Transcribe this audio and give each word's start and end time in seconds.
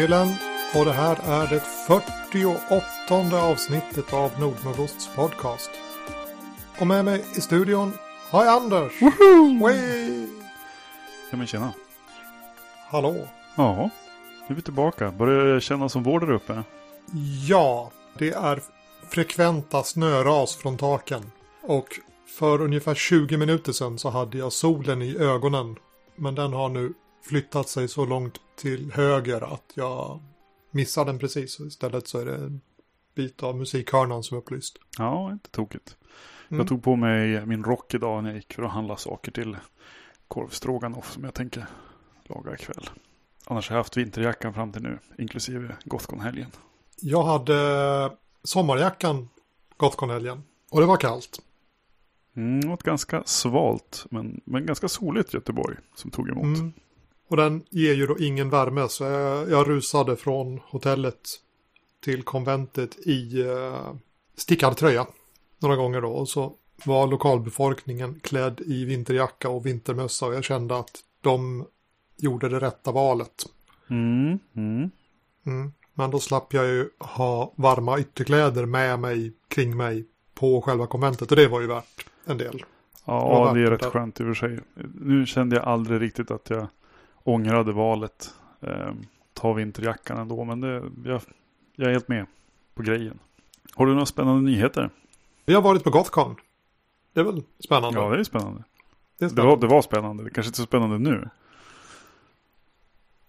Wilhelm 0.00 0.28
och 0.74 0.84
det 0.84 0.92
här 0.92 1.18
är 1.24 1.46
det 1.46 1.60
48 1.60 3.42
avsnittet 3.42 4.12
av 4.12 4.40
Nordnordosts 4.40 5.08
podcast. 5.14 5.70
Och 6.78 6.86
med 6.86 7.04
mig 7.04 7.24
i 7.36 7.40
studion 7.40 7.92
har 8.30 8.44
jag 8.44 8.62
Anders. 8.62 8.92
Ja 11.30 11.36
men 11.36 11.46
tjena. 11.46 11.72
Hallå. 12.90 13.28
Ja, 13.56 13.90
nu 14.48 14.52
är 14.52 14.54
vi 14.54 14.62
tillbaka. 14.62 15.10
Börjar 15.10 15.54
det 15.54 15.60
kännas 15.60 15.92
som 15.92 16.02
vår 16.02 16.20
där 16.20 16.32
uppe? 16.32 16.62
Ja, 17.48 17.90
det 18.18 18.30
är 18.30 18.62
frekventa 19.08 19.82
snöras 19.82 20.56
från 20.56 20.76
taken. 20.76 21.32
Och 21.62 22.00
för 22.38 22.60
ungefär 22.60 22.94
20 22.94 23.36
minuter 23.36 23.72
sedan 23.72 23.98
så 23.98 24.10
hade 24.10 24.38
jag 24.38 24.52
solen 24.52 25.02
i 25.02 25.16
ögonen. 25.16 25.76
Men 26.16 26.34
den 26.34 26.52
har 26.52 26.68
nu 26.68 26.92
flyttat 27.22 27.68
sig 27.68 27.88
så 27.88 28.04
långt 28.06 28.40
till 28.56 28.92
höger 28.92 29.54
att 29.54 29.72
jag 29.74 30.20
missar 30.70 31.04
den 31.04 31.18
precis. 31.18 31.60
Istället 31.60 32.08
så 32.08 32.18
är 32.18 32.24
det 32.24 32.34
en 32.34 32.60
bit 33.14 33.42
av 33.42 33.56
musikhörnan 33.56 34.22
som 34.22 34.36
är 34.36 34.40
upplyst. 34.40 34.78
Ja, 34.98 35.32
inte 35.32 35.50
tokigt. 35.50 35.96
Mm. 36.48 36.58
Jag 36.58 36.68
tog 36.68 36.82
på 36.82 36.96
mig 36.96 37.46
min 37.46 37.64
rock 37.64 37.94
idag 37.94 38.22
när 38.22 38.30
jag 38.30 38.36
gick 38.36 38.52
för 38.52 38.62
att 38.62 38.72
handla 38.72 38.96
saker 38.96 39.32
till 39.32 39.56
korvstroganoff 40.28 41.12
som 41.12 41.24
jag 41.24 41.34
tänker 41.34 41.66
laga 42.22 42.54
ikväll. 42.54 42.90
Annars 43.46 43.68
har 43.68 43.76
jag 43.76 43.80
haft 43.80 43.96
vinterjackan 43.96 44.54
fram 44.54 44.72
till 44.72 44.82
nu, 44.82 44.98
inklusive 45.18 45.76
Gothcon-helgen. 45.84 46.50
Jag 47.00 47.22
hade 47.22 48.10
sommarjackan 48.42 49.28
Gothcon-helgen. 49.76 50.42
Och 50.70 50.80
det 50.80 50.86
var 50.86 50.96
kallt. 50.96 51.42
Mm, 52.36 52.72
ett 52.72 52.82
ganska 52.82 53.22
svalt, 53.26 54.06
men, 54.10 54.40
men 54.44 54.66
ganska 54.66 54.88
soligt 54.88 55.34
Göteborg 55.34 55.76
som 55.94 56.10
tog 56.10 56.28
emot. 56.28 56.58
Mm. 56.58 56.72
Och 57.30 57.36
den 57.36 57.62
ger 57.70 57.94
ju 57.94 58.06
då 58.06 58.18
ingen 58.18 58.50
värme 58.50 58.88
så 58.88 59.04
jag, 59.04 59.50
jag 59.50 59.68
rusade 59.68 60.16
från 60.16 60.60
hotellet 60.64 61.28
till 62.04 62.22
konventet 62.22 63.06
i 63.06 63.42
uh, 63.42 63.94
stickad 64.36 64.76
tröja 64.76 65.06
några 65.58 65.76
gånger 65.76 66.00
då. 66.00 66.08
Och 66.08 66.28
så 66.28 66.54
var 66.84 67.06
lokalbefolkningen 67.06 68.20
klädd 68.22 68.60
i 68.66 68.84
vinterjacka 68.84 69.48
och 69.48 69.66
vintermössa 69.66 70.26
och 70.26 70.34
jag 70.34 70.44
kände 70.44 70.78
att 70.78 70.90
de 71.20 71.66
gjorde 72.16 72.48
det 72.48 72.60
rätta 72.60 72.92
valet. 72.92 73.46
Mm, 73.90 74.38
mm. 74.56 74.90
Mm. 75.46 75.72
Men 75.94 76.10
då 76.10 76.18
slapp 76.18 76.54
jag 76.54 76.66
ju 76.66 76.88
ha 76.98 77.52
varma 77.56 77.98
ytterkläder 77.98 78.66
med 78.66 79.00
mig, 79.00 79.32
kring 79.48 79.76
mig 79.76 80.06
på 80.34 80.62
själva 80.62 80.86
konventet 80.86 81.30
och 81.30 81.36
det 81.36 81.48
var 81.48 81.60
ju 81.60 81.66
värt 81.66 82.06
en 82.24 82.38
del. 82.38 82.64
Ja, 83.04 83.44
värt 83.44 83.54
det 83.54 83.60
är 83.60 83.64
det 83.64 83.70
rätt 83.70 83.84
skönt 83.84 84.20
i 84.20 84.22
och 84.22 84.26
för 84.26 84.34
sig. 84.34 84.60
Nu 85.00 85.26
kände 85.26 85.56
jag 85.56 85.64
aldrig 85.64 86.00
riktigt 86.00 86.30
att 86.30 86.50
jag 86.50 86.66
ångrade 87.34 87.72
valet. 87.72 88.34
Eh, 88.60 88.92
ta 89.34 89.52
vinterjackan 89.52 90.18
ändå, 90.18 90.44
men 90.44 90.60
det, 90.60 90.82
jag, 91.04 91.20
jag 91.76 91.88
är 91.88 91.92
helt 91.92 92.08
med 92.08 92.26
på 92.74 92.82
grejen. 92.82 93.18
Har 93.74 93.86
du 93.86 93.92
några 93.92 94.06
spännande 94.06 94.50
nyheter? 94.50 94.90
Vi 95.44 95.54
har 95.54 95.62
varit 95.62 95.84
på 95.84 95.90
Gothcon. 95.90 96.36
Det 97.12 97.20
är 97.20 97.24
väl 97.24 97.42
spännande? 97.64 98.00
Ja, 98.00 98.08
det 98.10 98.18
är 98.20 98.24
spännande. 98.24 98.64
det 99.18 99.24
är 99.24 99.28
Det 99.28 99.32
spännande. 99.34 99.56
var, 99.56 99.60
det 99.60 99.66
var 99.74 99.82
spännande. 99.82 100.24
Det 100.24 100.30
kanske 100.30 100.48
inte 100.48 100.56
är 100.56 100.62
så 100.62 100.66
spännande 100.66 100.98
nu. 100.98 101.28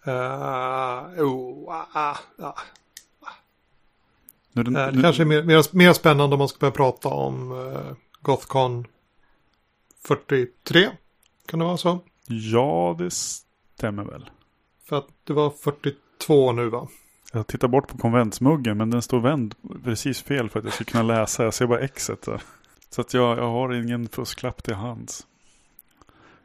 Uh, 0.07 0.13
oh, 1.23 1.73
ah, 1.93 2.15
ah. 2.39 2.53
nu, 4.53 4.63
det, 4.63 4.79
Eh, 4.81 4.85
Det 4.85 4.91
nu 4.91 5.01
kanske 5.01 5.23
är 5.23 5.25
mer, 5.25 5.43
mer, 5.43 5.75
mer 5.75 5.93
spännande 5.93 6.33
om 6.33 6.39
man 6.39 6.47
ska 6.47 6.59
börja 6.59 6.71
prata 6.71 7.09
om 7.09 7.51
uh, 7.51 7.93
Gothcon 8.21 8.87
43. 10.03 10.89
Kan 11.45 11.59
det 11.59 11.65
vara 11.65 11.77
så? 11.77 11.99
Ja, 12.27 12.95
det 12.97 13.11
stämmer 13.81 14.03
väl. 14.03 14.29
För 14.89 14.97
att 14.97 15.07
det 15.23 15.33
var 15.33 15.49
42 15.49 16.51
nu 16.51 16.69
va? 16.69 16.87
Jag 17.33 17.47
tittar 17.47 17.67
bort 17.67 17.87
på 17.87 17.97
konventsmuggen, 17.97 18.77
men 18.77 18.89
den 18.89 19.01
står 19.01 19.19
vänd 19.19 19.55
precis 19.83 20.21
fel 20.21 20.49
för 20.49 20.59
att 20.59 20.65
jag 20.65 20.73
ska 20.73 20.83
kunna 20.83 21.03
läsa. 21.03 21.43
Jag 21.43 21.53
ser 21.53 21.67
bara 21.67 21.79
exet 21.79 22.21
där. 22.21 22.41
Så 22.89 23.01
att 23.01 23.13
jag, 23.13 23.37
jag 23.37 23.51
har 23.51 23.73
ingen 23.73 24.07
fusklapp 24.07 24.63
till 24.63 24.73
hands. 24.73 25.27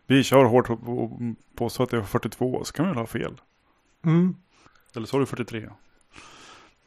Vi 0.06 0.24
kör 0.24 0.44
hårt 0.44 0.70
och 0.70 0.78
påstår 1.56 1.84
att 1.84 1.90
det 1.90 1.96
är 1.96 2.02
42, 2.02 2.64
så 2.64 2.72
kan 2.72 2.84
vi 2.84 2.90
väl 2.90 2.98
ha 2.98 3.06
fel. 3.06 3.40
Mm. 4.04 4.36
Eller 4.96 5.06
så 5.06 5.16
har 5.16 5.20
du 5.20 5.26
43. 5.26 5.68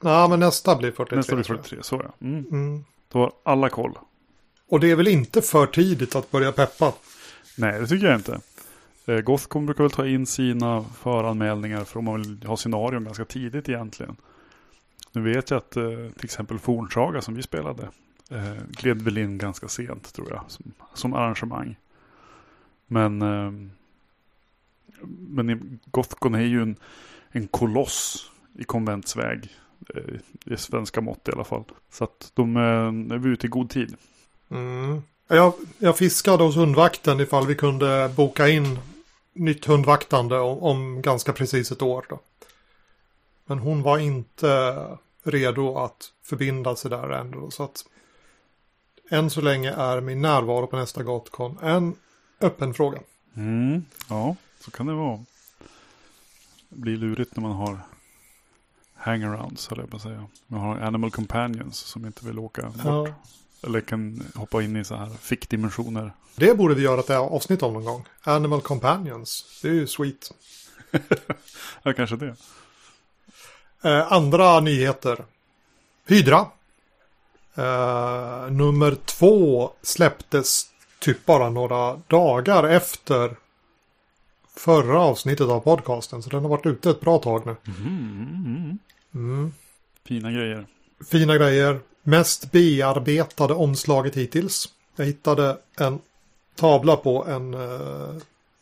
Ja, 0.04 0.28
men 0.28 0.40
nästa 0.40 0.76
blir 0.76 0.92
43. 0.92 1.16
Nästa 1.18 1.36
blir 1.36 1.44
tror 1.44 1.58
jag. 1.58 1.66
43, 1.66 1.84
så 1.84 2.02
ja. 2.04 2.28
Mm. 2.28 2.46
Mm. 2.52 2.84
Då 3.12 3.20
har 3.20 3.31
alla 3.44 3.70
koll. 3.70 3.98
Och 4.70 4.80
det 4.80 4.92
är 4.92 4.96
väl 4.96 5.08
inte 5.08 5.42
för 5.42 5.66
tidigt 5.66 6.16
att 6.16 6.31
börja 6.31 6.52
peppa? 6.52 6.94
Nej, 7.58 7.80
det 7.80 7.88
tycker 7.88 8.08
jag 8.08 8.16
inte. 8.16 8.42
Eh, 9.09 9.22
Gothcon 9.22 9.66
brukar 9.66 9.84
väl 9.84 9.92
ta 9.92 10.08
in 10.08 10.25
sina 10.25 10.84
föranmälningar 10.84 11.84
för 11.84 12.00
om 12.00 12.06
man 12.06 12.22
vill 12.22 12.44
ha 12.47 12.58
scenarion 12.58 13.03
ganska 13.03 13.25
tidigt 13.25 13.70
egentligen. 13.70 14.16
Nu 15.12 15.22
vet 15.22 15.50
jag 15.50 15.58
att 15.58 15.78
eh, 15.78 15.84
till 16.16 16.25
exempel 16.25 16.59
Fornsaga 16.59 17.22
som 17.22 17.36
vi 17.36 17.42
spelade 17.42 17.90
eh, 18.31 18.56
gled 18.69 19.02
väl 19.02 19.18
in 19.18 19.38
ganska 19.38 19.68
sent 19.68 20.14
tror 20.14 20.30
jag 20.30 20.44
som, 20.48 20.72
som 20.94 21.14
arrangemang. 21.14 21.75
Men, 22.88 23.22
ehm, 23.22 23.72
men 25.30 25.80
Gothcon 25.86 26.36
är 26.36 26.40
ju 26.40 26.62
en, 26.62 26.75
en 27.30 27.48
koloss 27.48 28.31
i 28.58 28.64
konventsväg. 28.64 29.50
I 30.46 30.58
svenska 30.58 31.02
mått 31.02 31.28
i 31.28 31.31
alla 31.31 31.44
fall. 31.44 31.64
Så 31.92 32.03
att 32.03 32.31
de 32.34 32.58
är, 32.58 33.14
är 33.14 33.28
ute 33.28 33.48
i 33.48 33.50
god 33.50 33.69
tid. 33.69 33.96
Mm. 34.50 35.02
Jag, 35.28 35.53
jag 35.78 35.98
fiskade 35.98 36.44
hos 36.44 36.58
hundvakten 36.58 37.19
ifall 37.19 37.48
vi 37.48 37.56
kunde 37.56 38.12
boka 38.16 38.48
in 38.48 38.80
nytt 39.40 39.66
hundvaktande 39.66 40.40
om, 40.40 40.60
om 40.60 41.02
ganska 41.02 41.34
precis 41.34 41.72
ett 41.72 41.82
år. 41.82 42.06
Då. 42.10 42.20
Men 43.46 43.60
hon 43.60 43.82
var 43.82 43.98
inte 43.98 44.76
redo 45.24 45.78
att 45.78 46.12
förbinda 46.24 46.76
sig 46.76 46.92
där 46.92 47.10
ändå. 47.10 47.52
Så 47.52 47.64
att 47.64 47.86
än 49.10 49.30
så 49.30 49.42
länge 49.42 49.72
är 49.72 50.02
min 50.02 50.22
närvaro 50.22 50.68
på 50.68 50.78
nästa 50.78 51.04
Gothcon 51.04 51.58
en 51.62 51.96
öppen 52.42 52.74
fråga. 52.74 53.00
Mm, 53.36 53.86
ja, 54.10 54.36
så 54.60 54.72
kan 54.72 54.86
det 54.86 54.94
vara. 54.94 55.26
Det 56.70 56.76
blir 56.76 56.98
lurigt 56.98 57.36
när 57.36 57.42
man 57.42 57.52
har 57.52 57.80
hangarounds, 58.94 59.68
höll 59.68 59.80
jag 59.80 59.90
på 59.90 59.96
att 59.96 60.04
säga. 60.04 60.28
Man 60.48 60.60
har 60.60 60.78
animal 60.78 61.12
companions 61.12 61.78
som 61.78 62.06
inte 62.06 62.26
vill 62.26 62.40
åka 62.40 62.62
bort. 62.62 62.76
Ja, 62.84 63.14
Eller 63.64 63.81
kan 63.81 64.24
hoppa 64.36 64.62
in 64.62 64.75
i 64.75 64.84
så 64.86 64.96
här 64.96 65.09
fickdimensioner. 65.22 66.12
det 66.36 66.58
borde 66.58 66.75
vi 66.75 66.81
göra 66.81 67.00
ett 67.00 67.09
avsnitt 67.09 67.64
om 67.64 67.74
någon 67.74 67.86
gång. 67.86 68.06
Animal 68.24 68.62
Companions. 68.62 69.59
Det 69.62 69.68
är 69.68 69.74
ju 69.74 69.88
sweet. 69.88 70.31
Ja, 71.84 71.94
kanske 71.94 72.16
det. 72.16 72.36
Eh, 73.84 74.14
andra 74.14 74.59
nyheter. 74.59 75.25
Hydra. 76.08 76.46
Eh, 77.56 78.52
nummer 78.52 78.98
två 79.06 79.72
släpptes 79.81 80.66
typ 81.00 81.25
bara 81.25 81.50
några 81.50 81.96
dagar 82.08 82.64
efter 82.64 83.36
förra 84.56 85.00
avsnittet 85.00 85.48
av 85.48 85.59
podcasten. 85.59 86.24
Så 86.24 86.30
den 86.30 86.42
har 86.42 86.50
varit 86.50 86.66
ute 86.66 86.90
ett 86.90 87.00
bra 87.02 87.18
tag 87.19 87.46
nu. 87.46 87.56
Mm, 87.68 88.46
mm. 88.46 88.80
Mm. 89.14 89.53
Fina 90.06 90.31
grejer. 90.31 90.66
Fina 91.12 91.38
grejer. 91.38 91.80
Mest 92.09 92.52
bearbetade 92.52 93.53
omslaget 93.53 94.16
hittills. 94.16 94.70
Jag 94.96 95.06
hittade 95.06 95.58
en 95.78 96.00
tavla 96.56 96.96
på 96.96 97.25
en 97.25 97.53
eh, 97.53 98.16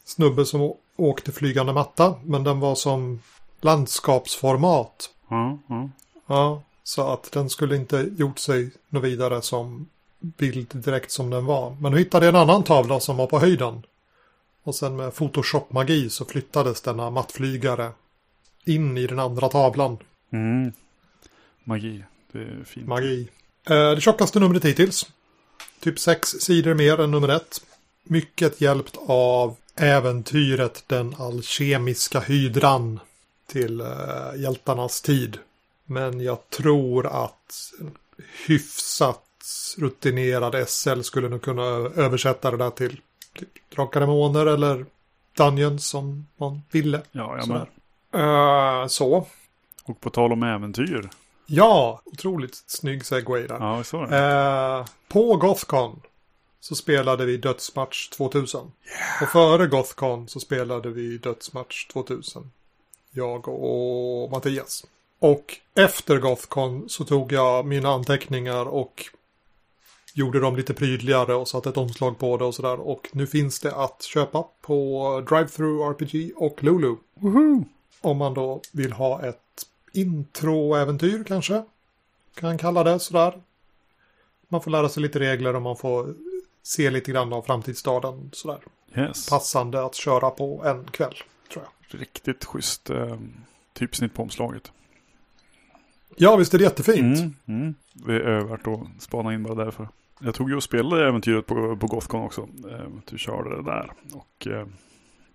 snubbe 0.06 0.46
som 0.46 0.74
åkte 0.96 1.31
flygande 1.31 1.74
matta. 1.74 2.16
Men 2.24 2.44
den 2.44 2.59
var 2.59 2.75
som 2.75 3.22
landskapsformat. 3.62 5.09
Ja, 5.30 5.59
ja. 5.68 5.90
Ja, 6.28 6.62
så 6.84 7.07
att 7.07 7.31
den 7.31 7.50
skulle 7.50 7.75
inte 7.75 8.09
gjort 8.18 8.39
sig 8.39 8.72
något 8.89 9.04
vidare 9.04 9.42
som 9.42 9.88
bild 10.19 10.68
direkt 10.74 11.12
som 11.12 11.30
den 11.30 11.45
var. 11.45 11.77
Men 11.80 11.92
nu 11.92 11.98
hittade 11.98 12.25
jag 12.25 12.36
en 12.36 12.42
annan 12.42 12.63
tavla 12.63 13.00
som 13.00 13.18
var 13.18 13.27
på 13.27 13.39
höjden. 13.39 13.83
Och 14.63 14.75
sen 14.75 14.95
med 14.95 15.16
Photoshop-magi 15.16 16.10
så 16.10 16.25
flyttades 16.25 16.81
denna 16.81 17.10
mattflygare 17.10 17.92
in 18.66 18.98
i 18.98 19.07
den 19.07 19.19
andra 19.19 19.50
tavlan. 19.50 19.98
Mm. 20.31 20.72
Magi. 21.63 22.04
Det 22.38 22.44
är 22.44 22.63
fint. 22.63 22.88
Magi. 22.88 23.28
Eh, 23.69 23.92
det 23.92 24.01
tjockaste 24.01 24.39
numret 24.39 24.66
hittills. 24.66 25.10
Typ 25.80 26.00
sex 26.00 26.30
sidor 26.30 26.74
mer 26.74 27.00
än 27.00 27.12
nummer 27.12 27.30
ett. 27.30 27.62
Mycket 28.04 28.62
hjälpt 28.62 28.98
av 29.07 29.56
äventyret 29.75 30.84
Den 30.88 31.16
alkemiska 31.19 32.19
hydran 32.19 33.00
till 33.48 33.81
eh, 33.81 33.88
hjältarnas 34.36 35.01
tid. 35.01 35.38
Men 35.86 36.22
jag 36.22 36.50
tror 36.50 37.07
att 37.07 37.74
hyfsat 38.48 39.24
rutinerad 39.78 40.69
SL 40.69 41.01
skulle 41.01 41.30
nog 41.30 41.42
kunna 41.42 41.63
översätta 41.95 42.51
det 42.51 42.57
där 42.57 42.69
till 42.69 43.01
typ 43.34 43.50
Drakar 43.75 44.00
Demoner 44.00 44.45
eller 44.45 44.86
Dungeons 45.38 45.88
som 45.88 46.28
man 46.38 46.62
ville. 46.72 47.01
Ja, 47.12 47.38
ja 47.38 47.44
Sådär. 47.44 47.69
men. 48.12 48.81
Eh, 48.81 48.88
så. 48.88 49.28
Och 49.84 50.01
på 50.01 50.10
tal 50.10 50.31
om 50.31 50.44
äventyr. 50.44 51.10
Ja, 51.50 52.02
otroligt 52.06 52.64
snygg 52.68 53.06
segway 53.06 53.48
där. 53.48 53.58
Ja, 53.60 53.84
så. 53.84 54.06
Eh, 54.06 54.86
på 55.08 55.36
Gothcon 55.36 56.02
så 56.60 56.76
spelade 56.76 57.26
vi 57.26 57.38
Dödsmatch 57.38 58.10
2000. 58.10 58.72
Och 59.22 59.28
före 59.28 59.68
Gothcon 59.68 60.28
så 60.28 60.40
spelade 60.40 60.90
vi 60.90 61.18
Dödsmatch 61.18 61.88
2000. 61.88 62.52
jag 63.12 63.48
och 63.48 64.32
Mattias. 64.32 64.86
Och 65.20 65.56
efter 65.76 66.18
Gothcon 66.18 66.90
så 66.90 67.06
tog 67.06 67.32
jag 67.32 67.66
mina 67.66 67.90
anteckningar 67.90 68.66
och 68.66 69.06
gjorde 70.14 70.40
dem 70.40 70.56
lite 70.56 70.74
prydligare 70.74 71.34
och 71.34 71.48
satte 71.48 71.70
ett 71.70 71.78
omslag 71.78 72.20
på 72.20 72.38
det 72.38 72.46
och 72.46 72.56
sådär. 72.56 72.80
Och 72.80 73.10
nu 73.12 73.28
finns 73.28 73.60
det 73.60 73.76
att 73.76 74.04
köpa 74.04 74.46
på 74.62 75.22
Drive-Through 75.30 75.90
RPG 75.92 76.32
och 76.36 76.64
Lulu. 76.64 76.96
Woho! 77.14 77.64
Om 78.02 78.18
man 78.18 78.34
då 78.34 78.62
vill 78.74 78.94
ha 78.94 79.22
ett 79.26 79.42
introäventyr 79.98 81.24
kanske. 81.24 81.64
Kan 82.36 82.58
kalla 82.58 82.84
det 82.84 83.00
sådär. 83.00 83.42
Man 84.48 84.62
får 84.62 84.72
lära 84.72 84.90
sig 84.90 85.04
lite 85.04 85.20
regler 85.20 85.56
och 85.56 85.62
man 85.62 85.78
får 85.78 86.14
se 86.64 86.90
lite 86.90 87.12
grann 87.12 87.34
av 87.34 87.42
framtidsstaden 87.42 88.30
sådär. 88.34 88.60
Yes. 88.96 89.30
Passande 89.30 89.86
att 89.86 89.96
köra 89.96 90.30
på 90.30 90.64
en 90.66 90.84
kväll, 90.92 91.16
tror 91.54 91.66
jag. 91.66 92.02
Riktigt 92.02 92.46
schysst 92.46 92.90
eh, 92.90 93.18
typsnitt 93.74 94.14
på 94.14 94.22
omslaget. 94.22 94.72
Ja, 96.16 96.36
visst 96.36 96.54
är 96.54 96.58
det 96.58 96.64
jättefint. 96.64 97.18
Mm, 97.20 97.36
mm. 97.46 97.76
Det 97.94 98.16
är 98.16 98.40
värt 98.40 98.68
att 98.68 99.04
spana 99.04 99.34
in 99.34 99.44
bara 99.44 99.66
därför. 99.66 99.88
Jag 100.20 100.36
tog 100.36 100.50
ju 100.50 100.56
och 100.56 100.64
spelade 100.64 101.08
äventyret 101.08 101.46
på, 101.46 101.78
på 101.78 101.88
Gothcon 101.88 102.22
också. 102.22 102.42
Eh, 102.42 102.88
du 103.10 103.18
körde 103.18 103.56
det 103.56 103.64
där. 103.64 103.92
Och 104.14 104.48
eh, 104.48 104.68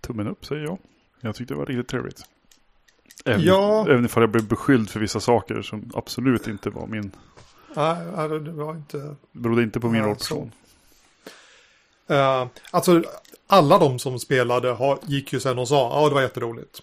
tummen 0.00 0.28
upp 0.28 0.44
säger 0.46 0.62
jag. 0.62 0.78
Jag 1.20 1.34
tyckte 1.34 1.54
det 1.54 1.58
var 1.58 1.66
riktigt 1.66 1.88
trevligt. 1.88 2.22
Även, 3.24 3.40
Ja. 3.42 3.86
även 3.88 4.04
ifall 4.04 4.22
jag 4.22 4.30
blev 4.30 4.44
beskylld 4.48 4.90
för 4.90 5.00
vissa 5.00 5.20
saker 5.20 5.62
som 5.62 5.90
absolut 5.94 6.48
inte 6.48 6.70
var 6.70 6.86
min. 6.86 7.10
Nej, 7.76 8.28
det 8.28 8.38
var 8.52 8.74
inte... 8.74 8.98
Det 9.32 9.38
berodde 9.38 9.62
inte 9.62 9.80
på 9.80 9.88
min 9.88 10.00
Ja, 10.00 10.06
rollperson. 10.06 10.52
Uh, 12.10 12.46
alltså, 12.70 13.02
alla 13.46 13.78
de 13.78 13.98
som 13.98 14.18
spelade 14.18 14.68
har, 14.72 14.98
gick 15.02 15.32
ju 15.32 15.40
sen 15.40 15.58
och 15.58 15.68
sa 15.68 16.00
ja, 16.02 16.08
det 16.08 16.14
var 16.14 16.22
jätteroligt. 16.22 16.82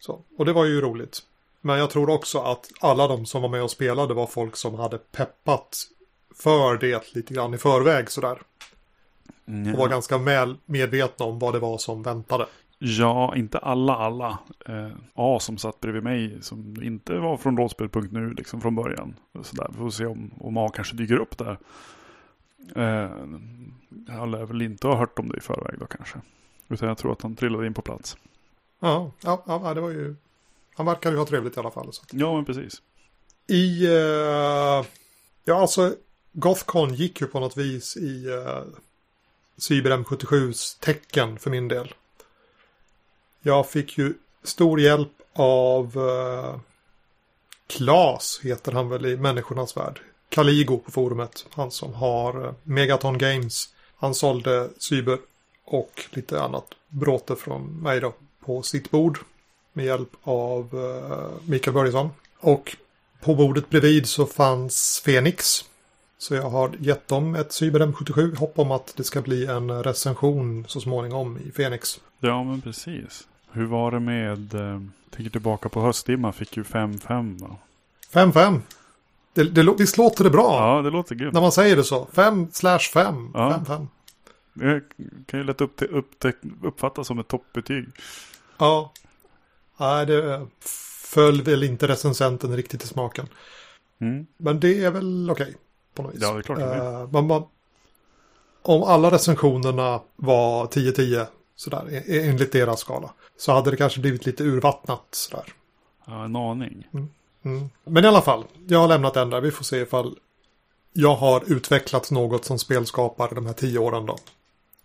Så, 0.00 0.20
och 0.38 0.44
det 0.44 0.52
var 0.52 0.64
ju 0.64 0.80
roligt. 0.80 1.18
Men 1.60 1.78
jag 1.78 1.90
tror 1.90 2.10
också 2.10 2.38
att 2.38 2.70
alla 2.80 3.08
de 3.08 3.26
som 3.26 3.42
var 3.42 3.48
med 3.48 3.62
och 3.62 3.70
spelade 3.70 4.14
var 4.14 4.26
folk 4.26 4.56
som 4.56 4.74
hade 4.74 4.98
peppat 4.98 5.84
för 6.38 6.76
det 6.76 7.14
lite 7.14 7.34
grann 7.34 7.54
i 7.54 7.58
förväg 7.58 8.10
sådär. 8.10 8.38
Och 9.46 9.78
var 9.78 9.84
Ja. 9.84 9.86
ganska 9.86 10.18
väl 10.18 10.56
medvetna 10.64 11.26
om 11.26 11.38
vad 11.38 11.52
det 11.54 11.58
var 11.58 11.78
som 11.78 12.02
väntade. 12.02 12.46
Ja, 12.84 13.36
inte 13.36 13.58
alla 13.58 13.96
alla. 13.96 14.38
Eh, 14.66 14.90
A 15.14 15.38
som 15.40 15.58
satt 15.58 15.80
bredvid 15.80 16.02
mig 16.02 16.42
som 16.42 16.82
inte 16.82 17.18
var 17.18 17.36
från 17.36 17.56
rollspel.nu 17.56 18.30
liksom 18.30 18.60
från 18.60 18.74
början. 18.74 19.14
Så 19.42 19.56
där. 19.56 19.68
Vi 19.68 19.78
får 19.78 19.90
se 19.90 20.06
om, 20.06 20.30
om 20.40 20.56
A 20.56 20.68
kanske 20.74 20.96
dyker 20.96 21.16
upp 21.16 21.38
där. 21.38 21.58
Eh, 22.76 23.10
jag 24.08 24.28
lär 24.28 24.46
väl 24.46 24.62
inte 24.62 24.86
ha 24.86 24.96
hört 24.96 25.18
om 25.18 25.28
det 25.28 25.36
i 25.36 25.40
förväg 25.40 25.78
då 25.78 25.86
kanske. 25.86 26.18
Utan 26.68 26.88
jag 26.88 26.98
tror 26.98 27.12
att 27.12 27.22
han 27.22 27.36
trillade 27.36 27.66
in 27.66 27.74
på 27.74 27.82
plats. 27.82 28.16
Ja, 28.80 29.10
ja, 29.20 29.42
ja 29.46 29.74
det 29.74 29.80
var 29.80 29.90
ju... 29.90 30.16
Han 30.74 30.86
verkar 30.86 31.10
ju 31.10 31.16
ha 31.16 31.26
trevligt 31.26 31.56
i 31.56 31.60
alla 31.60 31.70
fall. 31.70 31.92
Så. 31.92 32.02
Ja, 32.10 32.34
men 32.34 32.44
precis. 32.44 32.82
I... 33.46 33.86
eh, 33.86 34.84
ja, 35.44 35.60
alltså 35.60 35.94
Gothcon 36.32 36.94
gick 36.94 37.20
ju 37.20 37.26
på 37.26 37.40
något 37.40 37.56
vis 37.56 37.96
i 37.96 38.26
uh, 38.28 38.62
Cyber 39.56 39.90
M77s 39.90 40.80
tecken 40.80 41.38
för 41.38 41.50
min 41.50 41.68
del. 41.68 41.94
Jag 43.42 43.70
fick 43.70 43.98
ju 43.98 44.14
stor 44.42 44.80
hjälp 44.80 45.12
av 45.32 45.96
eh, 45.96 46.60
Klas, 47.66 48.40
heter 48.42 48.72
han 48.72 48.88
väl 48.88 49.06
i 49.06 49.16
Människornas 49.16 49.76
Värld. 49.76 50.00
Kaligo 50.28 50.78
på 50.78 50.90
forumet. 50.90 51.46
Han 51.50 51.70
som 51.70 51.94
har 51.94 52.44
eh, 52.44 52.52
Megaton 52.62 53.18
Games. 53.18 53.68
Han 53.96 54.14
sålde 54.14 54.70
Cyber 54.78 55.18
och 55.64 56.04
lite 56.10 56.42
annat 56.42 56.66
bråte 56.88 57.36
från 57.36 57.82
mig 57.82 58.00
då 58.00 58.14
på 58.44 58.62
sitt 58.62 58.90
bord. 58.90 59.18
Med 59.72 59.84
hjälp 59.84 60.10
av 60.22 60.68
eh, 60.74 61.48
Mikael 61.50 61.74
Börjesson. 61.74 62.10
Och 62.40 62.76
på 63.20 63.34
bordet 63.34 63.70
bredvid 63.70 64.08
så 64.08 64.26
fanns 64.26 65.02
Fenix. 65.04 65.64
Så 66.18 66.34
jag 66.34 66.50
har 66.50 66.70
gett 66.78 67.08
dem 67.08 67.34
ett 67.34 67.52
Cyber 67.52 67.80
M77. 67.80 68.36
Hopp 68.36 68.58
om 68.58 68.70
att 68.70 68.96
det 68.96 69.04
ska 69.04 69.22
bli 69.22 69.46
en 69.46 69.82
recension 69.82 70.64
så 70.68 70.80
småningom 70.80 71.38
i 71.38 71.50
Fenix. 71.50 72.00
Ja, 72.20 72.44
men 72.44 72.60
precis. 72.60 73.26
Hur 73.52 73.66
var 73.66 73.90
det 73.90 74.00
med, 74.00 74.54
eh, 74.54 74.80
tänker 75.10 75.30
tillbaka 75.30 75.68
på 75.68 75.80
höstdimma, 75.80 76.32
fick 76.32 76.56
ju 76.56 76.62
5-5 76.62 77.40
va? 77.40 77.56
5-5. 78.12 78.60
Det, 79.34 79.44
det, 79.44 79.74
visst 79.78 79.98
låter 79.98 80.24
det 80.24 80.30
bra? 80.30 80.76
Ja, 80.76 80.82
det 80.82 80.90
låter 80.90 81.14
grymt. 81.14 81.34
När 81.34 81.40
man 81.40 81.52
säger 81.52 81.76
det 81.76 81.84
så. 81.84 82.06
5 82.12 82.48
slash 82.52 82.78
5. 82.78 83.30
Ja. 83.34 83.62
5-5. 83.66 83.86
Det 84.54 84.82
kan 85.26 85.40
ju 85.40 85.44
lätt 85.44 85.60
upp, 85.60 85.82
upptäck, 85.90 86.36
uppfattas 86.62 87.06
som 87.06 87.18
ett 87.18 87.28
toppbetyg. 87.28 87.88
Ja. 88.58 88.92
Nej, 89.76 90.06
det 90.06 90.46
föll 91.06 91.42
väl 91.42 91.62
inte 91.62 91.88
recensenten 91.88 92.56
riktigt 92.56 92.84
i 92.84 92.86
smaken. 92.86 93.26
Mm. 94.00 94.26
Men 94.36 94.60
det 94.60 94.84
är 94.84 94.90
väl 94.90 95.30
okej. 95.30 95.56
på 95.94 96.02
något 96.02 96.14
vis. 96.14 96.22
Ja, 96.22 96.32
det 96.32 96.38
är 96.38 96.42
klart 96.42 96.58
det 96.58 96.64
är. 96.64 97.00
Eh, 97.00 97.10
man, 97.10 97.26
man, 97.26 97.44
om 98.62 98.82
alla 98.82 99.10
recensionerna 99.10 100.00
var 100.16 100.66
10-10 100.66 101.26
sådär, 101.56 101.88
e- 101.90 102.28
enligt 102.28 102.52
deras 102.52 102.80
skala. 102.80 103.10
Så 103.42 103.52
hade 103.52 103.70
det 103.70 103.76
kanske 103.76 104.00
blivit 104.00 104.26
lite 104.26 104.44
urvattnat 104.44 105.02
sådär. 105.10 105.44
Ja, 106.04 106.24
en 106.24 106.36
aning. 106.36 106.88
Mm. 107.44 107.70
Men 107.84 108.04
i 108.04 108.08
alla 108.08 108.22
fall, 108.22 108.44
jag 108.68 108.78
har 108.78 108.88
lämnat 108.88 109.14
den 109.14 109.30
där. 109.30 109.40
Vi 109.40 109.50
får 109.50 109.64
se 109.64 109.76
ifall 109.76 110.18
jag 110.92 111.14
har 111.14 111.42
utvecklat 111.46 112.10
något 112.10 112.44
som 112.44 112.58
spelskapare 112.58 113.34
de 113.34 113.46
här 113.46 113.52
tio 113.52 113.78
åren 113.78 114.06
då. 114.06 114.18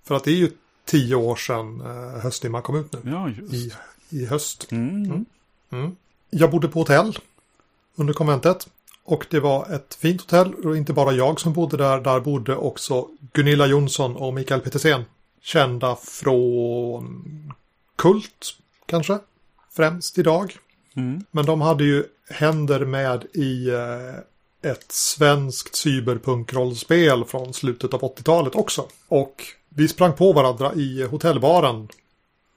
För 0.03 0.15
att 0.15 0.23
det 0.23 0.31
är 0.31 0.35
ju 0.35 0.51
tio 0.85 1.15
år 1.15 1.35
sedan 1.35 1.81
eh, 1.81 2.21
Höstdimma 2.21 2.61
kom 2.61 2.75
ut 2.75 2.93
nu. 2.93 3.11
Ja. 3.11 3.29
I, 3.29 3.71
I 4.09 4.25
höst. 4.25 4.71
Mm. 4.71 5.05
Mm. 5.05 5.25
Mm. 5.69 5.95
Jag 6.29 6.51
bodde 6.51 6.67
på 6.67 6.79
hotell 6.79 7.17
under 7.95 8.13
konventet. 8.13 8.67
Och 9.03 9.25
det 9.29 9.39
var 9.39 9.75
ett 9.75 9.95
fint 9.95 10.21
hotell 10.21 10.53
och 10.53 10.77
inte 10.77 10.93
bara 10.93 11.11
jag 11.11 11.39
som 11.39 11.53
bodde 11.53 11.77
där. 11.77 12.01
Där 12.01 12.19
bodde 12.19 12.55
också 12.55 13.07
Gunilla 13.33 13.65
Jonsson 13.65 14.15
och 14.15 14.33
Mikael 14.33 14.61
Petersen. 14.61 15.05
Kända 15.41 15.95
från 15.95 17.23
Kult 17.97 18.55
kanske. 18.85 19.19
Främst 19.75 20.17
idag. 20.17 20.57
Mm. 20.95 21.23
Men 21.31 21.45
de 21.45 21.61
hade 21.61 21.83
ju 21.83 22.03
händer 22.29 22.85
med 22.85 23.25
i 23.33 23.69
eh, 23.69 24.71
ett 24.71 24.91
svenskt 24.91 25.75
cyberpunk-rollspel 25.75 27.25
från 27.25 27.53
slutet 27.53 27.93
av 27.93 28.01
80-talet 28.01 28.55
också. 28.55 28.87
Och 29.07 29.43
vi 29.69 29.87
sprang 29.87 30.13
på 30.13 30.33
varandra 30.33 30.73
i 30.73 31.03
hotellbaren. 31.03 31.87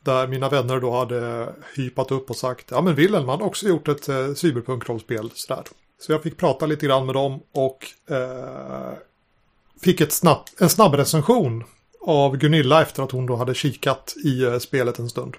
Där 0.05 0.27
mina 0.27 0.49
vänner 0.49 0.81
då 0.81 0.91
hade 0.91 1.53
hypat 1.77 2.11
upp 2.11 2.31
och 2.31 2.37
sagt 2.37 2.71
ja 2.71 2.81
men 2.81 2.95
Wilhelm 2.95 3.29
har 3.29 3.43
också 3.43 3.67
gjort 3.67 3.89
ett 3.89 4.09
eh, 4.09 4.35
cyberpunk-rollspel 4.35 5.31
sådär. 5.35 5.65
Så 5.99 6.13
jag 6.13 6.23
fick 6.23 6.37
prata 6.37 6.67
lite 6.67 6.87
grann 6.87 7.07
med 7.07 7.15
dem 7.15 7.41
och 7.53 7.87
eh, 8.15 8.93
fick 9.83 10.01
ett 10.01 10.13
snabb, 10.13 10.47
en 10.59 10.69
snabb 10.69 10.95
recension 10.95 11.65
av 12.01 12.37
Gunilla 12.37 12.83
efter 12.83 13.03
att 13.03 13.11
hon 13.11 13.27
då 13.27 13.37
hade 13.37 13.55
kikat 13.55 14.15
i 14.25 14.43
eh, 14.45 14.59
spelet 14.59 14.99
en 14.99 15.11
stund. 15.11 15.37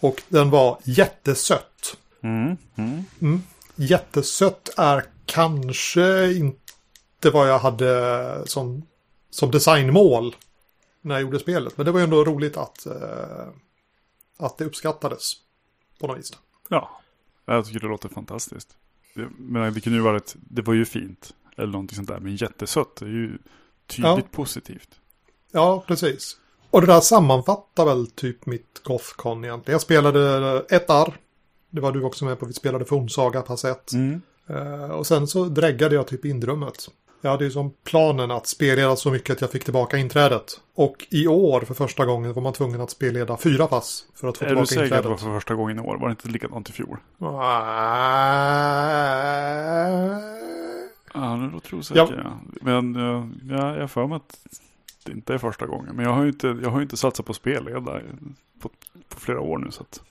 Och 0.00 0.22
den 0.28 0.50
var 0.50 0.78
jättesött. 0.84 1.96
Mm. 2.22 2.56
Mm. 2.76 3.04
Mm. 3.20 3.42
Jättesött 3.76 4.70
är 4.76 5.04
kanske 5.26 6.32
inte 6.32 7.30
vad 7.32 7.48
jag 7.48 7.58
hade 7.58 8.42
som, 8.46 8.86
som 9.30 9.50
designmål 9.50 10.36
när 11.00 11.14
jag 11.14 11.22
gjorde 11.22 11.38
spelet. 11.38 11.76
Men 11.76 11.86
det 11.86 11.92
var 11.92 12.00
ju 12.00 12.04
ändå 12.04 12.24
roligt 12.24 12.56
att, 12.56 12.86
eh, 12.86 13.48
att 14.38 14.58
det 14.58 14.64
uppskattades 14.64 15.32
på 16.00 16.06
något 16.06 16.18
vis. 16.18 16.32
Ja, 16.68 17.00
jag 17.44 17.66
tycker 17.66 17.80
det 17.80 17.86
låter 17.86 18.08
fantastiskt. 18.08 18.76
Det, 19.14 19.28
men 19.38 19.74
det 19.74 19.80
kunde 19.80 19.96
ju 19.98 20.02
varit, 20.02 20.36
det 20.36 20.62
var 20.62 20.74
ju 20.74 20.84
fint. 20.84 21.34
Eller 21.56 21.72
någonting 21.72 21.96
sånt 21.96 22.08
där. 22.08 22.20
Men 22.20 22.36
jättesött, 22.36 23.02
är 23.02 23.06
ju 23.06 23.38
tydligt 23.86 24.04
Ja. 24.04 24.22
positivt. 24.30 24.88
Ja, 25.52 25.84
precis. 25.86 26.36
Och 26.70 26.80
det 26.80 26.86
där 26.86 27.00
sammanfattar 27.00 27.84
väl 27.84 28.06
typ 28.06 28.46
mitt 28.46 28.80
Gothcon 28.84 29.44
egentligen. 29.44 29.74
Jag 29.74 29.80
spelade 29.80 30.62
ett 30.70 30.90
arr. 30.90 31.14
Det 31.70 31.80
var 31.80 31.92
du 31.92 32.02
också 32.02 32.24
med 32.24 32.38
på. 32.38 32.46
Vi 32.46 32.52
spelade 32.52 32.84
Fornsaga 32.84 33.42
pass 33.42 33.64
1. 33.64 33.92
Mm. 33.92 34.22
Eh, 34.48 34.90
och 34.90 35.06
sen 35.06 35.26
så 35.26 35.44
dräggade 35.44 35.94
jag 35.94 36.06
typ 36.06 36.24
indrummet. 36.24 36.88
Jag 37.20 37.30
hade 37.30 37.44
ju 37.44 37.50
som 37.50 37.72
planen 37.84 38.30
att 38.30 38.46
spelleda 38.46 38.96
så 38.96 39.10
mycket 39.10 39.32
att 39.32 39.40
jag 39.40 39.50
fick 39.50 39.64
tillbaka 39.64 39.96
inträdet. 39.96 40.60
Och 40.74 41.06
i 41.10 41.26
år 41.26 41.60
för 41.60 41.74
första 41.74 42.04
gången 42.06 42.32
var 42.32 42.42
man 42.42 42.52
tvungen 42.52 42.80
att 42.80 42.90
spelleda 42.90 43.36
fyra 43.36 43.66
pass 43.66 44.04
för 44.14 44.28
att 44.28 44.38
få 44.38 44.44
Är 44.44 44.48
du 44.48 44.54
tillbaka 44.54 44.66
säker 44.66 44.82
att 44.82 44.88
det 44.88 45.08
var 45.08 45.14
inträdet. 45.14 45.20
för 45.20 45.34
första 45.40 45.54
gången 45.54 45.78
i 45.78 45.80
år? 45.80 45.98
Var 45.98 46.08
det 46.08 46.10
inte 46.10 46.28
likadant 46.28 46.68
i 46.68 46.72
fjol? 46.72 46.96
Ja, 51.14 51.36
nu 51.36 51.50
låter 51.50 51.70
du 51.70 51.76
osäker. 51.76 52.22
Ja. 52.24 52.38
Men 52.60 52.94
ja, 53.50 53.74
jag 53.74 53.80
har 53.80 53.86
för 53.86 54.06
mig 54.06 54.16
att 54.16 54.38
det 55.08 55.14
inte 55.14 55.34
är 55.34 55.38
första 55.38 55.66
gången. 55.66 55.96
Men 55.96 56.04
jag 56.04 56.12
har 56.12 56.22
ju 56.22 56.28
inte, 56.28 56.58
jag 56.62 56.70
har 56.70 56.82
inte 56.82 56.96
satsat 56.96 57.26
på 57.26 57.34
spelleda 57.34 58.00
på, 58.60 58.68
på 59.08 59.20
flera 59.20 59.40
år 59.40 59.58
nu. 59.58 59.70
Så 59.70 59.82
att, 59.82 60.02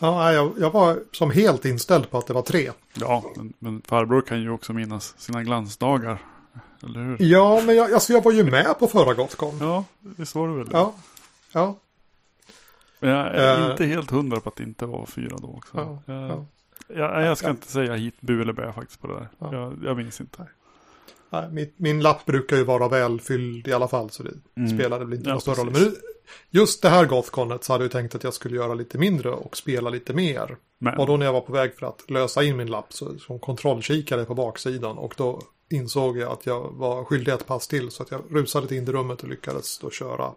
Ja, 0.00 0.32
jag, 0.32 0.52
jag 0.58 0.70
var 0.70 0.98
som 1.12 1.30
helt 1.30 1.64
inställd 1.64 2.10
på 2.10 2.18
att 2.18 2.26
det 2.26 2.32
var 2.34 2.42
tre. 2.42 2.70
ja, 2.94 3.24
men, 3.36 3.52
men 3.58 3.82
farbror 3.86 4.20
kan 4.20 4.40
ju 4.42 4.50
också 4.50 4.72
minnas 4.72 5.14
sina 5.18 5.42
glansdagar. 5.42 6.18
Eller 6.82 7.00
hur? 7.04 7.16
Ja, 7.20 7.62
men 7.66 7.76
jag, 7.76 7.92
alltså 7.92 8.12
jag 8.12 8.24
var 8.24 8.32
ju 8.32 8.44
med 8.44 8.78
på 8.78 8.86
förra 8.86 9.14
Gothcon. 9.14 9.58
Ja, 9.60 9.84
visst 10.00 10.34
var 10.34 10.48
det 10.48 10.54
väl 10.54 10.66
det? 10.68 10.76
Ja, 10.76 10.94
ja. 11.52 11.76
Men 13.00 13.10
jag 13.10 13.26
är 13.34 13.64
Eh. 13.64 13.70
inte 13.70 13.84
helt 13.86 14.10
hundra 14.10 14.40
på 14.40 14.48
att 14.48 14.56
det 14.56 14.62
inte 14.64 14.86
var 14.86 15.06
fyra 15.06 15.36
då 15.38 15.48
också. 15.56 15.76
Ja, 15.76 16.12
jag, 16.14 16.46
ja. 16.98 17.22
Jag, 17.22 17.38
ska 17.38 17.50
inte 17.50 17.68
säga 17.68 17.94
hit 17.94 18.14
bu 18.20 18.42
eller 18.42 18.52
bä 18.52 18.72
faktiskt 18.72 19.00
på 19.00 19.06
det 19.06 19.14
där. 19.14 19.28
Ja. 19.38 19.52
Jag, 19.54 19.78
jag 19.84 19.96
minns 19.96 20.20
inte. 20.20 20.46
Nej, 21.30 21.48
min, 21.52 21.72
min 21.76 22.00
lapp 22.00 22.26
brukar 22.26 22.56
ju 22.56 22.64
vara 22.64 22.88
välfylld 22.88 23.68
i 23.68 23.72
alla 23.72 23.88
fall 23.88 24.10
så 24.10 24.22
det 24.22 24.32
Mm. 24.56 24.78
spelade 24.78 25.04
väl 25.04 25.14
inte 25.14 25.28
Ja, 25.28 25.32
någon 25.32 25.40
större 25.40 25.56
roll. 25.56 25.70
Men 25.70 25.82
nu, 25.82 25.94
just 26.50 26.82
det 26.82 26.88
här 26.88 27.06
Gothconet 27.06 27.64
så 27.64 27.72
hade 27.72 27.84
jag 27.84 27.92
tänkt 27.92 28.14
att 28.14 28.24
jag 28.24 28.34
skulle 28.34 28.56
göra 28.56 28.74
lite 28.74 28.98
mindre 28.98 29.30
och 29.30 29.56
spela 29.56 29.90
lite 29.90 30.14
mer. 30.14 30.56
Men 30.78 30.98
Och 30.98 31.06
då 31.06 31.16
när 31.16 31.26
jag 31.26 31.32
var 31.32 31.40
på 31.40 31.52
väg 31.52 31.74
för 31.74 31.86
att 31.86 32.10
lösa 32.10 32.42
in 32.42 32.56
min 32.56 32.70
lapp 32.70 32.92
så 32.92 33.18
som 33.18 33.38
kontrollkikare 33.38 34.24
på 34.24 34.34
baksidan 34.34 34.98
och 34.98 35.14
då 35.16 35.42
insåg 35.70 36.18
jag 36.18 36.32
att 36.32 36.46
jag 36.46 36.70
var 36.72 37.04
skyldig 37.04 37.32
ett 37.32 37.46
pass 37.46 37.68
till 37.68 37.90
så 37.90 38.02
att 38.02 38.10
jag 38.10 38.22
rusade 38.30 38.76
in 38.76 38.88
i 38.88 38.92
rummet 38.92 39.22
och 39.22 39.28
lyckades 39.28 39.78
då 39.78 39.90
köra 39.90 40.32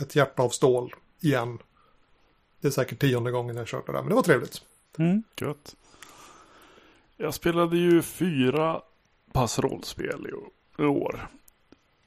ett 0.00 0.16
hjärta 0.16 0.42
av 0.42 0.48
stål 0.48 0.94
igen. 1.20 1.58
Det 2.60 2.68
är 2.68 2.72
säkert 2.72 2.98
tionde 3.00 3.30
gången 3.30 3.56
jag 3.56 3.66
kört 3.66 3.86
det 3.86 3.92
där, 3.92 4.00
men 4.00 4.08
det 4.08 4.14
var 4.14 4.22
trevligt. 4.22 4.62
Mm, 4.98 5.22
gött. 5.40 5.74
Jag 7.16 7.34
spelade 7.34 7.76
ju 7.76 8.02
fyra 8.02 8.82
pass 9.32 9.58
rollspel 9.58 10.26
i, 10.78 10.82
år. 10.82 11.28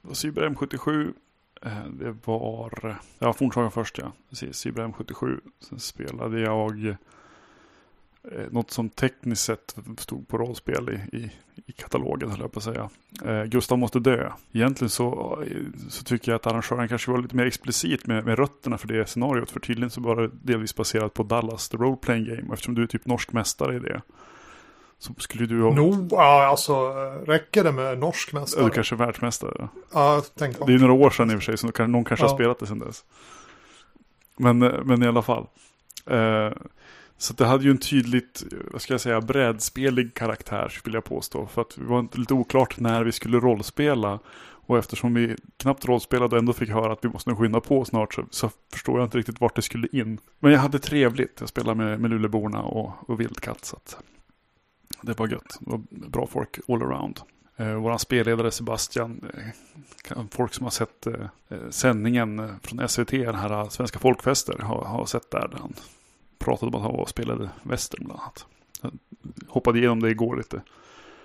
Det 0.01 0.08
var 0.08 0.13
Cyber 0.13 0.50
M77. 0.50 1.13
Eh, 1.62 1.86
det 1.86 2.15
var, 2.25 2.96
ja 3.20 3.34
Fornsagan 3.34 3.72
först 3.72 3.98
ja. 3.98 4.12
Precis, 4.30 4.58
Cyber 4.58 4.84
M77. 4.84 5.39
Sen 5.60 5.80
spelade 5.80 6.39
jag 6.39 6.86
eh, 6.86 6.96
något 8.51 8.72
som 8.72 8.89
tekniskt 8.89 9.44
sett 9.44 9.75
stod 9.98 10.27
på 10.27 10.38
rollspel 10.38 10.89
i, 10.89 11.18
i, 11.18 11.32
i 11.65 11.72
katalogen 11.72 12.30
höll 12.30 12.39
jag 12.39 12.51
på 12.51 12.60
att 12.60 12.63
säga. 12.63 12.89
Eh, 13.25 13.44
Gustav 13.44 13.77
måste 13.77 14.00
dö. 14.00 14.32
Egentligen 14.51 14.89
så, 14.89 15.39
eh, 15.48 15.58
så 15.89 16.03
tycker 16.03 16.32
jag 16.32 16.36
att 16.36 16.48
arrangören 16.48 16.88
kanske 16.88 17.12
var 17.12 17.22
lite 17.22 17.36
mer 17.36 17.46
explicit 17.46 18.08
med, 18.08 18.25
med 18.25 18.39
rötterna 18.39 18.77
för 18.77 18.88
det 18.88 19.06
scenariot. 19.10 19.51
För 19.51 19.60
tydligen 19.60 19.89
så 19.89 20.01
var 20.01 20.15
det 20.15 20.30
delvis 20.42 20.75
baserat 20.75 21.13
på 21.13 21.24
Dallas, 21.24 21.70
the 21.70 21.77
role 21.77 21.98
playing 21.98 22.25
game. 22.25 22.53
Eftersom 22.53 22.75
du 22.75 22.84
är 22.84 22.88
typ 22.88 23.06
norsk 23.06 23.32
mästare 23.32 23.75
i 23.75 23.80
det. 23.80 24.01
Så 25.03 25.13
skulle 25.17 25.45
du 25.45 25.62
ha... 25.63 25.74
No, 25.74 26.07
ja, 26.12 26.43
alltså 26.45 26.89
räcker 27.25 27.63
det 27.63 27.72
med 27.72 28.00
norsk 28.00 28.33
mästare? 28.33 28.63
Du 28.65 28.69
kanske 28.69 28.95
är 28.95 28.98
världsmästare. 28.98 29.67
Ja, 29.93 30.24
tänk 30.38 30.65
Det 30.67 30.74
är 30.74 30.79
några 30.79 30.93
år 30.93 31.10
sedan 31.10 31.31
i 31.31 31.36
och 31.36 31.38
för 31.38 31.45
sig, 31.45 31.57
så 31.57 31.72
kan- 31.72 31.91
någon 31.91 32.03
kanske 32.05 32.24
har 32.25 32.29
Ja. 32.31 32.36
spelat 32.36 32.60
det 32.60 32.67
sedan 32.67 32.79
dess. 32.79 33.03
Men, 34.38 34.62
eh, 34.62 34.83
men 34.83 35.03
i 35.03 35.07
alla 35.07 35.22
fall. 35.22 35.48
Eh, 36.05 36.50
så 37.17 37.33
det 37.33 37.45
hade 37.45 37.63
ju 37.63 37.72
en 37.72 37.77
tydligt, 37.77 38.43
vad 38.72 38.81
ska 38.81 38.93
jag 38.93 39.01
säga, 39.01 39.22
brädspelig 39.22 40.13
karaktär 40.13 40.69
skulle 40.69 40.98
jag 40.98 41.03
påstå. 41.03 41.48
För 41.48 41.62
att 41.62 41.75
det 41.75 41.83
var 41.83 42.07
lite 42.17 42.33
oklart 42.33 42.79
när 42.79 43.03
vi 43.03 43.12
skulle 43.12 43.38
rollspela. 43.39 44.19
Och 44.65 44.77
eftersom 44.77 45.13
vi 45.13 45.36
knappt 45.57 45.86
rollspelade 45.86 46.36
och 46.36 46.39
ändå 46.39 46.53
fick 46.53 46.69
höra 46.69 46.93
att 46.93 47.05
vi 47.05 47.10
måste 47.10 47.36
skynda 47.36 47.60
på 47.62 47.86
snart 47.86 48.13
så, 48.13 48.24
så 48.29 48.50
förstår 48.74 49.00
jag 49.00 49.05
inte 49.05 49.17
riktigt 49.17 49.41
vart 49.41 49.55
det 49.55 49.62
skulle 49.62 49.88
in. 49.91 50.19
Men 50.39 50.51
jag 50.51 50.60
hade 50.60 50.79
trevligt. 50.79 51.38
Jag 51.39 51.50
spelade 51.50 51.75
med, 51.83 52.00
med 52.00 52.12
Luleborna 52.12 52.62
och, 52.63 53.10
och 53.10 53.19
Vildkatt. 53.19 53.65
Så 53.65 53.75
att 53.75 53.98
det 55.03 55.19
var 55.19 55.27
gött. 55.27 55.57
Det 55.60 55.72
var 55.72 55.81
bra 55.89 56.27
folk 56.27 56.60
all 56.67 56.81
around. 56.81 57.19
Eh, 57.55 57.74
Vår 57.74 57.98
spelledare 57.98 58.51
Sebastian, 58.51 59.22
eh, 60.10 60.24
folk 60.31 60.53
som 60.53 60.63
har 60.63 60.72
sett 60.72 61.07
eh, 61.07 61.13
sändningen 61.69 62.39
eh, 62.39 62.50
från 62.62 62.89
SVT, 62.89 63.12
den 63.12 63.36
här 63.36 63.51
eh, 63.62 63.69
Svenska 63.69 64.00
folkfester, 64.00 64.57
har, 64.60 64.86
har 64.86 65.05
sett 65.05 65.31
där. 65.31 65.48
Där 65.48 65.57
han 65.57 65.74
pratade 66.38 66.69
om 66.69 66.75
att 66.75 66.81
han 66.81 66.91
var 66.91 67.01
och 67.01 67.10
spelade 67.10 67.50
western 67.63 68.05
bland 68.05 68.19
annat. 68.22 68.45
Jag 68.81 68.91
hoppade 69.48 69.79
igenom 69.79 70.00
det 70.01 70.10
igår 70.10 70.38
lite, 70.38 70.62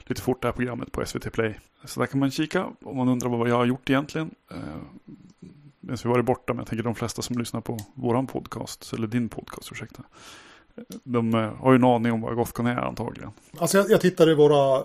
lite 0.01 0.23
fort 0.23 0.43
det 0.43 0.49
här 0.49 0.53
programmet 0.53 0.93
på 0.93 1.07
SVT 1.07 1.33
Play. 1.33 1.59
Så 1.85 2.01
där 2.01 2.07
kan 2.07 2.21
man 2.21 2.31
kika 2.31 2.67
om 2.83 2.97
man 2.97 3.09
undrar 3.09 3.29
vad 3.29 3.49
jag 3.49 3.57
har 3.57 3.65
gjort 3.67 3.91
egentligen. 3.91 4.31
Eh, 4.51 4.57
Medan 5.81 5.99
vi 6.05 6.09
varit 6.11 6.25
borta, 6.25 6.53
men 6.53 6.59
jag 6.59 6.67
tänker 6.67 6.83
de 6.85 6.95
flesta 6.95 7.23
som 7.23 7.39
lyssnar 7.39 7.61
på 7.61 7.79
våran 7.95 8.27
podcast, 8.27 8.93
eller 8.93 9.07
din 9.07 9.29
podcast, 9.29 9.73
ursäkta. 9.73 10.03
De 11.05 11.35
eh, 11.35 11.55
har 11.55 11.73
ju 11.73 11.77
en 11.77 11.85
aning 11.85 12.13
om 12.13 12.21
vad 12.21 12.37
Gothcon 12.37 12.67
är 12.67 12.77
antagligen. 12.77 13.31
Alltså 13.59 13.79
jag, 13.79 13.91
jag 13.91 14.01
tittar 14.01 14.31
i 14.31 14.35
våra 14.35 14.77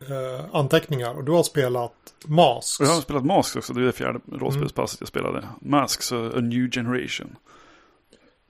eh, 0.00 0.44
anteckningar 0.52 1.14
och 1.14 1.24
du 1.24 1.32
har 1.32 1.42
spelat 1.42 1.94
Masks. 2.26 2.80
Och 2.80 2.86
jag 2.86 2.90
har 2.90 3.00
spelat 3.00 3.24
Masks 3.24 3.56
också, 3.56 3.72
det 3.72 3.80
är 3.80 3.84
det 3.84 3.92
fjärde 3.92 4.20
rollspelspasset 4.32 5.00
jag 5.00 5.08
spelade. 5.08 5.48
Masks, 5.60 6.12
A 6.12 6.40
New 6.40 6.70
Generation. 6.70 7.36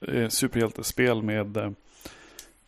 Eh, 0.01 0.29
superhjältespel 0.29 1.23
med 1.23 1.57
eh, 1.57 1.71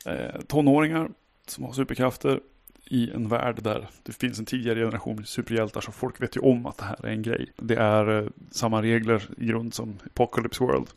eh, 0.06 0.40
tonåringar 0.47 1.11
som 1.47 1.64
har 1.64 1.73
superkrafter 1.73 2.40
i 2.85 3.11
en 3.11 3.28
värld 3.28 3.62
där 3.62 3.88
det 4.02 4.12
finns 4.12 4.38
en 4.38 4.44
tidigare 4.44 4.78
generation 4.78 5.26
superhjältar 5.26 5.80
så 5.80 5.92
folk 5.92 6.23
vet 6.23 6.37
ju 6.37 6.40
om 6.40 6.66
att 6.66 6.78
det 6.78 6.85
här 6.85 7.06
är 7.06 7.11
en 7.11 7.23
grej. 7.23 7.52
Det 7.56 7.76
är 7.76 8.23
eh, 8.23 8.28
samma 8.50 8.82
regler 8.82 9.28
i 9.38 9.47
grund 9.47 9.75
som 9.75 9.99
Apocalypse 10.06 10.64
World. 10.64 10.88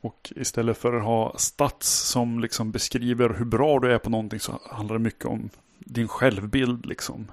Och 0.00 0.32
istället 0.36 0.78
för 0.78 0.92
att 0.92 1.04
ha 1.04 1.38
stats 1.38 1.88
som 1.88 2.40
liksom 2.40 2.70
beskriver 2.70 3.28
hur 3.28 3.44
bra 3.44 3.78
du 3.78 3.92
är 3.92 3.98
på 3.98 4.10
någonting 4.10 4.40
så 4.40 4.60
handlar 4.70 4.94
det 4.94 5.02
mycket 5.02 5.24
om 5.24 5.50
din 5.78 6.08
självbild 6.08 6.86
liksom. 6.86 7.30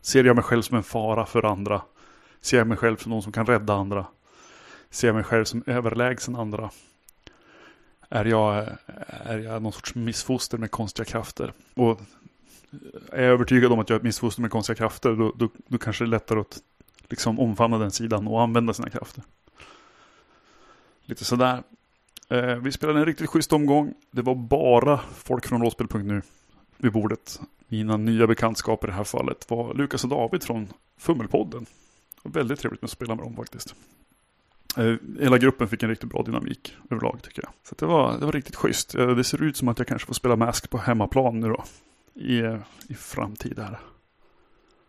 Ser 0.00 0.24
jag 0.24 0.36
mig 0.36 0.44
själv 0.44 0.62
som 0.62 0.76
en 0.76 0.82
fara 0.82 1.26
för 1.26 1.44
andra? 1.44 1.82
Ser 2.40 2.58
jag 2.58 2.66
mig 2.66 2.76
själv 2.76 2.96
som 2.96 3.10
någon 3.10 3.22
som 3.22 3.32
kan 3.32 3.46
rädda 3.46 3.74
andra? 3.74 4.06
Ser 4.90 5.08
jag 5.08 5.14
mig 5.14 5.24
själv 5.24 5.44
som 5.44 5.62
överlägsen 5.66 6.36
andra? 6.36 6.70
Är 8.08 8.24
jag, 8.24 8.68
är 9.08 9.38
jag 9.38 9.62
någon 9.62 9.72
sorts 9.72 9.94
missfoster 9.94 10.58
med 10.58 10.70
konstiga 10.70 11.04
krafter? 11.04 11.52
Och 11.74 12.00
är 13.12 13.22
jag 13.22 13.32
övertygad 13.32 13.72
om 13.72 13.78
att 13.78 13.88
jag 13.88 13.96
är 13.96 14.00
ett 14.00 14.04
missfoster 14.04 14.42
med 14.42 14.50
konstiga 14.50 14.76
krafter 14.76 15.12
då, 15.12 15.32
då, 15.36 15.48
då 15.66 15.78
kanske 15.78 16.04
det 16.04 16.08
är 16.08 16.10
lättare 16.10 16.40
att 16.40 16.62
liksom 17.08 17.40
omfamna 17.40 17.78
den 17.78 17.90
sidan 17.90 18.28
och 18.28 18.42
använda 18.42 18.72
sina 18.72 18.90
krafter. 18.90 19.24
Lite 21.04 21.24
sådär. 21.24 21.62
Eh, 22.30 22.54
vi 22.56 22.72
spelade 22.72 22.98
en 22.98 23.06
riktigt 23.06 23.30
schysst 23.30 23.52
omgång. 23.52 23.94
Det 24.10 24.22
var 24.22 24.34
bara 24.34 25.00
folk 25.14 25.46
från 25.46 25.62
rollspel.nu 25.62 26.22
vid 26.76 26.92
bordet. 26.92 27.40
Mina 27.68 27.96
nya 27.96 28.26
bekantskaper 28.26 28.88
i 28.88 28.90
det 28.90 28.96
här 28.96 29.04
fallet 29.04 29.50
var 29.50 29.74
Lukas 29.74 30.04
och 30.04 30.10
David 30.10 30.42
från 30.42 30.68
Fummelpodden. 30.98 31.64
Det 32.22 32.28
var 32.28 32.32
väldigt 32.32 32.60
trevligt 32.60 32.82
med 32.82 32.86
att 32.86 32.92
spela 32.92 33.14
med 33.14 33.24
dem 33.24 33.36
faktiskt. 33.36 33.74
Eh, 34.76 34.94
Hela 35.20 35.38
gruppen 35.38 35.68
fick 35.68 35.82
en 35.82 35.88
riktigt 35.88 36.08
bra 36.10 36.22
dynamik 36.22 36.76
överlag 36.90 37.22
tycker 37.22 37.42
jag. 37.42 37.52
Så 37.68 37.74
det, 37.78 37.86
var, 37.86 38.18
det 38.18 38.24
var 38.24 38.32
riktigt 38.32 38.56
schysst. 38.56 38.94
Eh, 38.94 39.06
Det 39.06 39.24
ser 39.24 39.42
ut 39.42 39.56
som 39.56 39.68
att 39.68 39.78
jag 39.78 39.88
kanske 39.88 40.06
får 40.06 40.14
spela 40.14 40.36
Mask 40.36 40.70
på 40.70 40.78
hemmaplan 40.78 41.40
nu 41.40 41.48
då. 41.48 41.64
I, 42.14 42.38
i 42.88 42.94
framtid 42.94 43.58
här. 43.58 43.80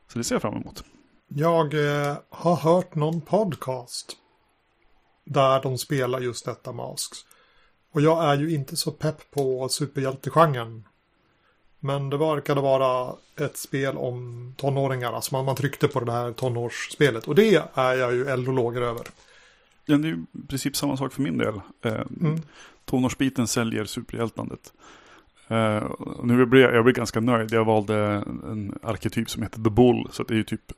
Så 0.07 0.17
det 0.17 0.23
ser 0.23 0.35
jag 0.35 0.41
fram 0.41 0.53
emot. 0.55 0.83
Jag 1.27 1.73
eh, 1.73 2.17
har 2.29 2.55
hört 2.55 2.95
någon 2.95 3.21
podcast. 3.21 4.17
Där 5.25 5.61
de 5.61 5.77
spelar 5.77 6.19
just 6.19 6.45
detta 6.45 6.71
Masks. 6.71 7.17
Och 7.91 8.01
jag 8.01 8.23
är 8.25 8.37
ju 8.37 8.55
inte 8.55 8.75
så 8.75 8.91
pepp 8.91 9.31
på 9.31 9.69
superhjältegenren. 9.69 10.83
Men 11.79 12.09
det 12.09 12.17
verkade 12.17 12.61
vara 12.61 13.15
ett 13.39 13.57
spel 13.57 13.97
om 13.97 14.53
tonåringar. 14.57 15.13
Alltså 15.13 15.35
man, 15.35 15.45
man 15.45 15.55
tryckte 15.55 15.87
på 15.87 15.99
det 15.99 16.11
här 16.11 16.31
tonårsspelet. 16.31 17.27
Och 17.27 17.35
det 17.35 17.55
är 17.73 17.93
jag 17.93 18.13
ju 18.13 18.25
eld 18.25 18.47
och 18.47 18.53
lågor 18.53 18.81
över. 18.81 19.07
Ja, 19.85 19.97
det 19.97 20.07
är 20.07 20.11
ju 20.11 20.25
i 20.43 20.47
princip 20.47 20.75
samma 20.75 20.97
sak 20.97 21.13
för 21.13 21.21
min 21.21 21.37
del. 21.37 21.61
Eh, 21.81 22.01
Mm. 22.21 22.41
Tonårsbiten 22.85 23.47
säljer 23.47 23.85
superhjältandet. 23.85 24.73
Och 25.97 26.27
nu 26.27 26.45
blir 26.45 26.61
jag, 26.61 26.75
jag 26.75 26.83
blir 26.83 26.93
ganska 26.93 27.19
nöjd. 27.19 27.53
Jag 27.53 27.65
valde 27.65 27.95
en 28.51 28.79
arketyp 28.83 29.29
som 29.29 29.43
heter 29.43 29.63
The 29.63 29.69
Bull. 29.69 30.07
Så 30.11 30.23
det 30.23 30.33
är 30.33 30.35
ju 30.37 30.43
typ 30.43 30.71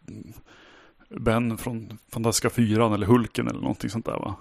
Ben 1.09 1.57
från 1.57 1.97
Fantastiska 2.11 2.49
Fyran 2.49 2.93
eller 2.93 3.07
Hulken 3.07 3.47
eller 3.47 3.59
någonting 3.59 3.89
sånt 3.89 4.05
där 4.05 4.11
va. 4.19 4.35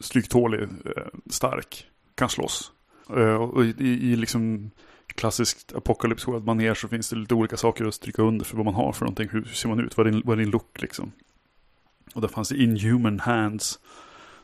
Stryktålig, 0.00 0.62
eh, 0.62 1.02
stark, 1.30 1.86
kan 2.16 2.28
slåss. 2.28 2.72
Eh, 3.10 3.34
och 3.34 3.64
i, 3.64 3.72
i 3.78 4.16
liksom 4.16 4.70
klassiskt 5.06 5.74
Apocalypse 5.74 6.30
World 6.30 6.44
manér 6.44 6.74
så 6.74 6.88
finns 6.88 7.10
det 7.10 7.16
lite 7.16 7.34
olika 7.34 7.56
saker 7.56 7.84
att 7.84 7.94
stryka 7.94 8.22
under 8.22 8.44
för 8.44 8.56
vad 8.56 8.64
man 8.64 8.74
har 8.74 8.92
för 8.92 9.04
någonting. 9.04 9.28
Hur 9.28 9.44
ser 9.44 9.68
man 9.68 9.80
ut? 9.80 9.96
Vad 9.96 10.06
är 10.06 10.10
din, 10.10 10.22
vad 10.24 10.38
är 10.38 10.42
din 10.42 10.50
look 10.50 10.82
liksom? 10.82 11.12
Och 12.14 12.20
där 12.20 12.28
fanns 12.28 12.48
det 12.48 12.56
Inhuman 12.56 13.20
Hands. 13.20 13.78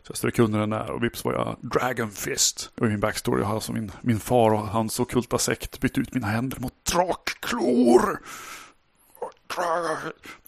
Så 0.02 0.10
jag 0.10 0.16
strök 0.16 0.38
under 0.38 0.60
den 0.60 0.70
där 0.70 0.90
och 0.90 1.04
vips 1.04 1.24
var 1.24 1.32
jag 1.32 1.56
Dragon 1.60 2.10
Fist. 2.10 2.70
Och 2.78 2.86
i 2.86 2.88
min 2.88 3.00
backstory 3.00 3.42
har 3.42 3.54
alltså 3.54 3.72
min, 3.72 3.92
min 4.00 4.20
far 4.20 4.50
och 4.50 4.68
hans 4.68 5.00
ockulta 5.00 5.38
sekt 5.38 5.80
bytt 5.80 5.98
ut 5.98 6.14
mina 6.14 6.26
händer 6.26 6.60
mot 6.60 6.84
drakklor. 6.84 8.18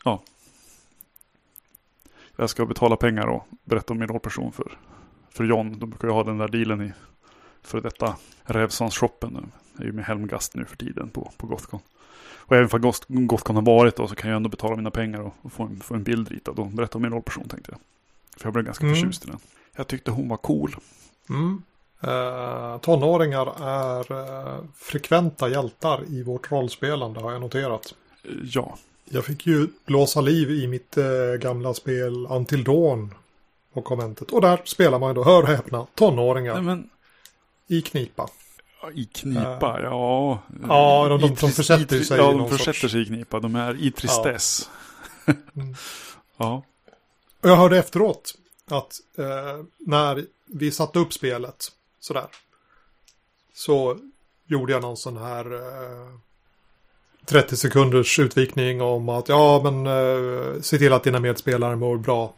Ja. 0.04 0.22
Jag 2.36 2.50
ska 2.50 2.66
betala 2.66 2.96
pengar 2.96 3.26
och 3.26 3.46
berätta 3.64 3.92
om 3.92 3.98
min 3.98 4.08
rollperson 4.08 4.52
för, 4.52 4.78
för 5.30 5.44
John. 5.44 5.78
De 5.78 5.90
brukar 5.90 6.08
ju 6.08 6.14
ha 6.14 6.24
den 6.24 6.38
där 6.38 6.48
dealen 6.48 6.82
i 6.82 6.92
för 7.64 7.80
detta 7.80 8.16
Rävsans-shoppen. 8.44 9.50
Jag 9.72 9.82
är 9.82 9.86
ju 9.86 9.92
med 9.92 10.04
Helmgast 10.04 10.54
nu 10.54 10.64
för 10.64 10.76
tiden 10.76 11.08
på, 11.10 11.32
på 11.36 11.46
Gothcon. 11.46 11.80
Och 12.46 12.56
även 12.56 12.68
Goth- 12.68 13.26
Gothcon 13.26 13.56
har 13.56 13.62
varit 13.62 13.96
då 13.96 14.08
så 14.08 14.14
kan 14.14 14.30
jag 14.30 14.36
ändå 14.36 14.48
betala 14.48 14.76
mina 14.76 14.90
pengar 14.90 15.20
och, 15.20 15.34
och 15.42 15.52
få, 15.52 15.62
en, 15.62 15.80
få 15.80 15.94
en 15.94 16.02
bild 16.02 16.28
ritad 16.28 16.58
och 16.58 16.66
berätta 16.66 16.98
om 16.98 17.02
min 17.02 17.12
rollperson 17.12 17.48
tänkte 17.48 17.70
jag. 17.70 17.80
För 18.40 18.46
jag 18.46 18.52
blev 18.52 18.64
ganska 18.64 18.84
Mm. 18.86 18.96
förtjust 18.96 19.24
i 19.24 19.26
den. 19.30 19.38
Jag 19.76 19.86
tyckte 19.86 20.10
hon 20.10 20.28
var 20.28 20.36
cool. 20.36 20.76
Mm. 21.28 21.62
Eh, 22.00 22.78
tonåringar 22.78 23.62
är 23.62 24.12
eh, 24.12 24.58
frekventa 24.76 25.48
hjältar 25.48 26.04
i 26.08 26.22
vårt 26.22 26.50
rollspelande 26.52 27.20
har 27.20 27.32
jag 27.32 27.40
noterat. 27.40 27.94
Eh, 28.24 28.30
Ja, 28.44 28.76
Jag 29.04 29.24
fick 29.24 29.46
ju 29.46 29.68
blåsa 29.86 30.20
liv 30.20 30.50
i 30.50 30.66
mitt 30.66 30.96
eh, 30.96 31.04
gamla 31.40 31.74
spel 31.74 32.26
Until 32.30 32.64
Dawn. 32.64 33.14
Och 33.72 33.84
kommentet. 33.84 34.30
Och 34.30 34.40
där 34.40 34.60
spelar 34.64 34.98
man 34.98 35.08
ju 35.10 35.14
då, 35.14 35.24
hör 35.24 35.42
och 35.42 35.48
häpna, 35.48 35.86
tonåringar 35.94 36.54
Nej, 36.54 36.62
men, 36.62 36.90
i 37.68 37.82
knipa. 37.82 38.28
ja, 38.82 38.90
I 38.90 39.04
knipa, 39.04 39.80
ja. 39.82 40.42
Ja, 40.68 41.06
de- 41.08 41.20
de- 41.20 41.34
de 41.34 41.52
försätter 41.52 41.96
i 41.96 42.04
sig 42.04 42.18
Ja, 42.18 42.24
i 42.24 42.32
de 42.32 42.38
någon 42.38 42.50
försätter 42.50 42.72
sorts- 42.72 42.88
sig 42.92 43.02
i 43.02 43.06
knipa. 43.06 43.40
De 43.40 43.56
är 43.56 43.82
i 43.82 43.90
tristess. 43.90 44.70
Mm. 45.56 45.74
Ja. 46.36 46.62
Och 47.42 47.48
jag 47.50 47.56
hörde 47.56 47.78
efteråt 47.78 48.34
att 48.70 49.00
eh, 49.18 49.64
när 49.78 50.24
vi 50.46 50.70
satte 50.70 50.98
upp 50.98 51.12
spelet 51.12 51.72
sådär. 52.00 52.26
Så 53.54 53.98
gjorde 54.46 54.72
jag 54.72 54.82
någon 54.82 54.96
sån 54.96 55.16
här 55.16 55.52
eh, 55.54 56.08
30 57.26 57.56
sekunders 57.56 58.18
utvikning 58.18 58.82
om 58.82 59.08
att 59.08 59.28
ja 59.28 59.60
men 59.64 59.86
eh, 59.86 60.60
se 60.60 60.78
till 60.78 60.92
att 60.92 61.04
dina 61.04 61.20
medspelare 61.20 61.76
mår 61.76 61.96
bra. 61.98 62.34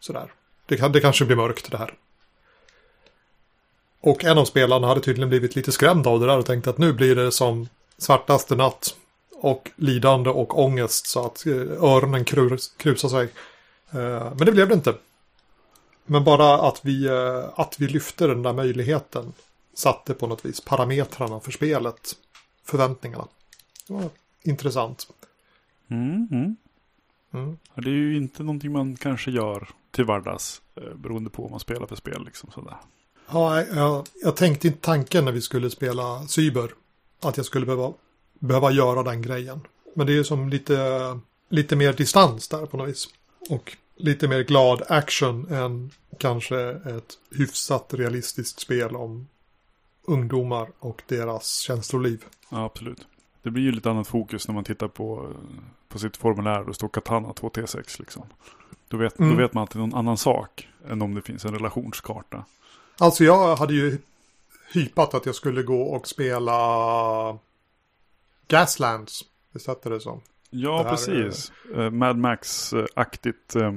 Sådär. 0.00 0.32
Det, 0.66 0.92
det 0.92 1.00
kanske 1.00 1.24
blir 1.24 1.36
mörkt 1.36 1.70
det 1.70 1.76
här. 1.78 1.94
Och 4.02 4.24
en 4.24 4.38
av 4.38 4.44
spelarna 4.44 4.86
hade 4.86 5.00
tydligen 5.00 5.28
blivit 5.28 5.56
lite 5.56 5.72
skrämd 5.72 6.06
av 6.06 6.20
det 6.20 6.26
där 6.26 6.38
och 6.38 6.46
tänkte 6.46 6.70
att 6.70 6.78
nu 6.78 6.92
blir 6.92 7.16
det 7.16 7.32
som 7.32 7.68
svartaste 7.98 8.56
natt. 8.56 8.96
Och 9.34 9.70
lidande 9.76 10.30
och 10.30 10.58
ångest 10.58 11.06
så 11.06 11.26
att 11.26 11.46
eh, 11.46 11.52
öronen 11.82 12.24
krus, 12.24 12.74
krusar 12.76 13.08
sig. 13.08 13.24
Eh, 13.90 14.34
Men 14.36 14.46
det 14.46 14.52
blev 14.52 14.68
det 14.68 14.74
inte. 14.74 14.94
Men 16.04 16.24
bara 16.24 16.68
att 16.68 16.80
vi, 16.84 17.06
eh, 17.06 17.44
att 17.54 17.80
vi 17.80 17.86
lyfte 17.88 18.26
den 18.26 18.42
där 18.42 18.52
möjligheten 18.52 19.32
satte 19.74 20.14
på 20.14 20.26
något 20.26 20.44
vis 20.44 20.60
parametrarna 20.60 21.40
för 21.40 21.52
spelet, 21.52 22.16
förväntningarna. 22.64 23.26
Det 23.86 23.94
var 23.94 24.10
intressant. 24.42 25.06
Mm, 25.90 26.28
mm. 26.30 26.56
Mm. 27.32 27.58
Det 27.74 27.88
är 27.88 27.94
ju 27.94 28.16
inte 28.16 28.42
någonting 28.42 28.72
man 28.72 28.96
kanske 28.96 29.30
gör 29.30 29.68
till 29.90 30.04
vardags. 30.04 30.62
Beroende 30.94 31.30
på 31.30 31.42
vad 31.42 31.50
man 31.50 31.60
spelar 31.60 31.86
för 31.86 31.96
spel. 31.96 32.24
Liksom, 32.24 32.50
sådär. 32.50 32.76
Ja, 33.32 33.62
jag, 33.64 34.06
jag 34.22 34.36
tänkte 34.36 34.66
inte 34.68 34.80
tanken 34.80 35.24
när 35.24 35.32
vi 35.32 35.40
skulle 35.40 35.70
spela 35.70 36.26
Cyber 36.26 36.70
att 37.20 37.36
jag 37.36 37.46
skulle 37.46 37.66
behöva, 37.66 37.92
behöva 38.38 38.70
göra 38.70 39.02
den 39.02 39.22
grejen. 39.22 39.60
Men 39.94 40.06
det 40.06 40.18
är 40.18 40.22
som 40.22 40.48
lite, 40.48 41.18
lite 41.48 41.76
mer 41.76 41.92
distans 41.92 42.48
där 42.48 42.66
på 42.66 42.76
något 42.76 42.88
vis. 42.88 43.08
Och 43.50 43.76
lite 43.96 44.28
mer 44.28 44.40
glad 44.42 44.82
action 44.88 45.46
än 45.52 45.90
kanske 46.18 46.60
ett 46.70 47.18
hyfsat 47.30 47.94
realistiskt 47.94 48.60
spel 48.60 48.96
om 48.96 49.26
ungdomar 50.04 50.68
och 50.78 51.02
deras 51.06 51.56
känsloliv. 51.58 52.24
Ja, 52.50 52.64
absolut. 52.64 53.06
Det 53.42 53.50
blir 53.50 53.62
ju 53.62 53.72
lite 53.72 53.90
annat 53.90 54.08
fokus 54.08 54.48
när 54.48 54.54
man 54.54 54.64
tittar 54.64 54.88
på, 54.88 55.32
på 55.88 55.98
sitt 55.98 56.16
formulär 56.16 56.60
och 56.60 56.66
det 56.66 56.74
står 56.74 56.88
Katana 56.88 57.28
2T6 57.28 57.98
liksom. 57.98 58.22
Då 58.88 58.96
vet, 58.96 59.18
Mm. 59.18 59.30
då 59.30 59.42
vet 59.42 59.54
man 59.54 59.64
att 59.64 59.70
det 59.70 59.76
är 59.76 59.80
någon 59.80 59.94
annan 59.94 60.16
sak 60.16 60.68
än 60.88 61.02
om 61.02 61.14
det 61.14 61.22
finns 61.22 61.44
en 61.44 61.52
relationskarta. 61.54 62.44
Alltså 62.98 63.24
jag 63.24 63.56
hade 63.56 63.74
ju 63.74 63.98
hypat 64.72 65.14
att 65.14 65.26
jag 65.26 65.34
skulle 65.34 65.62
gå 65.62 65.82
och 65.82 66.08
spela 66.08 67.38
Gaslands. 68.48 69.20
Visst 69.52 69.66
hette 69.66 69.88
det 69.88 70.00
så? 70.00 70.20
Ja, 70.50 70.82
Det 70.82 70.90
precis. 70.90 71.52
Eh, 71.76 71.90
Mad 71.90 72.16
Max-aktigt 72.18 73.56
eh, 73.56 73.72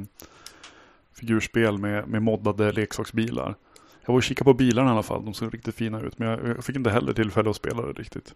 figurspel 1.13 1.77
med, 1.77 2.07
med 2.07 2.22
moddade 2.22 2.72
leksaksbilar. 2.72 3.55
Jag 4.01 4.07
var 4.07 4.15
och 4.15 4.24
kikade 4.24 4.45
på 4.45 4.53
bilarna 4.53 4.89
i 4.89 4.93
alla 4.93 5.03
fall. 5.03 5.25
De 5.25 5.34
såg 5.34 5.53
riktigt 5.53 5.75
fina 5.75 6.01
ut. 6.01 6.19
Men 6.19 6.27
jag, 6.27 6.48
jag 6.48 6.63
fick 6.63 6.75
inte 6.75 6.89
heller 6.89 7.13
tillfälle 7.13 7.50
att 7.50 7.55
spela 7.55 7.81
det 7.81 7.91
riktigt. 7.93 8.34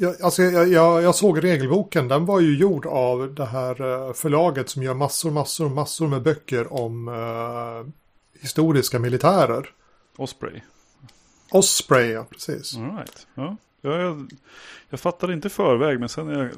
Jag, 0.00 0.22
alltså 0.22 0.42
jag, 0.42 0.68
jag, 0.68 1.02
jag 1.02 1.14
såg 1.14 1.44
regelboken. 1.44 2.08
Den 2.08 2.26
var 2.26 2.40
ju 2.40 2.56
gjord 2.58 2.86
av 2.86 3.34
det 3.34 3.46
här 3.46 4.06
eh, 4.08 4.12
förlaget 4.12 4.68
som 4.68 4.82
gör 4.82 4.94
massor, 4.94 5.30
massor, 5.30 5.68
massor 5.68 6.08
med 6.08 6.22
böcker 6.22 6.72
om 6.72 7.08
eh, 7.08 7.92
historiska 8.40 8.98
militärer. 8.98 9.70
Osprey. 10.18 10.60
Osprey, 11.50 12.12
ja, 12.12 12.24
precis. 12.30 12.76
All 12.76 12.96
right. 12.96 13.26
Ja. 13.34 13.56
Ja, 13.80 13.98
jag, 13.98 14.30
jag 14.88 15.00
fattade 15.00 15.32
inte 15.32 15.48
förväg, 15.48 16.00
men 16.00 16.08
sen 16.08 16.26
när 16.26 16.38
jag 16.38 16.50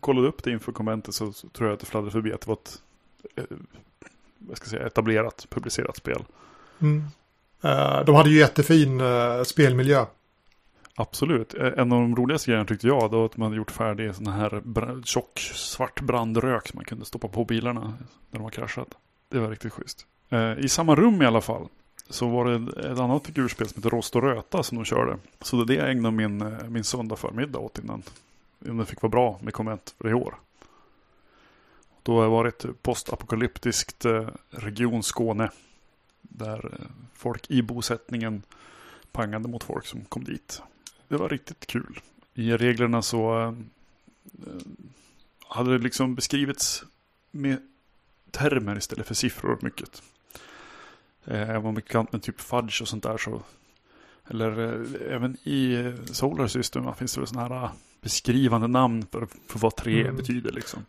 kollade 0.00 0.28
upp 0.28 0.42
det 0.42 0.50
inför 0.50 0.72
kommentet 0.72 1.14
så, 1.14 1.32
så 1.32 1.48
tror 1.48 1.68
jag 1.68 1.74
att 1.74 1.80
det 1.80 1.86
fladdrade 1.86 2.12
förbi 2.12 2.32
att 2.32 2.40
det 2.40 2.48
var 2.48 2.54
ett 2.54 2.82
eh, 3.36 3.56
vad 4.38 4.56
ska 4.56 4.64
jag 4.64 4.70
säga, 4.70 4.86
etablerat, 4.86 5.46
publicerat 5.50 5.96
spel. 5.96 6.24
Mm. 6.80 7.04
Eh, 7.62 8.04
de 8.04 8.14
hade 8.14 8.30
ju 8.30 8.38
jättefin 8.38 9.00
eh, 9.00 9.42
spelmiljö. 9.42 10.06
Absolut. 10.94 11.54
En 11.54 11.92
av 11.92 12.00
de 12.00 12.16
roligaste 12.16 12.50
grejerna 12.50 12.66
tyckte 12.66 12.86
jag 12.86 13.10
då 13.10 13.24
att 13.24 13.36
man 13.36 13.52
gjort 13.52 13.70
färdig 13.70 14.14
sån 14.14 14.26
här 14.26 14.62
tjock 15.04 15.38
svart 15.54 16.00
brandrök 16.00 16.68
som 16.68 16.76
man 16.76 16.84
kunde 16.84 17.04
stoppa 17.04 17.28
på 17.28 17.44
bilarna 17.44 17.80
när 18.30 18.38
de 18.38 18.42
var 18.42 18.50
kraschat. 18.50 18.88
Det 19.28 19.38
var 19.38 19.50
riktigt 19.50 19.72
schysst. 19.72 20.06
I 20.58 20.68
samma 20.68 20.94
rum 20.94 21.22
i 21.22 21.26
alla 21.26 21.40
fall 21.40 21.68
så 22.08 22.28
var 22.28 22.44
det 22.44 22.80
ett 22.92 22.98
annat 22.98 23.26
figurspel 23.26 23.68
som 23.68 23.82
heter 23.82 23.90
Rost 23.96 24.16
och 24.16 24.22
Röta 24.22 24.62
som 24.62 24.78
de 24.78 24.84
körde. 24.84 25.18
Så 25.40 25.56
det 25.56 25.62
är 25.62 25.76
det 25.76 25.82
jag 25.82 25.90
ägnade 25.90 26.16
min, 26.16 26.40
eh, 26.40 26.68
min 26.68 26.84
söndag 26.84 27.16
förmiddag 27.16 27.58
åt 27.58 27.78
innan, 27.78 28.02
innan 28.64 28.76
det 28.76 28.86
fick 28.86 29.02
vara 29.02 29.10
bra 29.10 29.38
med 29.42 29.54
komment 29.54 29.94
för 29.98 30.08
i 30.08 30.14
år. 30.14 30.34
Då 32.02 32.16
har 32.16 32.22
jag 32.22 32.30
varit 32.30 32.82
postapokalyptiskt 32.82 34.04
eh, 34.04 34.28
region 34.50 35.02
Skåne. 35.02 35.50
Där 36.22 36.78
eh, 36.80 36.86
folk 37.14 37.50
i 37.50 37.62
bosättningen 37.62 38.42
pangade 39.12 39.48
mot 39.48 39.64
folk 39.64 39.86
som 39.86 40.04
kom 40.04 40.24
dit. 40.24 40.62
Det 41.08 41.16
var 41.16 41.28
riktigt 41.28 41.66
kul. 41.66 42.00
I 42.34 42.52
reglerna 42.52 43.02
så 43.02 43.54
hade 45.48 45.72
det 45.72 45.84
liksom 45.84 46.14
beskrivits 46.14 46.84
med 47.30 47.58
termer 48.30 48.78
istället 48.78 49.06
för 49.06 49.14
siffror 49.14 49.58
mycket. 49.62 50.02
Eh, 51.26 51.38
Jag 51.52 51.60
var 51.60 51.72
bekant 51.72 52.12
med 52.12 52.22
typ 52.22 52.40
fudge 52.40 52.82
och 52.82 52.88
sånt 52.88 53.02
där 53.02 53.18
så 53.18 53.42
eller 54.30 54.50
eh, 54.64 55.14
även 55.14 55.36
i 55.42 55.74
eh, 55.74 55.92
Solar 56.12 56.46
System 56.46 56.94
finns 56.94 57.14
det 57.14 57.20
väl 57.20 57.28
sådana 57.28 57.58
här 57.58 57.70
beskrivande 58.00 58.66
namn 58.66 59.06
för, 59.12 59.26
för 59.46 59.58
vad 59.58 59.76
tre 59.76 60.00
Mm. 60.00 60.16
betyder 60.16 60.52
liksom. 60.52 60.84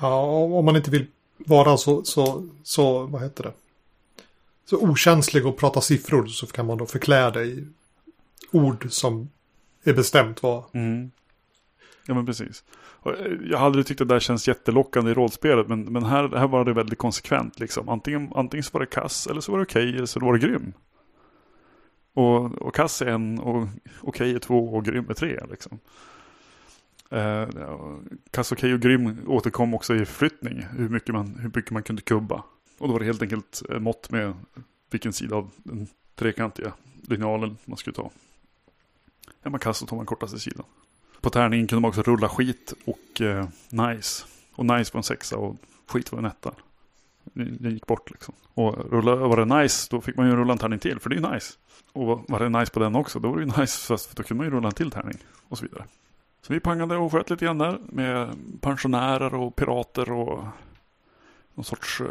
Ja, 0.00 0.22
om 0.24 0.64
man 0.64 0.76
inte 0.76 0.90
vill 0.90 1.06
vara 1.36 1.76
så, 1.76 2.04
så, 2.04 2.48
så, 2.62 3.06
vad 3.06 3.22
heter 3.22 3.42
det? 3.44 3.52
Så 4.64 4.76
okänslig 4.76 5.46
och 5.46 5.58
prata 5.58 5.80
siffror 5.80 6.26
så 6.26 6.46
kan 6.46 6.66
man 6.66 6.78
då 6.78 6.86
förklä 6.86 7.30
det 7.30 7.44
i 7.44 7.66
ord 8.50 8.86
som 8.90 9.28
är 9.84 9.92
bestämt 9.94 10.42
vad. 10.42 10.64
Mm. 10.72 11.10
Ja 12.06 12.14
men 12.14 12.26
precis. 12.26 12.64
Eh, 13.06 13.12
jag 13.50 13.58
hade 13.58 13.66
aldrig 13.66 13.86
tyckt 13.86 14.00
att 14.00 14.08
det 14.08 14.14
där 14.14 14.20
känns 14.20 14.48
jättelockande 14.48 15.10
i 15.10 15.14
rollspelet 15.14 15.68
men, 15.68 15.84
men 15.84 16.04
här, 16.04 16.28
här 16.28 16.48
var 16.48 16.64
det 16.64 16.72
väldigt 16.72 16.98
konsekvent 16.98 17.60
liksom. 17.60 17.88
Antingen, 17.88 18.32
antingen 18.34 18.64
så 18.64 18.70
var 18.72 18.80
det 18.80 18.86
kass 18.86 19.26
eller 19.26 19.40
så 19.40 19.52
var 19.52 19.58
det 19.58 19.64
okej 19.64 19.96
eller 19.96 20.06
så 20.06 20.20
var 20.20 20.32
det 20.32 20.38
grym. 20.38 20.72
Och, 22.14 22.62
och 22.62 22.74
kass 22.74 23.02
är 23.02 23.06
en 23.06 23.38
och 23.38 23.68
okej 24.00 24.34
är 24.34 24.38
två 24.38 24.74
och 24.74 24.84
grym 24.84 25.06
är 25.10 25.14
tre 25.14 25.40
liksom. 25.50 25.78
Eh, 27.10 27.48
kass, 28.30 28.52
okej 28.52 28.74
och 28.74 28.80
grym 28.80 29.18
återkom 29.26 29.74
också 29.74 29.94
i 29.94 30.04
flyttning 30.04 30.66
Hur 30.76 30.88
mycket, 30.88 31.14
man, 31.14 31.38
hur 31.38 31.50
mycket 31.54 31.70
man 31.70 31.82
kunde 31.82 32.02
kubba. 32.02 32.44
Och 32.78 32.88
då 32.88 32.92
var 32.92 33.00
det 33.00 33.06
helt 33.06 33.22
enkelt 33.22 33.62
eh, 33.70 33.78
mått 33.78 34.10
med 34.10 34.34
vilken 34.90 35.12
sida 35.12 35.36
av 35.36 35.50
den 35.56 35.86
trekantiga 36.14 36.72
linjalen 37.08 37.56
man 37.64 37.76
skulle 37.76 37.94
ta. 37.94 38.10
Är 39.42 39.50
man 39.50 39.60
kass 39.60 39.78
så 39.78 39.86
tar 39.86 39.96
man 39.96 40.06
kortaste 40.06 40.38
sidan. 40.38 40.64
På 41.20 41.30
tärningen 41.30 41.66
kunde 41.66 41.80
man 41.80 41.88
också 41.88 42.02
rulla 42.02 42.28
skit 42.28 42.72
och 42.84 43.20
eh, 43.20 43.48
nice. 43.70 44.24
Och 44.52 44.66
nice 44.66 44.90
var 44.94 44.98
en 44.98 45.02
sexa 45.02 45.36
och 45.36 45.56
skit 45.86 46.12
var 46.12 46.18
en 46.18 46.24
etta. 46.24 46.52
Den 47.34 47.72
gick 47.72 47.86
bort 47.86 48.10
liksom. 48.10 48.34
Och 48.54 48.90
rulla, 48.92 49.14
var 49.14 49.36
det 49.46 49.62
nice 49.62 49.88
då 49.90 50.00
fick 50.00 50.16
man 50.16 50.26
ju 50.26 50.36
rulla 50.36 50.52
en 50.52 50.58
tärning 50.58 50.78
till 50.78 51.00
för 51.00 51.10
det 51.10 51.16
är 51.16 51.20
ju 51.20 51.34
nice. 51.34 51.54
Och 51.92 52.06
var- 52.06 52.38
det 52.38 52.48
nice 52.48 52.72
på 52.72 52.80
den 52.80 52.96
också 52.96 53.18
då 53.20 53.28
var 53.28 53.36
det 53.36 53.42
ju 53.42 53.60
nice 53.60 53.86
fast 53.86 54.16
då 54.16 54.22
kunde 54.22 54.38
man 54.38 54.46
ju 54.52 54.56
rulla 54.56 54.68
en 54.68 54.74
till 54.74 54.90
tärning. 54.90 55.18
Och 55.48 55.58
så 55.58 55.64
vidare. 55.64 55.84
Så 56.42 56.52
vi 56.52 56.60
pangade 56.60 56.96
och 56.96 57.12
sköt 57.12 57.30
lite 57.30 57.44
grann 57.44 57.58
där 57.58 57.78
med 57.88 58.36
pensionärer 58.60 59.34
och 59.34 59.56
pirater 59.56 60.12
och 60.12 60.44
någon 61.54 61.64
sorts 61.64 62.00
eh, 62.00 62.06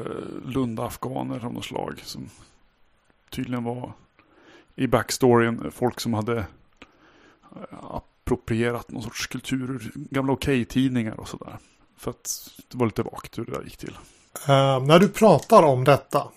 lunda-afghaner 0.45 1.45
av 1.45 1.53
något 1.53 1.65
slag. 1.65 1.99
Som 2.03 2.29
tydligen 3.29 3.63
var 3.63 3.93
i 4.75 4.87
backstoryn 4.87 5.71
folk 5.71 5.99
som 5.99 6.13
hade 6.13 6.37
eh, 7.55 7.99
approprierat 8.33 8.91
någon 8.91 9.03
sorts 9.03 9.27
kultur 9.27 9.69
ur 9.71 9.91
gamla 9.93 10.33
okej-tidningar 10.33 11.19
och 11.19 11.27
sådär. 11.27 11.57
För 11.97 12.11
att 12.11 12.49
det 12.71 12.77
var 12.77 12.85
lite 12.85 13.03
vagt 13.03 13.37
hur 13.37 13.45
det 13.45 13.51
där 13.51 13.63
gick 13.63 13.77
till. 13.77 13.97
Eh, 14.47 14.83
när 14.85 14.99
du 14.99 15.07
pratar 15.09 15.63
om 15.63 15.83
detta 15.83 16.27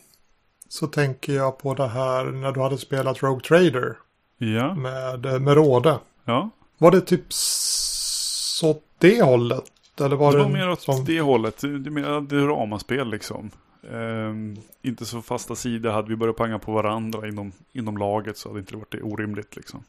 så 0.68 0.86
tänker 0.86 1.32
jag 1.32 1.58
på 1.58 1.74
det 1.74 1.88
här 1.88 2.24
när 2.24 2.52
du 2.52 2.60
hade 2.60 2.78
spelat 2.78 3.22
Rogue 3.22 3.40
Trader 3.40 3.96
Ja, 4.38 4.74
med, 4.74 5.26
eh, 5.26 5.38
med 5.38 5.54
Råde. 5.54 5.98
ja. 6.24 6.50
Var 6.78 6.90
det 6.90 7.00
typ 7.00 7.24
så 7.32 8.70
åt 8.70 8.84
det 8.98 9.22
hållet? 9.22 9.64
Eller 10.00 10.16
var 10.16 10.32
det 10.32 10.38
det, 10.38 10.44
var 10.44 10.50
mer 10.50 10.70
åt 10.70 10.80
som... 10.80 11.04
det 11.04 11.20
hållet. 11.20 11.60
Det 11.60 11.66
är 11.68 11.90
mer 11.90 12.20
det 12.20 12.36
är 12.36 12.46
ramaspel 12.46 13.10
liksom. 13.10 13.50
Ehm, 13.92 14.56
inte 14.82 15.04
så 15.06 15.22
fasta 15.22 15.54
sidor. 15.54 15.90
Hade 15.90 16.08
vi 16.08 16.16
börjat 16.16 16.36
panga 16.36 16.58
på 16.58 16.72
varandra 16.72 17.28
inom, 17.28 17.52
inom 17.72 17.96
laget 17.96 18.38
så 18.38 18.48
hade 18.48 18.60
inte 18.60 18.72
det 18.72 18.78
varit 18.78 18.94
orimligt 19.02 19.56
liksom. 19.56 19.84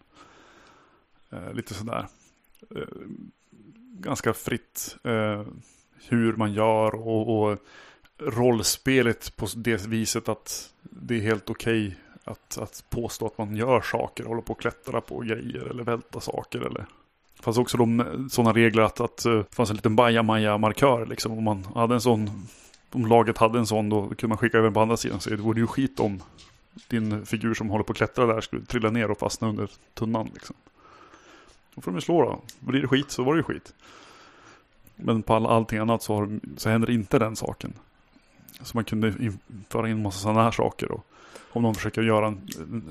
Eh, 1.34 1.54
lite 1.54 1.74
sådär. 1.74 2.08
Eh, 2.76 2.82
ganska 4.00 4.34
fritt 4.34 4.98
eh, 5.04 5.43
hur 6.08 6.34
man 6.34 6.54
gör 6.54 6.96
och, 6.96 7.43
och 7.43 7.60
rollspelet 8.17 9.36
på 9.36 9.48
det 9.56 9.86
viset 9.86 10.30
att 10.30 10.74
det 10.82 11.15
är 11.15 11.22
helt 11.22 11.50
okej 11.50 11.88
okay 11.88 11.98
att, 12.24 12.58
att 12.58 12.86
påstå 12.89 13.26
att 13.26 13.38
man 13.38 13.56
gör 13.56 13.82
saker, 13.82 14.24
håller 14.24 14.41
på 14.41 14.54
och 14.54 14.62
klättra 14.62 15.02
på 15.02 15.19
grejer 15.19 15.69
eller 15.69 15.84
välta 15.84 16.19
saker 16.19 16.60
eller 16.60 16.86
det 17.38 17.43
fanns 17.43 17.58
också 17.58 17.78
de, 17.78 18.28
sådana 18.32 18.54
regler 18.54 18.84
att, 18.84 19.00
att 19.00 19.26
eh, 19.26 19.34
det 19.34 19.56
fanns 19.56 19.69
en 19.69 19.76
liten 19.76 19.96
bajamaja-markör 19.96 21.06
liksom. 21.06 21.38
Om 21.38 21.43
man 21.43 21.65
hade 21.76 21.93
en 21.93 22.02
sån, 22.02 22.48
om 22.91 23.06
laget 23.06 23.38
hade 23.38 23.60
en 23.60 23.67
sån 23.67 23.89
då 23.89 24.02
kunde 24.02 24.28
man 24.28 24.38
skicka 24.38 24.58
över 24.58 24.72
på 24.72 24.82
andra 24.82 24.98
sidan. 24.98 25.19
Så 25.19 25.30
det 25.30 25.36
vore 25.36 25.60
ju 25.60 25.67
skit 25.67 26.00
om 26.00 26.24
din 26.88 27.26
figur 27.26 27.54
som 27.54 27.69
håller 27.69 27.84
på 27.84 27.91
att 27.91 27.98
klättra 27.98 28.26
där 28.26 28.41
skulle 28.41 28.65
trilla 28.65 28.89
ner 28.89 29.12
och 29.12 29.19
fastna 29.19 29.50
under 29.50 29.69
tunnan 29.93 30.30
liksom. 30.34 30.56
Då 31.76 31.82
får 31.82 31.92
de 31.92 31.98
ju 31.98 32.02
slå 32.02 32.22
då. 32.22 32.42
Blir 32.60 32.82
det 32.82 32.88
skit 32.88 33.12
så 33.12 33.24
var 33.24 33.34
det 33.34 33.40
ju 33.40 33.44
skit. 33.44 33.74
Men 34.96 35.22
på 35.22 35.34
all, 35.34 35.46
allting 35.46 35.80
annat 35.80 36.04
så, 36.04 36.16
har, 36.16 36.40
så 36.58 36.70
händer 36.70 36.90
inte 36.90 37.20
den 37.20 37.36
saken. 37.36 37.74
Så 38.62 38.78
man 38.78 38.84
kunde 38.84 39.14
föra 39.70 39.90
in 39.90 40.02
massa 40.02 40.20
sådana 40.20 40.44
här 40.44 40.52
saker. 40.52 40.92
Och 40.92 41.06
om 41.50 41.62
någon 41.62 41.76
försöker 41.76 42.02
göra 42.02 42.28
en, 42.28 42.42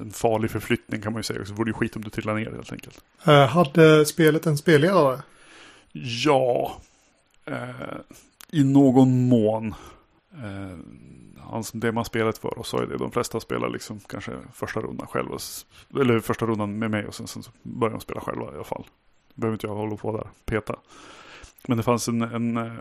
en, 0.01 0.11
farlig 0.11 0.51
förflyttning 0.51 1.03
kan 1.03 1.13
man 1.13 1.21
ju 1.21 1.25
säga. 1.25 1.45
Så 1.45 1.55
vore 1.55 1.71
det 1.71 1.75
skit 1.75 1.97
om 1.97 2.03
du 2.03 2.11
trillar 2.11 2.35
ner 2.35 2.51
helt 2.51 2.73
enkelt. 2.73 3.01
Uh, 3.29 3.35
hade 3.35 4.07
spelet 4.07 4.47
en 4.47 4.59
spelledare? 4.59 5.23
Ja. 5.93 6.77
Uh, 7.51 7.57
I 8.51 8.65
någon 8.65 9.29
mån. 9.29 9.75
Uh, 10.35 10.79
han 11.51 11.65
som 11.65 11.81
det 11.81 11.93
man 11.93 12.05
spelat 12.05 12.39
för 12.39 12.59
och 12.59 12.67
så 12.67 12.79
är 12.79 12.87
det. 12.87 12.97
De 12.97 13.11
flesta 13.11 13.41
spelar 13.41 13.69
liksom 13.69 14.01
kanske 14.01 14.33
första 14.53 14.81
rundan 14.81 15.07
själva. 15.07 15.39
Eller 16.01 16.21
första 16.21 16.47
rundan 16.47 16.79
med 16.79 16.91
mig 16.91 17.07
och 17.07 17.15
sen, 17.15 17.27
sen 17.27 17.43
börjar 17.63 17.93
de 17.93 18.01
spela 18.01 18.21
själva 18.21 18.45
i 18.45 18.55
alla 18.55 18.65
fall. 18.65 18.85
Behöver 19.35 19.55
inte 19.55 19.67
jag 19.67 19.75
hålla 19.75 19.97
på 19.97 20.17
där 20.17 20.27
peta. 20.45 20.77
Men 21.67 21.77
det 21.77 21.83
fanns 21.83 22.09
en, 22.09 22.23
en, 22.23 22.57
eh, 22.57 22.73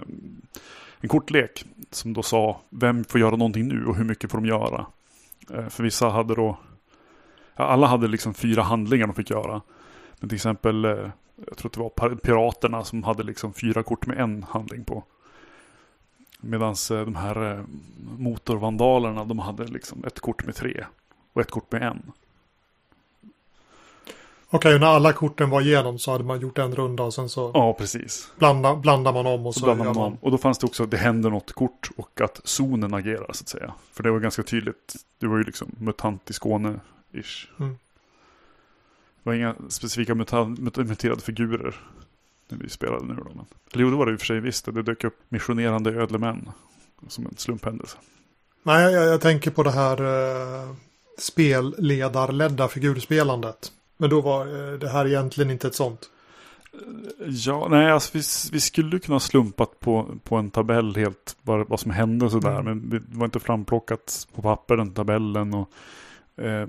en 0.99 1.09
kortlek 1.09 1.65
som 1.91 2.13
då 2.13 2.23
sa 2.23 2.61
vem 2.69 3.03
får 3.03 3.19
göra 3.19 3.35
någonting 3.35 3.67
nu 3.67 3.85
och 3.85 3.95
hur 3.95 4.03
mycket 4.03 4.31
får 4.31 4.37
de 4.37 4.45
göra. 4.47 4.85
Eh, 5.53 5.67
för 5.69 5.83
vissa 5.83 6.09
hade 6.09 6.35
då, 6.35 6.57
ja, 7.55 7.63
alla 7.63 7.87
hade 7.87 8.07
liksom 8.07 8.33
fyra 8.33 8.61
handlingar 8.61 9.07
de 9.07 9.15
fick 9.15 9.29
göra. 9.29 9.61
Men 10.19 10.29
till 10.29 10.35
exempel, 10.35 10.85
eh, 10.85 11.09
jag 11.47 11.57
tror 11.57 11.69
att 11.69 11.73
det 11.73 12.03
var 12.03 12.15
piraterna 12.15 12.83
som 12.83 13.03
hade 13.03 13.23
liksom 13.23 13.53
fyra 13.53 13.83
kort 13.83 14.05
med 14.05 14.19
en 14.19 14.43
handling 14.43 14.83
på. 14.83 15.03
Medan 16.41 16.75
eh, 16.91 16.99
de 16.99 17.15
här 17.15 17.63
motorvandalerna, 18.17 19.25
de 19.25 19.39
hade 19.39 19.63
liksom 19.63 20.03
ett 20.05 20.19
kort 20.19 20.45
med 20.45 20.55
tre 20.55 20.85
och 21.33 21.41
ett 21.41 21.51
kort 21.51 21.71
med 21.71 21.83
en. 21.83 22.11
Okej, 24.53 24.79
när 24.79 24.87
alla 24.87 25.13
korten 25.13 25.49
var 25.49 25.61
igenom 25.61 25.99
så 25.99 26.11
hade 26.11 26.23
man 26.23 26.39
gjort 26.39 26.57
en 26.57 26.75
runda 26.75 27.03
och 27.03 27.13
sen 27.13 27.29
så 27.29 27.51
ja, 27.53 27.73
precis. 27.73 28.31
Blanda, 28.37 28.75
blandar 28.75 29.13
man 29.13 29.27
om 29.27 29.45
och 29.45 29.55
så, 29.55 29.65
blandar 29.65 29.85
man 29.85 29.97
om. 29.97 30.17
Och 30.21 30.31
då 30.31 30.37
fanns 30.37 30.57
det 30.57 30.65
också 30.67 30.83
att 30.83 30.91
det 30.91 30.97
händer 30.97 31.29
något 31.29 31.51
kort 31.51 31.89
och 31.97 32.21
att 32.21 32.41
zonen 32.43 32.93
agerar 32.93 33.33
så 33.33 33.43
att 33.43 33.47
säga. 33.47 33.73
För 33.91 34.03
det 34.03 34.11
var 34.11 34.19
ganska 34.19 34.43
tydligt. 34.43 34.95
Det 35.19 35.27
var 35.27 35.37
ju 35.37 35.43
liksom 35.43 35.75
mutant 35.77 36.29
i 36.29 36.33
Skåne-ish. 36.33 37.47
Mm. 37.59 37.77
Det 39.23 39.29
var 39.29 39.33
inga 39.33 39.55
specifika 39.69 40.15
muterade 40.15 41.21
figurer 41.21 41.75
när 42.51 42.57
vi 42.57 42.69
spelade 42.69 43.05
nu 43.05 43.13
då. 43.13 43.31
Men, 43.35 43.45
eller 43.73 43.83
jo, 43.83 43.89
det 43.89 43.95
var 43.95 44.05
det 44.05 44.11
i 44.11 44.15
och 44.15 44.19
för 44.19 44.25
sig 44.25 44.39
visst. 44.39 44.65
Det 44.65 44.81
dök 44.81 45.03
upp 45.03 45.19
missionerande 45.29 45.91
ödlemän 45.91 46.49
som 47.07 47.25
en 47.25 47.37
slumphändelse. 47.37 47.97
Nej, 48.63 48.93
jag, 48.93 49.07
jag 49.07 49.21
tänker 49.21 49.51
på 49.51 49.63
det 49.63 49.71
här 49.71 50.01
uh, 50.01 50.73
spelledarledda 51.17 52.67
figurspelandet. 52.67 53.71
Men 53.97 54.09
då 54.09 54.21
var 54.21 54.45
eh, 54.45 54.79
det 54.79 54.89
här 54.89 55.07
egentligen 55.07 55.51
inte 55.51 55.67
ett 55.67 55.75
sånt. 55.75 56.09
Ja, 57.27 57.67
nej, 57.69 57.91
alltså 57.91 58.09
vi, 58.13 58.21
vi 58.51 58.59
skulle 58.59 58.99
kunna 58.99 59.19
slumpat 59.19 59.79
på, 59.79 60.19
på 60.23 60.35
en 60.35 60.49
tabell 60.49 60.95
helt 60.95 61.37
vad, 61.41 61.69
vad 61.69 61.79
som 61.79 61.91
hände 61.91 62.29
sådär. 62.29 62.59
Mm. 62.59 62.65
Men 62.65 62.89
det 62.89 63.17
var 63.17 63.25
inte 63.25 63.39
framplockat 63.39 64.27
på 64.35 64.41
papper 64.41 64.77
den 64.77 64.93
tabellen. 64.93 65.53
Och, 65.53 65.69
eh, 66.43 66.67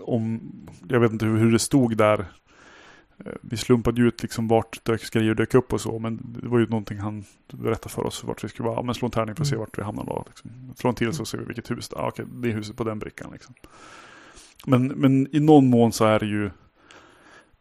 om, 0.00 0.52
jag 0.88 1.00
vet 1.00 1.12
inte 1.12 1.26
hur, 1.26 1.38
hur 1.38 1.52
det 1.52 1.58
stod 1.58 1.96
där. 1.96 2.26
Eh, 3.24 3.32
vi 3.40 3.56
slumpade 3.56 4.00
ju 4.00 4.08
ut 4.08 4.22
liksom 4.22 4.48
vart 4.48 4.84
dök, 4.84 5.10
grejer 5.10 5.34
dök 5.34 5.54
upp 5.54 5.72
och 5.72 5.80
så. 5.80 5.98
Men 5.98 6.36
det 6.42 6.48
var 6.48 6.58
ju 6.58 6.66
någonting 6.66 6.98
han 6.98 7.24
berättade 7.52 7.94
för 7.94 8.06
oss 8.06 8.24
vart 8.24 8.44
vi 8.44 8.48
skulle 8.48 8.68
vara. 8.68 8.82
men 8.82 8.94
slå 8.94 9.06
en 9.06 9.12
tärning 9.12 9.34
för 9.34 9.42
att 9.42 9.48
se 9.48 9.54
mm. 9.54 9.60
vart 9.60 9.78
vi 9.78 9.82
hamnar 9.82 10.04
då. 10.04 10.24
Liksom. 10.26 10.50
Slå 10.76 10.88
en 10.90 10.96
till 10.96 11.12
så 11.12 11.24
ser 11.24 11.38
vi 11.38 11.44
vilket 11.44 11.70
hus. 11.70 11.90
Ah, 11.96 12.08
okej, 12.08 12.24
det 12.32 12.48
är 12.48 12.52
huset 12.52 12.76
på 12.76 12.84
den 12.84 12.98
brickan 12.98 13.30
liksom. 13.32 13.54
Men, 14.66 14.86
men 14.86 15.36
i 15.36 15.40
någon 15.40 15.70
mån 15.70 15.92
så 15.92 16.04
är 16.04 16.18
det 16.18 16.26
ju 16.26 16.50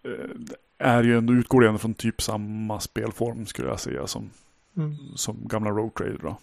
Eh, 0.07 0.29
är 0.77 1.03
ju 1.03 1.17
ändå, 1.17 1.33
utgår 1.33 1.65
ändå 1.65 1.77
från 1.77 1.93
typ 1.93 2.21
samma 2.21 2.79
spelform 2.79 3.45
skulle 3.45 3.67
jag 3.67 3.79
säga 3.79 4.07
som, 4.07 4.29
mm. 4.77 4.95
som 5.15 5.37
gamla 5.47 5.69
Road 5.69 5.93
Trader. 5.93 6.19
Då. 6.21 6.37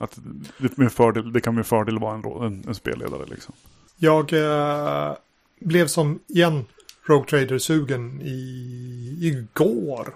Att 0.00 0.18
det, 0.58 0.76
med 0.76 0.92
fördel, 0.92 1.32
det 1.32 1.40
kan 1.40 1.54
med 1.54 1.66
fördel 1.66 1.98
vara 1.98 2.14
en, 2.14 2.24
en, 2.24 2.64
en 2.68 2.74
spelledare 2.74 3.26
liksom. 3.26 3.54
Jag 3.96 4.32
eh, 4.32 5.16
blev 5.60 5.86
som 5.86 6.18
igen 6.26 6.64
Rogue 7.08 7.28
Trader-sugen 7.28 8.20
i, 8.22 9.18
igår. 9.20 10.14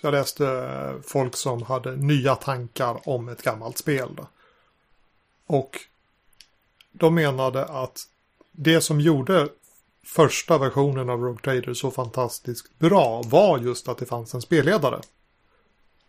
Så 0.00 0.06
jag 0.06 0.12
läste 0.12 0.94
folk 1.06 1.36
som 1.36 1.62
hade 1.62 1.96
nya 1.96 2.34
tankar 2.34 3.08
om 3.08 3.28
ett 3.28 3.42
gammalt 3.42 3.78
spel. 3.78 4.16
Och 5.46 5.80
de 6.92 7.14
menade 7.14 7.64
att 7.64 8.02
det 8.52 8.80
som 8.80 9.00
gjorde 9.00 9.48
första 10.04 10.58
versionen 10.58 11.10
av 11.10 11.20
Rogue 11.20 11.42
Trader 11.42 11.74
så 11.74 11.90
fantastiskt 11.90 12.78
bra 12.78 13.22
var 13.22 13.58
just 13.58 13.88
att 13.88 13.98
det 13.98 14.06
fanns 14.06 14.34
en 14.34 14.42
spelledare. 14.42 15.00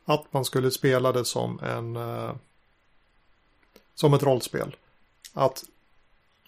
Att 0.05 0.33
man 0.33 0.45
skulle 0.45 0.71
spela 0.71 1.11
det 1.11 1.25
som 1.25 1.59
en 1.59 1.95
eh, 1.95 2.31
som 3.95 4.13
ett 4.13 4.23
rollspel. 4.23 4.75
Att 5.33 5.63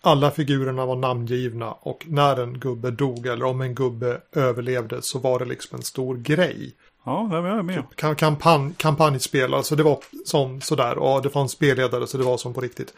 alla 0.02 0.32
figurerna 0.32 0.86
var 0.86 0.96
namngivna 0.96 1.72
och 1.72 2.06
när 2.08 2.40
en 2.40 2.60
gubbe 2.60 2.92
dog 2.92 3.28
eller 3.28 3.46
om 3.46 3.62
en 3.62 3.76
gubbe 3.76 4.22
överlevde 4.32 5.02
så 5.02 5.20
var 5.20 5.40
det 5.40 5.46
liksom 5.46 5.76
en 5.78 5.84
stor 5.84 6.18
grej. 6.18 6.74
Ja, 7.06 7.30
det 7.32 7.42
var 7.42 7.50
jag 7.50 7.66
med. 7.66 7.84
Kampanj, 8.18 8.74
kampanjspel, 8.78 9.54
alltså 9.54 9.76
det 9.76 9.84
var 9.84 10.00
som 10.26 10.62
sådär 10.62 10.98
och 10.98 11.22
det 11.22 11.30
fanns 11.30 11.52
spelledare 11.52 12.08
så 12.08 12.18
det 12.18 12.24
var 12.24 12.38
som 12.38 12.54
på 12.54 12.62
riktigt. 12.62 12.94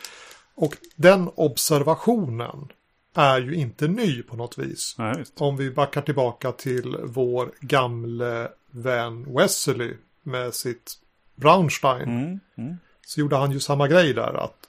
Och 0.56 0.78
den 0.96 1.30
observationen 1.36 2.68
är 3.16 3.39
ju 3.39 3.56
inte 3.56 3.88
ny 3.88 4.22
på 4.22 4.36
något 4.36 4.58
vis. 4.58 4.96
Nej, 4.98 5.24
Om 5.38 5.58
vi 5.58 5.72
backar 5.72 6.02
tillbaka 6.02 6.52
till 6.52 6.98
vår 7.04 7.52
gamle 7.60 8.48
vän 8.72 9.36
Wesley 9.36 9.94
med 10.24 10.54
sitt 10.54 10.94
Braunstein. 11.36 12.02
Mm, 12.02 12.39
mm. 12.58 12.78
Så 13.06 13.20
gjorde 13.20 13.36
han 13.36 13.52
ju 13.52 13.60
samma 13.60 13.88
grej 13.88 14.13
där. 14.13 14.44
att 14.44 14.62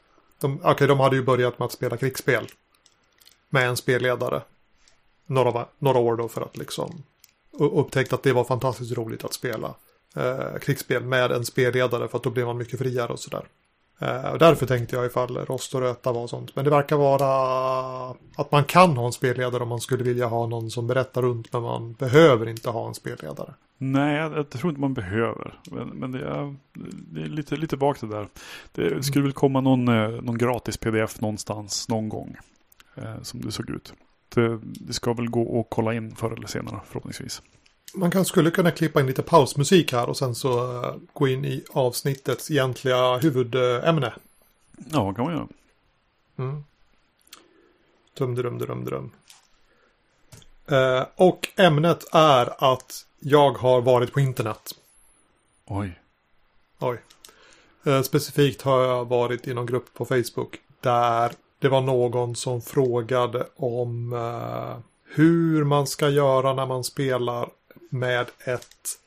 de, 0.44 0.61
okay, 0.64 0.87
de 0.87 1.00
hade 1.00 1.16
ju 1.16 1.22
börjat 1.22 1.59
med 1.59 1.66
att 1.66 1.72
spela 1.72 1.96
krigsspel. 1.96 2.46
Med 3.48 3.68
en 3.68 3.76
spelledare. 3.76 4.42
Några, 5.26 5.66
några 5.78 5.98
år 5.98 6.16
då 6.16 6.28
för 6.28 6.40
att 6.40 6.57
liksom 6.57 7.02
upptäckt 7.52 8.12
att 8.12 8.22
det 8.22 8.33
var 8.33 8.44
fantastiskt 8.44 8.92
roligt 8.92 9.24
att 9.24 9.33
spela 9.35 9.74
eh, 10.16 10.59
krigsspel 10.61 11.04
med 11.04 11.33
en 11.33 11.44
spelledare 11.44 12.09
för 12.09 12.16
att 12.18 12.24
då 12.24 12.30
blev 12.30 12.46
man 12.46 12.59
mycket 12.59 12.78
friare 12.78 13.12
och 13.12 13.20
sådär. 13.20 13.48
Eh, 13.98 14.30
och 14.30 14.38
därför 14.38 14.66
tänkte 14.66 14.96
jag 14.96 15.07
ifall 15.07 15.37
rost 15.37 15.74
och 15.74 15.80
röta 15.80 16.12
var 16.12 16.26
sånt. 16.26 16.57
Men 16.57 16.64
det 16.64 16.70
verkar 16.70 16.96
vara 16.96 17.26
att 18.37 18.52
man 18.52 18.64
kan 18.64 18.96
ha 18.96 19.07
en 19.07 19.12
spelledare 19.12 19.62
om 19.62 19.68
man 19.68 19.80
skulle 19.80 20.04
vilja 20.04 20.26
ha 20.26 20.46
någon 20.46 20.70
som 20.70 20.87
berättar 20.87 21.22
runt. 21.22 21.52
Men 21.52 21.62
man 21.62 21.92
behöver 21.92 22.48
inte 22.48 22.70
ha 22.70 22.88
en 22.88 22.94
spelledare. 22.94 23.54
Nej, 23.78 24.16
jag, 24.16 24.37
jag 24.37 24.50
tror 24.50 24.70
inte 24.70 24.80
man 24.80 24.94
behöver. 24.94 25.59
Men, 25.70 25.88
men 25.88 26.12
det, 26.12 26.24
är, 26.24 26.54
det 27.12 27.22
är 27.22 27.26
lite, 27.26 27.57
lite 27.57 27.76
vagt 27.76 28.00
det 28.00 28.07
där. 28.07 28.28
Det 28.72 29.02
skulle 29.02 29.22
väl 29.22 29.33
komma 29.33 29.61
någon, 29.61 29.88
eh, 29.88 30.09
någon 30.09 30.38
gratis 30.38 30.76
pdf 30.76 31.20
någonstans 31.20 31.88
någon 31.88 32.09
gång. 32.09 32.37
Eh, 32.94 33.22
som 33.22 33.40
det 33.40 33.52
såg 33.52 33.70
ut. 33.70 33.92
Det, 34.35 34.59
det 34.62 34.92
ska 34.92 35.12
väl 35.12 35.30
gå 35.30 35.61
att 35.61 35.66
kolla 35.70 35.94
in 35.94 36.16
förr 36.16 36.33
eller 36.33 36.46
senare 36.46 36.80
förhoppningsvis 36.87 37.42
man 37.94 38.11
kan, 38.11 38.24
skulle 38.24 38.50
kunna 38.50 38.70
klippa 38.70 39.00
in 39.00 39.07
lite 39.07 39.22
pausmusik 39.22 39.92
här 39.92 40.09
och 40.09 40.16
sen 40.16 40.35
så 40.35 40.83
uh, 40.83 40.96
gå 41.12 41.28
in 41.28 41.44
i 41.44 41.64
avsnittets 41.72 42.50
egentliga 42.50 43.16
huvudämne. 43.16 44.12
Ja, 44.76 45.14
kan 45.14 45.24
man 45.24 45.35
göra. 45.35 45.48
Mm. 46.37 46.64
Dum, 48.14 48.35
dum, 48.35 48.59
dum, 48.59 48.85
dum. 48.85 49.11
Uh, 50.72 51.04
och 51.16 51.48
ämnet 51.57 52.04
är 52.12 52.72
att 52.72 53.07
jag 53.18 53.52
har 53.52 53.80
varit 53.80 54.12
på 54.12 54.20
internet. 54.20 54.74
Oj. 55.66 56.00
Oj. 56.78 56.98
Uh, 57.87 58.02
specifikt 58.02 58.62
har 58.62 58.85
jag 58.85 59.04
varit 59.04 59.48
i 59.48 59.54
någon 59.54 59.66
grupp 59.66 59.94
på 59.94 60.04
Facebook 60.04 60.61
där 60.80 61.33
det 61.59 61.68
var 61.68 61.80
någon 61.80 62.37
som 62.37 62.62
frågade 62.62 63.46
om 63.57 64.12
uh, 64.12 64.78
hur 65.04 65.64
man 65.64 65.87
ska 65.87 66.09
göra 66.09 66.54
när 66.54 66.66
man 66.66 66.85
spelar 66.85 67.48
med 67.94 68.26
ett 68.44 68.98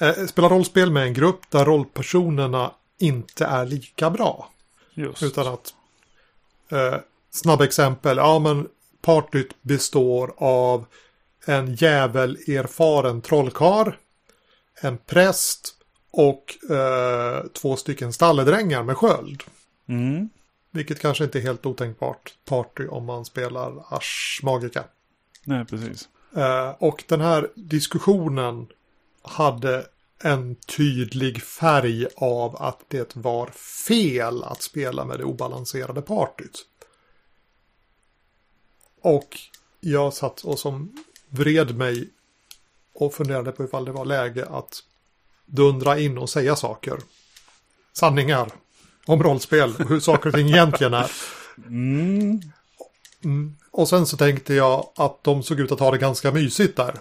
eh, 0.00 0.26
spela 0.26 0.48
rollspel 0.48 0.90
med 0.90 1.02
en 1.02 1.14
grupp 1.14 1.50
där 1.50 1.64
rollpersonerna 1.64 2.72
inte 2.98 3.44
är 3.44 3.66
lika 3.66 4.10
bra. 4.10 4.50
Just. 4.94 5.22
Utan 5.22 5.46
att 5.46 5.74
eh, 6.70 6.96
snabba 7.30 7.64
exempel, 7.64 8.16
ja 8.16 8.38
men 8.38 8.68
partyt 9.00 9.62
består 9.62 10.34
av 10.36 10.86
en 11.46 11.74
jävel 11.74 12.36
erfaren 12.36 13.20
trollkar, 13.20 13.98
en 14.82 14.98
präst 14.98 15.76
Och 16.10 16.70
eh, 16.70 17.46
två 17.46 17.76
stycken 17.76 18.12
stalledrängar 18.12 18.82
med 18.82 18.96
sköld. 18.96 19.42
Mm. 19.88 20.28
Vilket 20.70 21.00
kanske 21.00 21.24
inte 21.24 21.38
är 21.38 21.42
helt 21.42 21.66
otänkbart 21.66 22.34
party 22.44 22.86
om 22.86 23.04
man 23.04 23.24
spelar 23.24 23.94
Ash 23.94 24.40
Magica. 24.42 24.84
Nej, 25.44 25.64
precis. 25.64 26.08
Eh, 26.36 26.70
och 26.78 27.04
den 27.08 27.20
här 27.20 27.50
diskussionen 27.54 28.66
hade 29.22 29.86
en 30.22 30.54
tydlig 30.54 31.42
färg 31.42 32.06
av 32.16 32.56
att 32.56 32.80
det 32.88 33.16
var 33.16 33.46
fel 33.86 34.44
att 34.44 34.62
spela 34.62 35.04
med 35.04 35.18
det 35.18 35.24
obalanserade 35.24 36.02
partyt. 36.02 36.66
Och 39.00 39.38
jag 39.80 40.14
satt 40.14 40.40
och 40.40 40.58
som 40.58 41.04
vred 41.28 41.76
mig 41.76 42.08
och 42.94 43.14
funderade 43.14 43.52
på 43.52 43.64
ifall 43.64 43.84
det 43.84 43.92
var 43.92 44.04
läge 44.04 44.46
att 44.46 44.82
dundra 45.46 45.98
in 45.98 46.18
och 46.18 46.30
säga 46.30 46.56
saker. 46.56 46.98
Sanningar 47.92 48.52
om 49.06 49.22
rollspel 49.22 49.74
och 49.78 49.88
hur 49.88 50.00
saker 50.00 50.28
och 50.28 50.34
ting 50.34 50.48
egentligen 50.48 50.94
är. 50.94 51.10
Mm. 51.66 52.40
Mm. 53.26 53.56
Och 53.70 53.88
sen 53.88 54.06
så 54.06 54.16
tänkte 54.16 54.54
jag 54.54 54.88
att 54.96 55.24
de 55.24 55.42
såg 55.42 55.60
ut 55.60 55.72
att 55.72 55.80
ha 55.80 55.90
det 55.90 55.98
ganska 55.98 56.32
mysigt 56.32 56.76
där. 56.76 57.00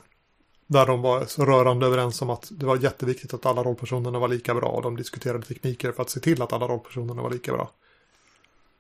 Där 0.68 0.86
de 0.86 1.02
var 1.02 1.46
rörande 1.46 1.86
överens 1.86 2.22
om 2.22 2.30
att 2.30 2.52
det 2.52 2.66
var 2.66 2.78
jätteviktigt 2.78 3.34
att 3.34 3.46
alla 3.46 3.64
rollpersonerna 3.64 4.20
var 4.20 4.28
lika 4.28 4.54
bra. 4.56 4.70
Och 4.70 4.82
de 4.82 4.96
diskuterade 4.96 5.46
tekniker 5.46 5.92
för 5.92 6.02
att 6.02 6.10
se 6.10 6.20
till 6.20 6.42
att 6.42 6.54
alla 6.54 6.68
rollpersonerna 6.68 7.22
var 7.22 7.30
lika 7.30 7.54
bra. 7.54 7.72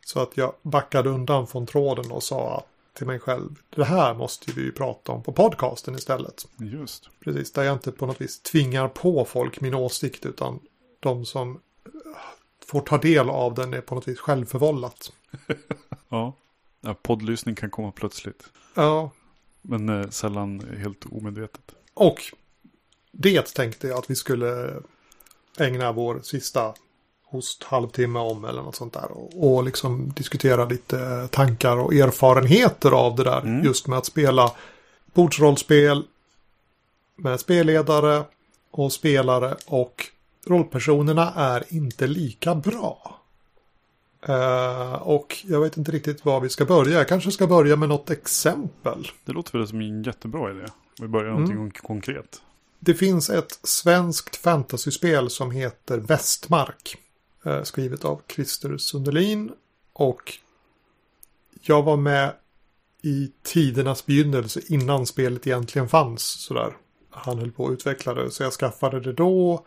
Så 0.06 0.20
att 0.20 0.38
jag 0.38 0.54
backade 0.62 1.10
undan 1.10 1.48
från 1.48 1.66
tråden 1.66 2.12
och 2.12 2.24
sa 2.24 2.66
till 2.94 3.08
mig 3.08 3.20
själv. 3.20 3.56
Det 3.70 3.84
här 3.84 4.14
måste 4.14 4.52
vi 4.52 4.62
ju 4.62 4.72
prata 4.72 5.12
om 5.12 5.24
på 5.24 5.32
podcasten 5.32 5.96
istället. 5.96 6.48
Just. 6.58 7.10
Precis, 7.20 7.52
där 7.52 7.64
jag 7.64 7.74
inte 7.74 7.92
på 7.92 8.06
något 8.06 8.22
vis 8.22 8.40
tvingar 8.40 8.88
på 8.88 9.26
folk 9.26 9.62
min 9.62 9.74
åsikt. 9.74 10.26
Utan 10.26 10.60
de 11.00 11.26
som 11.26 11.60
får 12.66 12.82
ta 12.82 12.98
del 12.98 13.30
av 13.30 13.54
den 13.54 13.74
är 13.74 13.82
på 13.82 13.96
något 13.96 14.08
vis 14.08 14.20
självförvållat. 14.20 15.12
Ja. 16.10 16.34
Ja 16.86 16.94
poddlyssning 16.94 17.56
kan 17.56 17.70
komma 17.70 17.92
plötsligt. 17.92 18.44
Ja, 18.74 19.12
Men 19.62 19.90
eh, 19.90 20.10
sällan 20.10 20.78
helt 20.78 21.06
omedvetet. 21.12 21.76
Och 21.94 22.22
det 23.12 23.46
tänkte 23.46 23.88
jag 23.88 23.98
att 23.98 24.10
vi 24.10 24.16
skulle 24.16 24.74
ägna 25.60 25.92
vår 25.92 26.20
sista 26.24 26.74
host 27.26 27.64
halvtimme 27.64 28.20
om 28.20 28.46
eller 28.46 28.62
något 28.62 28.76
sånt 28.76 28.94
där. 28.94 29.12
Och, 29.12 29.56
och 29.56 29.64
liksom 29.64 30.14
diskutera 30.16 30.66
lite 30.66 31.28
tankar 31.32 31.78
och 31.78 31.94
erfarenheter 31.94 32.92
av 32.92 33.16
det 33.16 33.24
där. 33.24 33.42
Mm. 33.42 33.66
Just 33.66 33.88
med 33.88 33.98
att 33.98 34.06
spela 34.06 34.52
bordsrollspel 35.14 36.04
med 37.16 37.40
spelledare 37.40 38.24
och 38.72 38.94
spelare 38.94 39.56
och 39.66 40.06
rollpersonerna 40.46 41.34
är 41.36 41.64
inte 41.70 42.08
lika 42.08 42.56
bra. 42.56 43.22
Eh, 44.28 44.94
och 44.94 45.38
jag 45.48 45.62
vet 45.62 45.78
inte 45.78 45.92
riktigt 45.92 46.26
var 46.26 46.40
vi 46.42 46.50
ska 46.50 46.66
börja. 46.66 46.98
Jag 46.98 47.08
kanske 47.08 47.32
ska 47.32 47.48
börja 47.48 47.76
med 47.76 47.90
något 47.90 48.10
exempel. 48.10 49.08
Det 49.26 49.32
låter 49.32 49.58
väl 49.58 49.68
som 49.68 49.82
en 49.82 50.04
jättebra 50.04 50.52
idé. 50.52 50.66
Vi 51.02 51.08
börjar 51.08 51.32
Mm. 51.32 51.44
någonting 51.44 51.82
konkret. 51.82 52.42
Det 52.80 52.94
finns 52.94 53.30
ett 53.30 53.60
svenskt 53.64 54.36
fantasyspel 54.36 55.30
som 55.30 55.52
heter 55.52 55.98
Västmark. 55.98 56.98
Eh, 57.46 57.64
skrivet 57.64 58.06
av 58.06 58.22
Christer 58.28 58.78
Sundelin. 58.78 59.52
Och 59.94 60.34
jag 61.62 61.84
var 61.84 61.98
med 61.98 62.34
i 63.02 63.32
tidernas 63.44 64.06
begynnelse 64.06 64.62
innan 64.68 65.06
spelet 65.06 65.48
egentligen 65.48 65.90
fanns. 65.90 66.24
Sådär. 66.24 66.78
Han 67.10 67.40
höll 67.40 67.52
på 67.52 67.68
att 67.68 67.72
utveckla 67.74 68.14
det 68.14 68.32
så 68.32 68.44
jag 68.44 68.54
skaffade 68.54 69.00
det 69.00 69.14
då. 69.14 69.66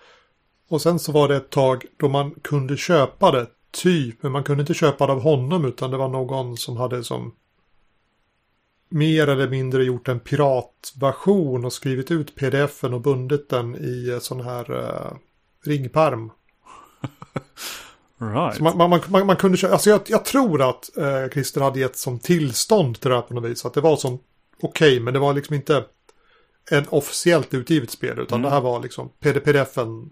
Och 0.68 0.82
sen 0.82 0.98
så 0.98 1.12
var 1.12 1.28
det 1.28 1.36
ett 1.36 1.50
tag 1.50 1.84
då 1.96 2.08
man 2.08 2.30
kunde 2.42 2.76
köpa 2.76 3.30
det. 3.30 3.46
Typ, 3.78 4.22
men 4.22 4.32
man 4.32 4.44
kunde 4.44 4.60
inte 4.60 4.74
köpa 4.74 5.06
det 5.06 5.12
av 5.12 5.20
honom 5.20 5.64
utan 5.64 5.90
det 5.90 5.96
var 5.96 6.08
någon 6.08 6.56
som 6.56 6.76
hade 6.76 7.04
som 7.04 7.34
mer 8.88 9.28
eller 9.28 9.48
mindre 9.48 9.84
gjort 9.84 10.08
en 10.08 10.20
piratversion 10.20 11.64
och 11.64 11.72
skrivit 11.72 12.10
ut 12.10 12.34
pdf-en 12.34 12.94
och 12.94 13.00
bundit 13.00 13.48
den 13.48 13.76
i 13.76 14.08
eh, 14.08 14.18
sån 14.18 14.40
här 14.40 14.70
uh, 14.70 15.12
ringperm. 15.64 16.30
Right. 18.20 18.60
Man, 18.60 18.76
man, 18.90 19.00
man, 19.08 19.26
man 19.26 19.36
kunde 19.36 19.58
köpa, 19.58 19.72
alltså 19.72 19.90
jag, 19.90 20.00
jag 20.06 20.24
tror 20.24 20.70
att 20.70 20.90
uh, 20.98 21.28
Christer 21.32 21.60
hade 21.60 21.80
gett 21.80 21.96
som 21.96 22.18
tillstånd 22.18 23.00
till 23.00 23.10
det 23.10 23.16
här 23.16 23.22
på 23.22 23.34
något 23.34 23.50
vis. 23.50 23.64
Att 23.64 23.74
det 23.74 23.80
var 23.80 23.96
som 23.96 24.18
okej, 24.62 25.00
men 25.00 25.14
det 25.14 25.20
var 25.20 25.32
liksom 25.32 25.54
inte 25.54 25.84
en 26.70 26.88
officiellt 26.88 27.54
utgivet 27.54 27.90
spel. 27.90 28.18
Utan 28.18 28.38
Mm. 28.38 28.42
det 28.42 28.54
här 28.54 28.60
var 28.60 28.80
liksom 28.80 29.08
PD 29.20 29.40
pdf-en 29.40 30.10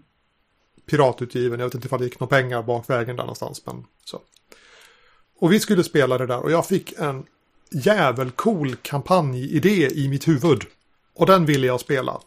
piratutgiven. 0.87 1.59
Jag 1.59 1.67
vet 1.67 1.75
inte 1.75 1.87
ifall 1.87 1.99
det 1.99 2.05
gick 2.05 2.19
några 2.19 2.37
pengar 2.37 2.63
bakvägen 2.63 3.15
där 3.15 3.23
någonstans. 3.23 3.65
Men 3.65 3.85
så. 4.05 4.21
Och 5.39 5.51
vi 5.53 5.59
skulle 5.59 5.83
spela 5.83 6.17
det 6.17 6.25
där 6.25 6.39
och 6.39 6.51
jag 6.51 6.65
fick 6.65 6.93
en 6.97 7.25
jävelcool 7.71 8.75
kampanjidé 8.75 9.89
i 9.89 10.07
mitt 10.09 10.27
huvud. 10.27 10.63
Och 11.15 11.25
den 11.25 11.45
ville 11.45 11.67
jag 11.67 11.79
spela. 11.79 12.21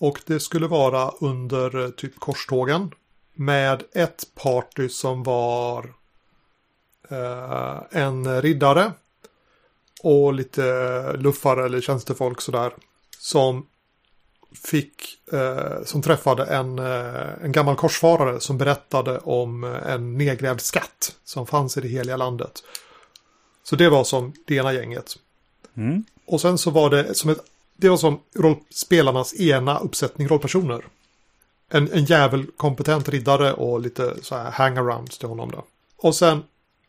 Och 0.00 0.20
det 0.26 0.40
skulle 0.40 0.66
vara 0.66 1.10
under 1.20 1.84
eh, 1.84 1.90
typ 1.90 2.20
korstågen. 2.20 2.90
Med 3.34 3.82
ett 3.92 4.26
party 4.34 4.88
som 4.88 5.22
var 5.22 5.94
eh, 7.10 7.78
en 7.90 8.42
riddare. 8.42 8.92
Och 10.02 10.32
lite 10.32 10.64
eh, 10.66 11.16
luffare 11.16 11.64
eller 11.64 11.80
tjänstefolk 11.80 12.40
sådär. 12.40 12.72
Som 13.18 13.66
fick, 14.54 15.18
eh, 15.32 15.84
som 15.84 16.02
träffade 16.02 16.44
en, 16.44 16.78
eh, 16.78 17.44
en 17.44 17.52
gammal 17.52 17.76
korsfarare 17.76 18.40
som 18.40 18.58
berättade 18.58 19.18
om 19.18 19.64
eh, 19.64 19.92
en 19.92 20.18
nedgrävd 20.18 20.60
skatt 20.60 21.16
som 21.24 21.46
fanns 21.46 21.76
i 21.76 21.80
det 21.80 21.88
heliga 21.88 22.16
landet. 22.16 22.62
Så 23.64 23.76
det 23.76 23.88
var 23.88 24.04
som 24.04 24.32
det 24.46 24.54
ena 24.54 24.72
gänget. 24.72 25.16
Mm. 25.76 26.04
Och 26.26 26.40
sen 26.40 26.58
så 26.58 26.70
var 26.70 26.90
det 26.90 27.14
som 27.14 27.30
ett, 27.30 27.38
det 27.76 27.88
var 27.88 27.96
som 27.96 28.20
roll, 28.34 28.56
spelarnas 28.70 29.40
ena 29.40 29.78
uppsättning 29.78 30.28
rollpersoner. 30.28 30.84
En, 31.70 31.92
en 31.92 32.04
jävel 32.04 32.46
kompetent 32.56 33.08
riddare 33.08 33.52
och 33.52 33.80
lite 33.80 34.14
så 34.22 34.36
här 34.36 34.50
hangarounds 34.50 35.18
till 35.18 35.28
honom 35.28 35.50
då. 35.50 35.64
Och 35.96 36.14
sen 36.14 36.42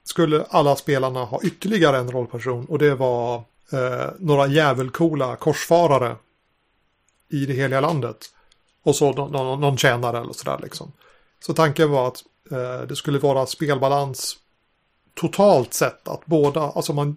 skulle 0.03 0.45
alla 0.49 0.75
spelarna 0.75 1.23
ha 1.23 1.41
ytterligare 1.43 1.97
en 1.97 2.11
rollperson 2.11 2.65
och 2.65 2.79
det 2.79 2.95
var 2.95 3.35
eh, 3.71 4.09
några 4.19 4.47
jävelcoola 4.47 5.35
korsfarare 5.35 6.15
i 7.29 7.45
det 7.45 7.53
heliga 7.53 7.81
landet. 7.81 8.17
Och 8.83 8.95
så 8.95 9.11
någon, 9.11 9.31
någon, 9.31 9.61
någon 9.61 9.77
tjänare 9.77 10.19
eller 10.19 10.33
sådär 10.33 10.59
liksom. 10.63 10.91
Så 11.45 11.53
tanken 11.53 11.91
var 11.91 12.07
att 12.07 12.23
eh, 12.51 12.87
det 12.87 12.95
skulle 12.95 13.19
vara 13.19 13.45
spelbalans 13.45 14.37
totalt 15.15 15.73
sett. 15.73 16.07
Att 16.07 16.25
båda, 16.25 16.61
alltså 16.61 16.93
man 16.93 17.15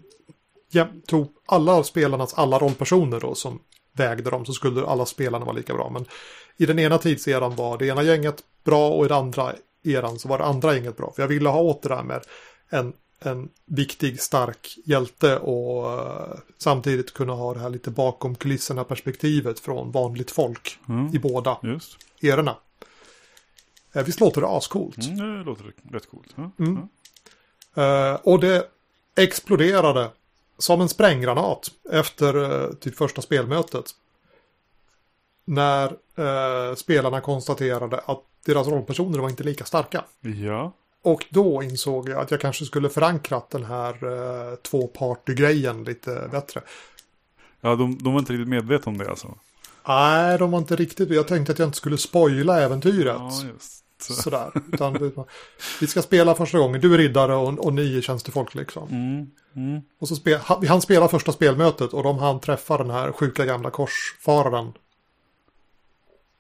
ja, 0.71 0.89
tog 1.07 1.33
alla 1.47 1.83
spelarnas 1.83 2.35
alla 2.35 2.59
rollpersoner 2.59 3.21
då 3.21 3.35
som 3.35 3.61
vägde 3.93 4.31
dem 4.31 4.45
så 4.45 4.53
skulle 4.53 4.87
alla 4.87 5.07
spelarna 5.07 5.45
vara 5.45 5.57
lika 5.57 5.75
bra. 5.75 5.91
Men 5.91 6.07
i 6.57 6.67
den 6.67 6.79
ena 6.79 6.99
tidseran 6.99 7.57
var 7.57 7.79
det 7.79 7.87
ena 7.87 8.03
gänget 8.03 8.43
bra 8.65 8.91
och 8.91 9.05
i 9.05 9.09
den 9.09 9.19
andra 9.19 9.55
eran 9.85 10.19
så 10.19 10.29
var 10.29 10.39
det 10.39 10.45
andra 10.45 10.75
gänget 10.75 10.97
bra. 10.97 11.13
För 11.17 11.23
jag 11.23 11.29
ville 11.29 11.49
ha 11.49 11.61
åt 11.61 11.83
det 11.83 11.89
där 11.89 12.03
med 12.03 12.23
en, 12.71 12.93
en 13.25 13.49
viktig, 13.67 14.21
stark 14.21 14.79
hjälte 14.85 15.39
och 15.39 15.93
eh, 15.93 16.39
samtidigt 16.59 17.15
kunna 17.15 17.33
ha 17.33 17.55
det 17.55 17.61
här 17.61 17.71
lite 17.71 17.91
bakom 17.91 18.35
kulisserna 18.35 18.85
perspektivet 18.85 19.61
från 19.61 19.91
vanligt 19.91 20.31
folk 20.31 20.79
Mm. 20.89 21.15
i 21.15 21.19
båda 21.19 21.59
Just. 21.63 21.97
erorna. 22.23 22.57
Eh, 23.93 24.05
visst 24.05 24.21
låter 24.21 24.41
det 24.41 24.47
ascoolt? 24.49 24.99
Mm, 24.99 25.39
det 25.39 25.45
låter 25.45 25.65
rätt 25.93 26.11
coolt. 26.11 26.37
Mm. 26.59 26.79
Ja. 27.75 27.83
Eh, 27.83 28.15
och 28.23 28.41
det 28.41 28.69
exploderade 29.17 30.11
som 30.59 30.81
en 30.81 30.89
spränggranat 30.89 31.71
efter 31.91 32.73
typ 32.75 32.97
första 32.97 33.23
spelmötet. 33.23 33.85
När 35.45 35.97
spelarna 36.75 37.21
konstaterade 37.21 37.99
att 37.99 38.21
deras 38.47 38.69
rollpersoner 38.69 39.19
var 39.19 39.29
inte 39.31 39.43
lika 39.45 39.65
starka. 39.65 40.05
ja. 40.21 40.73
Och 41.03 41.25
då 41.31 41.63
insåg 41.63 42.09
jag 42.09 42.19
att 42.19 42.31
jag 42.31 42.41
kanske 42.41 42.65
skulle 42.65 42.89
förankrat 42.89 43.51
den 43.51 43.65
här 43.65 43.95
eh, 44.05 44.57
tvåparty-grejen 44.57 45.85
lite 45.85 46.29
bättre. 46.33 46.61
Ja, 47.61 47.77
de, 47.77 47.99
de 47.99 48.13
var 48.13 48.21
inte 48.21 48.33
riktigt 48.33 48.49
medvetna 48.49 48.93
om 48.93 48.99
det 48.99 49.11
alltså. 49.11 49.35
Nej, 49.89 50.39
de 50.39 50.51
var 50.51 50.59
inte 50.59 50.77
riktigt... 50.77 51.11
Jag 51.11 51.29
tänkte 51.29 51.53
att 51.53 51.59
jag 51.59 51.69
inte 51.69 51.79
skulle 51.79 51.99
spoila 51.99 52.61
äventyret. 52.61 53.17
Ja, 53.19 53.43
just. 53.55 53.85
Så. 54.03 54.13
Sådär. 54.13 54.51
Utan, 54.73 55.13
vi 55.81 55.87
ska 55.87 56.03
spela 56.03 56.35
första 56.35 56.59
gången. 56.59 56.81
Du 56.81 56.95
är 56.95 56.99
riddare 56.99 57.35
och, 57.35 57.59
och 57.59 57.73
ni 57.73 57.97
är 57.97 58.01
tjänstefolk 58.01 58.55
liksom. 58.55 58.89
Mm. 58.89 59.31
Mm. 59.57 59.83
Och 59.99 60.09
så 60.09 60.17
han, 60.43 60.67
han 60.67 60.81
spelar 60.81 61.09
första 61.09 61.33
spelmötet 61.33 61.93
och 61.93 62.03
de 62.03 62.19
han 62.19 62.41
träffar 62.41 62.79
den 62.79 62.91
här 62.91 63.13
sjuka 63.13 63.45
gamla 63.45 63.71
korsfararen. 63.71 64.73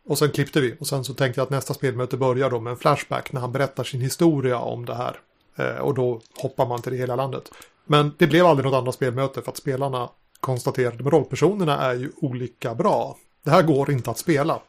Och 0.04 0.18
sen 0.18 0.30
klippte 0.30 0.60
vi 0.60 0.76
och 0.80 0.86
sen 0.86 1.04
så 1.04 1.14
tänkte 1.14 1.40
jag 1.40 1.44
att 1.44 1.50
nästa 1.50 1.74
spelmöte 1.74 2.16
börjar 2.16 2.50
då 2.50 2.60
med 2.60 2.70
en 2.70 2.76
flashback 2.76 3.32
när 3.32 3.40
han 3.40 3.52
berättar 3.52 3.84
sin 3.84 4.00
historia 4.00 4.58
om 4.58 4.86
det 4.86 4.94
här. 4.94 5.16
Eh, 5.56 5.78
och 5.78 5.94
då 5.94 6.20
hoppar 6.36 6.66
man 6.66 6.82
till 6.82 6.92
det 6.92 6.98
hela 6.98 7.16
landet. 7.16 7.52
Men 7.84 8.12
det 8.18 8.26
blev 8.26 8.46
aldrig 8.46 8.64
något 8.64 8.78
andra 8.78 8.92
spelmöte 8.92 9.42
för 9.42 9.50
att 9.50 9.56
spelarna 9.56 10.08
konstaterade 10.40 11.06
att 11.06 11.12
rollpersonerna 11.12 11.80
är 11.80 11.94
ju 11.94 12.12
olika 12.16 12.74
bra. 12.74 13.16
Det 13.44 13.50
här 13.50 13.62
går 13.62 13.90
inte 13.90 14.10
att 14.10 14.18
spela. 14.18 14.60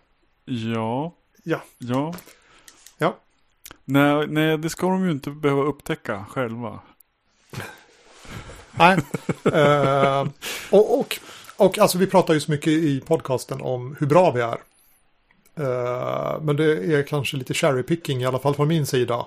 Ja. 0.45 1.13
Ja. 1.43 1.61
Ja. 1.77 2.13
Ja. 2.97 3.17
Nej, 3.85 4.27
nej, 4.27 4.57
det 4.57 4.69
ska 4.69 4.87
de 4.87 5.05
ju 5.05 5.11
inte 5.11 5.29
behöva 5.29 5.63
upptäcka 5.63 6.25
själva. 6.29 6.79
Nej. 8.71 8.97
Eh, 9.43 10.27
och, 10.71 10.99
och, 10.99 11.19
och 11.57 11.79
alltså 11.79 11.97
vi 11.97 12.07
pratar 12.07 12.33
ju 12.33 12.39
så 12.39 12.51
mycket 12.51 12.67
i 12.67 13.01
podcasten 13.01 13.61
om 13.61 13.95
hur 13.99 14.07
bra 14.07 14.31
vi 14.31 14.41
är. 14.41 14.57
Eh, 15.55 16.41
men 16.41 16.55
det 16.55 16.95
är 16.95 17.03
kanske 17.03 17.37
lite 17.37 17.53
cherry 17.53 17.83
picking 17.83 18.21
i 18.21 18.25
alla 18.25 18.39
fall 18.39 18.55
från 18.55 18.67
min 18.67 18.85
sida. 18.85 19.25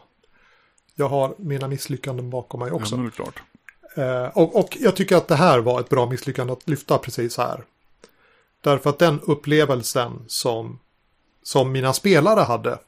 Jag 0.95 1.09
har 1.09 1.35
mina 1.39 1.69
misslyckanden 1.69 2.31
bakom 2.31 2.61
mig 2.61 2.71
också. 2.71 2.95
Ja, 2.95 3.01
men 3.01 3.11
klart. 3.11 3.43
Eh, 3.97 4.25
och, 4.25 4.57
och 4.57 4.77
jag 4.81 4.97
tycker 4.97 5.17
att 5.17 5.29
det 5.29 5.37
här 5.37 5.59
var 5.59 5.81
ett 5.81 5.89
bra 5.89 6.07
misslyckande 6.11 6.53
att 6.53 6.69
lyfta 6.69 6.99
precis 6.99 7.39
här. 7.39 7.65
Därför 8.61 8.91
att 8.91 8.99
den 8.99 9.21
upplevelsen 9.21 10.25
som, 10.27 10.79
som 11.43 11.73
mina 11.73 11.93
spelare 11.93 12.41
hade. 12.41 12.79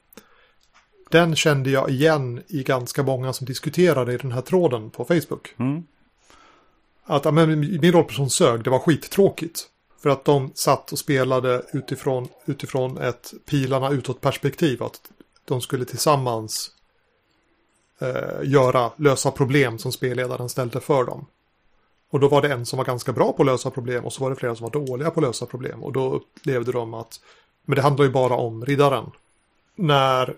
Den 1.09 1.35
kände 1.35 1.69
jag 1.69 1.89
igen 1.89 2.43
i 2.47 2.63
ganska 2.63 3.03
många 3.03 3.33
som 3.33 3.47
diskuterade 3.47 4.13
i 4.13 4.17
den 4.17 4.31
här 4.31 4.41
tråden 4.41 4.89
på 4.89 5.05
Facebook. 5.05 5.53
Mm. 5.57 5.83
Att 7.03 7.33
men, 7.33 7.59
min 7.59 7.91
rollperson 7.91 8.29
sög, 8.29 8.63
det 8.63 8.69
var 8.69 8.79
skittråkigt. 8.79 9.67
För 9.99 10.09
att 10.09 10.25
de 10.25 10.51
satt 10.55 10.91
och 10.91 10.99
spelade 10.99 11.65
utifrån, 11.73 12.27
utifrån 12.45 12.97
ett 12.97 13.33
pilarna 13.45 13.89
utåt 13.89 14.21
perspektiv. 14.21 14.83
Att 14.83 15.11
de 15.45 15.61
skulle 15.61 15.85
tillsammans 15.85 16.71
eh, 17.99 18.43
göra, 18.43 18.91
lösa 18.95 19.31
problem 19.31 19.77
som 19.77 19.91
spelledaren 19.91 20.49
ställde 20.49 20.79
för 20.79 21.03
dem. 21.03 21.25
Och 22.09 22.19
då 22.19 22.27
var 22.27 22.41
det 22.41 22.53
en 22.53 22.65
som 22.65 22.77
var 22.77 22.85
ganska 22.85 23.11
bra 23.11 23.33
på 23.33 23.43
att 23.43 23.45
lösa 23.45 23.71
problem 23.71 24.05
och 24.05 24.13
så 24.13 24.23
var 24.23 24.29
det 24.29 24.35
flera 24.35 24.55
som 24.55 24.63
var 24.63 24.85
dåliga 24.85 25.11
på 25.11 25.19
att 25.19 25.25
lösa 25.25 25.45
problem. 25.45 25.83
Och 25.83 25.93
då 25.93 26.13
upplevde 26.13 26.71
de 26.71 26.93
att, 26.93 27.19
men 27.65 27.75
det 27.75 27.81
handlar 27.81 28.05
ju 28.05 28.11
bara 28.11 28.35
om 28.35 28.65
riddaren. 28.65 29.11
När 29.75 30.35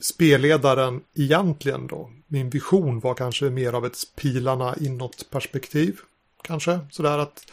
spelledaren 0.00 1.00
egentligen 1.14 1.86
då, 1.86 2.10
min 2.26 2.50
vision 2.50 3.00
var 3.00 3.14
kanske 3.14 3.50
mer 3.50 3.72
av 3.72 3.86
ett 3.86 3.98
pilarna 4.16 4.74
inåt 4.80 5.30
perspektiv. 5.30 5.98
Kanske 6.42 6.78
sådär 6.90 7.18
att 7.18 7.50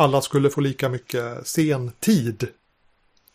alla 0.00 0.20
skulle 0.22 0.50
få 0.50 0.60
lika 0.60 0.88
mycket 0.88 1.44
scen 1.46 1.92
tid. 2.00 2.48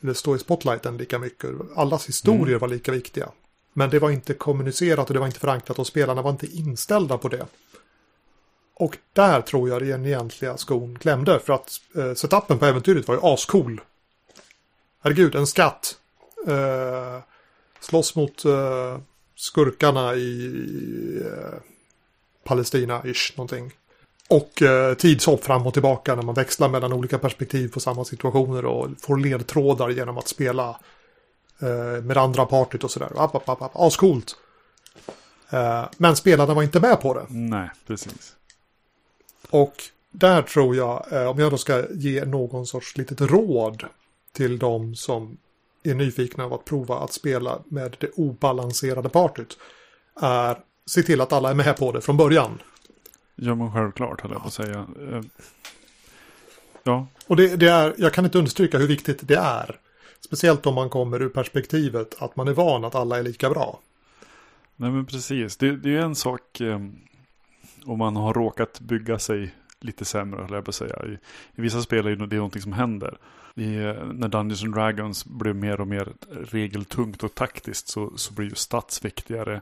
Eller 0.02 0.14
stå 0.14 0.36
i 0.36 0.40
spotlighten 0.40 0.98
lika 0.98 1.20
mycket. 1.20 1.50
Allas 1.76 2.08
historier 2.10 2.48
Mm. 2.48 2.60
var 2.60 2.68
lika 2.68 2.92
viktiga. 2.92 3.30
Men 3.74 3.90
det 3.90 4.00
var 4.00 4.10
inte 4.10 4.34
kommunicerat 4.34 5.08
och 5.08 5.14
det 5.14 5.20
var 5.20 5.28
inte 5.28 5.40
förankrat 5.40 5.80
och 5.80 5.88
spelarna 5.88 6.22
var 6.22 6.32
inte 6.32 6.48
inställda 6.48 7.18
på 7.18 7.28
det. 7.30 7.46
Och 8.76 8.98
där 9.14 9.42
tror 9.42 9.70
jag 9.70 9.82
den 9.82 10.06
egentliga 10.06 10.58
skon 10.58 11.00
klämde 11.00 11.40
för 11.40 11.54
att 11.54 11.82
eh, 11.96 12.14
setupen 12.14 12.60
på 12.60 12.66
äventyret 12.66 13.08
var 13.08 13.16
ju 13.16 13.22
ascool. 13.24 13.82
Herregud, 15.04 15.36
en 15.36 15.48
skatt. 15.48 15.98
Eh, 16.48 17.20
slåss 17.80 18.16
mot 18.16 18.46
eh, 18.46 18.98
skurkarna 19.36 20.16
i 20.16 20.56
eh, 21.26 21.60
Palestina-ish 22.44 23.34
någonting. 23.38 23.72
Och 24.30 24.62
eh, 24.62 24.94
tidshopp 24.94 25.44
fram 25.44 25.68
och 25.68 25.74
tillbaka 25.74 26.16
när 26.16 26.24
man 26.24 26.36
växlar 26.36 26.70
mellan 26.70 26.94
olika 26.94 27.20
perspektiv 27.20 27.72
på 27.72 27.80
samma 27.80 28.06
situationer 28.06 28.66
och 28.66 28.90
får 29.00 29.18
ledtrådar 29.18 29.90
genom 29.90 30.18
att 30.18 30.28
spela 30.28 30.80
eh, 31.62 32.04
med 32.04 32.18
andra 32.18 32.46
partyt 32.46 32.84
och 32.84 32.92
sådär. 32.92 33.12
App, 33.16 33.36
app, 33.36 33.50
app, 33.50 33.62
app. 33.62 33.72
Ascoolt. 33.76 34.36
Eh, 35.50 35.86
men 35.98 36.16
spelarna 36.16 36.54
var 36.54 36.64
inte 36.64 36.80
med 36.80 37.02
på 37.02 37.14
det. 37.14 37.26
Nej, 37.30 37.70
precis. 37.88 38.36
Och 39.50 39.74
där 40.12 40.42
tror 40.42 40.76
jag, 40.76 41.06
eh, 41.12 41.30
om 41.30 41.40
jag 41.40 41.52
då 41.52 41.58
ska 41.58 41.86
ge 41.92 42.26
någon 42.26 42.66
sorts 42.66 42.98
litet 42.98 43.22
råd 43.22 43.84
till 44.34 44.60
de 44.60 44.96
som 44.96 45.38
är 45.84 45.94
nyfikna 45.94 46.44
av 46.46 46.54
att 46.54 46.66
prova 46.66 47.00
att 47.00 47.14
spela 47.14 47.60
med 47.66 47.96
det 48.00 48.10
obalanserade 48.10 49.10
partyt, 49.10 49.58
är 50.22 50.58
se 50.86 51.04
till 51.04 51.22
att 51.22 51.34
alla 51.34 51.50
är 51.50 51.54
med 51.54 51.78
på 51.78 51.92
det 51.92 52.02
från 52.02 52.18
början. 52.18 52.62
Ja, 53.46 53.56
men 53.56 53.72
självklart 53.72 54.22
höll 54.22 54.32
jag 54.32 54.42
på 54.42 54.48
att 54.48 54.54
säga. 54.54 54.86
Eh, 55.12 55.22
Ja, 56.84 57.08
Och 57.28 57.36
det, 57.36 57.56
det 57.56 57.70
är, 57.70 57.94
jag 57.98 58.14
kan 58.14 58.26
inte 58.26 58.38
understryka 58.38 58.78
hur 58.78 58.88
viktigt 58.88 59.28
det 59.28 59.36
är. 59.36 59.80
Speciellt 60.20 60.66
om 60.66 60.76
man 60.76 60.90
kommer 60.90 61.22
ur 61.22 61.30
perspektivet 61.30 62.22
att 62.22 62.36
man 62.36 62.48
är 62.48 62.54
van 62.54 62.86
att 62.86 62.96
alla 62.96 63.18
är 63.20 63.24
lika 63.24 63.50
bra. 63.50 63.80
nej 64.76 64.92
men 64.92 65.06
precis. 65.06 65.58
Det, 65.58 65.76
det 65.76 65.96
är 65.96 66.00
en 66.00 66.16
sak 66.16 66.62
eh, 66.62 66.80
om 67.86 67.98
man 67.98 68.16
har 68.16 68.34
råkat 68.34 68.80
bygga 68.80 69.20
sig 69.20 69.56
lite 69.80 70.06
sämre, 70.06 70.42
höll 70.42 70.54
jag 70.54 70.66
på 70.66 70.70
att 70.70 70.76
säga. 70.76 71.06
I, 71.06 71.12
I 71.56 71.62
vissa 71.62 71.82
spel 71.82 72.08
är 72.08 72.16
det 72.16 72.36
någonting 72.36 72.62
som 72.62 72.74
händer. 72.74 73.18
I, 73.56 73.76
eh, 73.76 74.06
när 74.14 74.28
Dungeons 74.28 74.64
and 74.64 74.74
Dragons 74.74 75.26
blev 75.26 75.56
mer 75.56 75.82
och 75.82 75.88
mer 75.88 76.14
regeltungt 76.30 77.24
och 77.24 77.36
taktiskt 77.36 77.88
så, 77.88 78.18
så 78.18 78.34
blir 78.34 78.50
ju 78.50 78.56
stats 78.56 79.06
viktigare. 79.06 79.62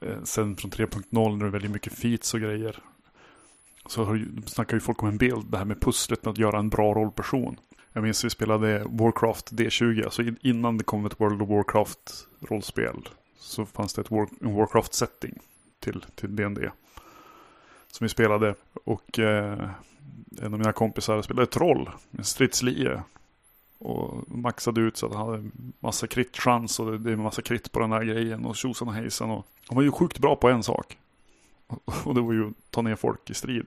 Eh, 0.00 0.22
sen 0.24 0.56
från 0.56 0.70
3.0 0.70 1.36
när 1.36 1.44
det 1.44 1.48
är 1.48 1.50
väldigt 1.50 1.70
mycket 1.70 1.92
feats 1.98 2.34
och 2.34 2.40
grejer. 2.40 2.76
Så 3.86 4.04
har 4.04 4.26
snackar 4.46 4.76
ju 4.76 4.80
folk 4.80 5.02
om 5.02 5.08
en 5.08 5.18
bild, 5.18 5.46
det 5.50 5.58
här 5.58 5.64
med 5.64 5.80
pusslet 5.80 6.24
med 6.24 6.32
att 6.32 6.38
göra 6.38 6.58
en 6.58 6.68
bra 6.68 6.94
rollperson. 6.94 7.56
Jag 7.92 8.02
minns 8.02 8.24
vi 8.24 8.30
spelade 8.30 8.84
Warcraft 8.90 9.52
D20, 9.52 10.04
alltså 10.04 10.22
innan 10.40 10.78
det 10.78 10.84
kom 10.84 11.06
ett 11.06 11.20
World 11.20 11.42
of 11.42 11.48
Warcraft 11.48 12.26
rollspel. 12.40 13.08
Så 13.38 13.66
fanns 13.66 13.94
det 13.94 14.00
ett 14.00 14.10
War, 14.10 14.28
en 14.40 14.54
Warcraft-setting 14.54 15.38
till, 15.80 16.04
till 16.14 16.36
D&D 16.36 16.70
Som 17.92 18.04
vi 18.04 18.08
spelade. 18.08 18.54
Och 18.84 19.18
eh, 19.18 19.70
en 20.42 20.54
av 20.54 20.58
mina 20.58 20.72
kompisar 20.72 21.22
spelade 21.22 21.42
ett 21.42 21.50
troll, 21.50 21.90
en 22.10 22.24
stridslie. 22.24 23.02
Och 23.78 24.30
maxade 24.30 24.80
ut 24.80 24.96
så 24.96 25.06
att 25.06 25.14
han 25.14 25.28
hade 25.28 25.50
massa 25.80 26.06
crit-chans 26.06 26.80
och 26.80 26.92
det, 26.92 26.98
det 26.98 27.12
är 27.12 27.16
massa 27.16 27.42
krit 27.42 27.72
på 27.72 27.80
den 27.80 27.92
här 27.92 28.04
grejen 28.04 28.44
och 28.44 28.56
tjosan 28.56 28.88
och 28.88 28.94
hejsan. 28.94 29.30
Och 29.30 29.46
han 29.68 29.76
var 29.76 29.82
ju 29.82 29.92
sjukt 29.92 30.18
bra 30.18 30.36
på 30.36 30.48
en 30.48 30.62
sak. 30.62 30.98
Och 32.04 32.14
det 32.14 32.20
var 32.20 32.32
ju 32.32 32.48
att 32.48 32.70
ta 32.70 32.82
ner 32.82 32.96
folk 32.96 33.30
i 33.30 33.34
strid. 33.34 33.66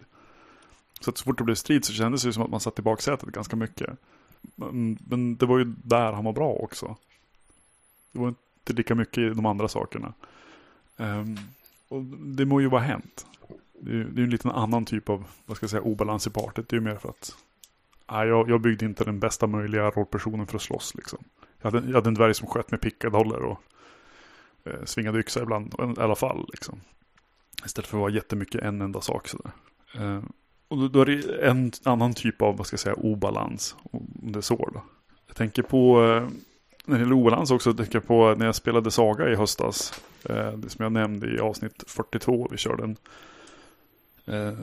Så 1.00 1.10
att 1.10 1.18
så 1.18 1.24
fort 1.24 1.38
det 1.38 1.44
blev 1.44 1.56
strid 1.56 1.86
så 1.86 1.94
kändes 1.94 2.22
det 2.22 2.28
ju 2.28 2.34
som 2.34 2.44
att 2.44 2.50
man 2.50 2.60
satt 2.60 2.80
i 2.80 2.82
baksätet 2.82 3.30
ganska 3.30 3.56
mycket. 3.56 3.90
Men, 4.56 4.98
men 5.08 5.36
det 5.36 5.46
var 5.46 5.58
ju 5.58 5.66
där 5.84 6.12
han 6.12 6.26
var 6.26 6.34
bra 6.34 6.54
också. 6.54 6.96
Det 8.12 8.20
var 8.20 8.28
inte 8.28 8.74
lika 8.74 8.96
mycket 8.96 9.18
i 9.18 9.30
de 9.30 9.46
andra 9.46 9.68
sakerna. 9.68 10.14
Um, 10.98 11.38
och 11.88 12.04
det 12.04 12.46
må 12.46 12.62
ju 12.62 12.68
vara 12.68 12.82
hänt. 12.82 13.26
Det 13.80 13.92
är 13.92 13.96
ju 13.96 14.04
det 14.04 14.22
är 14.22 14.24
en 14.24 14.30
liten 14.30 14.52
annan 14.52 14.86
typ 14.86 15.10
av, 15.10 15.26
vad 15.46 15.58
ska 15.58 15.64
jag 15.64 15.72
säga, 15.72 15.82
obalans 15.82 16.28
i 16.28 16.30
partiet. 16.30 16.70
Det 16.70 16.76
är 16.76 16.80
ju 16.80 16.86
mer 16.86 16.96
för 16.96 17.10
att 17.10 17.36
nej, 18.12 18.28
jag, 18.28 18.50
jag 18.50 18.62
byggde 18.62 18.86
inte 18.86 19.04
den 19.04 19.20
bästa 19.20 19.48
möjliga 19.48 19.90
rollpersonen 19.90 20.48
för 20.48 20.56
att 20.56 20.62
slåss 20.62 20.96
liksom. 20.96 21.20
Jag 21.62 21.72
hade, 21.72 21.88
jag 21.88 21.96
hade 21.96 22.08
en 22.08 22.14
dvärg 22.14 22.34
som 22.34 22.48
sköt 22.48 22.72
med 22.72 22.82
pickadoller 22.82 23.44
och 23.44 23.62
eh, 24.64 24.84
svingade 24.86 25.20
yxa 25.20 25.42
ibland 25.42 25.76
i 25.98 26.02
alla 26.02 26.16
fall 26.16 26.50
liksom. 26.52 26.82
Istället 27.66 27.88
för 27.88 27.98
att 27.98 28.02
vara 28.02 28.12
jättemycket 28.12 28.62
en 28.62 28.82
enda 28.82 29.02
sak 29.02 29.28
sådär. 29.28 29.52
Eh, 29.96 30.22
och 30.68 30.92
då, 30.92 31.02
är 31.02 31.06
det 31.06 31.48
en 31.48 31.72
annan 31.84 32.14
typ 32.14 32.42
av, 32.42 32.58
vad 32.58 32.68
ska 32.68 32.74
jag 32.74 32.80
säga, 32.80 32.96
obalans. 32.96 33.76
Om 33.92 34.08
det 34.22 34.40
är 34.40 34.42
så 34.42 34.70
då. 34.74 34.84
Jag 35.28 35.36
tänker 35.36 35.62
på, 35.62 36.04
eh, 36.04 36.28
när 36.86 36.98
det 36.98 37.02
gäller 37.02 37.16
obalans 37.16 37.52
också, 37.52 37.70
Jag 37.70 37.78
tänker 37.78 38.00
på 38.00 38.36
när 38.38 38.46
jag 38.46 38.56
spelade 38.56 38.92
Saga 38.92 39.30
i 39.30 39.36
höstas. 39.36 40.04
Eh, 40.30 40.52
det 40.52 40.70
som 40.70 40.84
jag 40.84 40.92
nämnde 40.92 41.36
i 41.36 41.40
avsnitt 41.40 41.84
42, 41.88 42.48
vi 42.52 42.58
körde 42.58 42.84
en, 42.84 42.98
eh, 44.26 44.60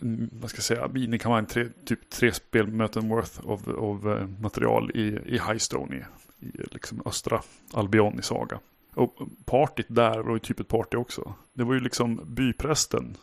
en 0.00 0.30
vad 0.32 0.50
ska 0.50 0.56
jag 0.56 0.64
säga, 0.64 0.88
minikampanj, 0.88 1.46
tre, 1.46 1.68
typ 1.84 2.10
tre 2.10 2.32
spelmöten 2.32 3.08
worth 3.08 3.48
of, 3.50 4.00
material 4.40 4.90
i, 4.94 5.18
i 5.26 5.40
Highstone, 5.48 5.96
i, 5.96 6.46
i 6.46 6.52
liksom 6.70 7.02
östra 7.04 7.42
Albion 7.72 8.18
i 8.18 8.22
Saga. 8.22 8.58
Och 8.94 9.18
partyt 9.44 9.86
där 9.88 10.18
var 10.18 10.32
ju 10.32 10.38
typ 10.38 10.60
ett 10.60 10.68
party 10.68 10.96
också. 10.96 11.34
Det 11.52 11.64
var 11.64 11.74
ju 11.74 11.80
liksom 11.80 12.20
byprästen 12.24 13.16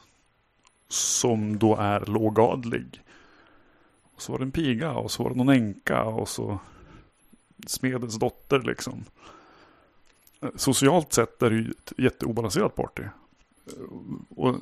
som 0.87 1.59
då 1.59 1.75
är 1.75 2.05
lågadlig. 2.05 3.01
Och 4.15 4.21
så 4.21 4.31
var 4.31 4.39
det 4.39 4.45
en 4.45 4.51
piga 4.51 4.91
och 4.91 5.11
så 5.11 5.23
var 5.23 5.29
det 5.29 5.35
någon 5.37 5.49
änka 5.49 6.03
och 6.03 6.29
så 6.29 6.59
smedens 7.67 8.19
dotter 8.19 8.59
liksom. 8.59 9.05
Socialt 10.55 11.13
sett 11.13 11.41
är 11.41 11.49
det 11.49 11.55
ju 11.55 11.71
ett 11.71 11.93
jätteobalanserat 11.97 12.75
party. 12.75 13.03
Och 14.29 14.55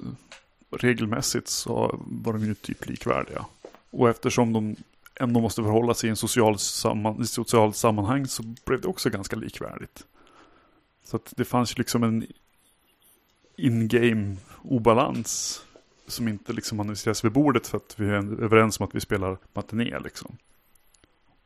regelmässigt 0.71 1.47
så 1.47 1.99
var 2.07 2.33
de 2.33 2.45
ju 2.45 2.53
typ 2.55 2.87
likvärdiga. 2.87 3.45
Och 3.89 4.09
eftersom 4.09 4.53
de 4.53 4.75
ändå 5.15 5.41
måste 5.41 5.63
förhålla 5.63 5.93
sig 5.93 6.07
i 6.07 6.09
en 6.09 6.15
social 6.15 6.59
samman, 6.59 7.27
social 7.27 7.73
sammanhang 7.73 8.27
så 8.27 8.43
blev 8.65 8.81
det 8.81 8.87
också 8.87 9.09
ganska 9.09 9.35
likvärdigt. 9.35 10.05
Så 11.05 11.15
att 11.15 11.33
det 11.37 11.45
fanns 11.45 11.71
ju 11.71 11.75
liksom 11.77 12.03
en 12.03 12.27
in-game 13.57 14.35
obalans 14.61 15.61
som 16.07 16.27
inte 16.27 16.53
liksom 16.53 16.79
analyseras 16.79 17.25
vid 17.25 17.31
bordet 17.31 17.67
för 17.67 17.77
att 17.77 17.95
vi 17.97 18.05
är 18.05 18.43
överens 18.43 18.79
om 18.79 18.87
att 18.87 18.95
vi 18.95 18.99
spelar 18.99 19.37
matiné 19.53 19.99
liksom. 19.99 20.37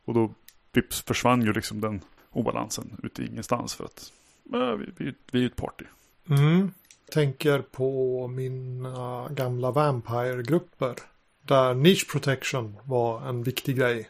Och 0.06 0.14
då 0.14 0.32
vips 0.74 1.02
försvann 1.02 1.42
ju 1.42 1.54
liksom 1.54 1.82
den 1.82 2.02
obalansen 2.32 2.98
ut 3.04 3.20
i 3.20 3.26
ingenstans 3.26 3.76
för 3.76 3.86
att 3.86 4.12
äh, 4.54 4.74
vi, 4.74 4.86
vi, 4.98 5.14
vi 5.32 5.42
är 5.44 5.48
ett 5.48 5.56
party. 5.56 5.86
Mm. 6.30 6.72
Tänker 7.12 7.60
på 7.60 8.28
mina 8.28 9.30
gamla 9.30 9.72
Vampire-grupper. 9.72 10.96
Där 11.42 11.74
niche 11.74 12.06
protection 12.12 12.76
var 12.84 13.28
en 13.28 13.44
viktig 13.44 13.78
grej. 13.78 14.10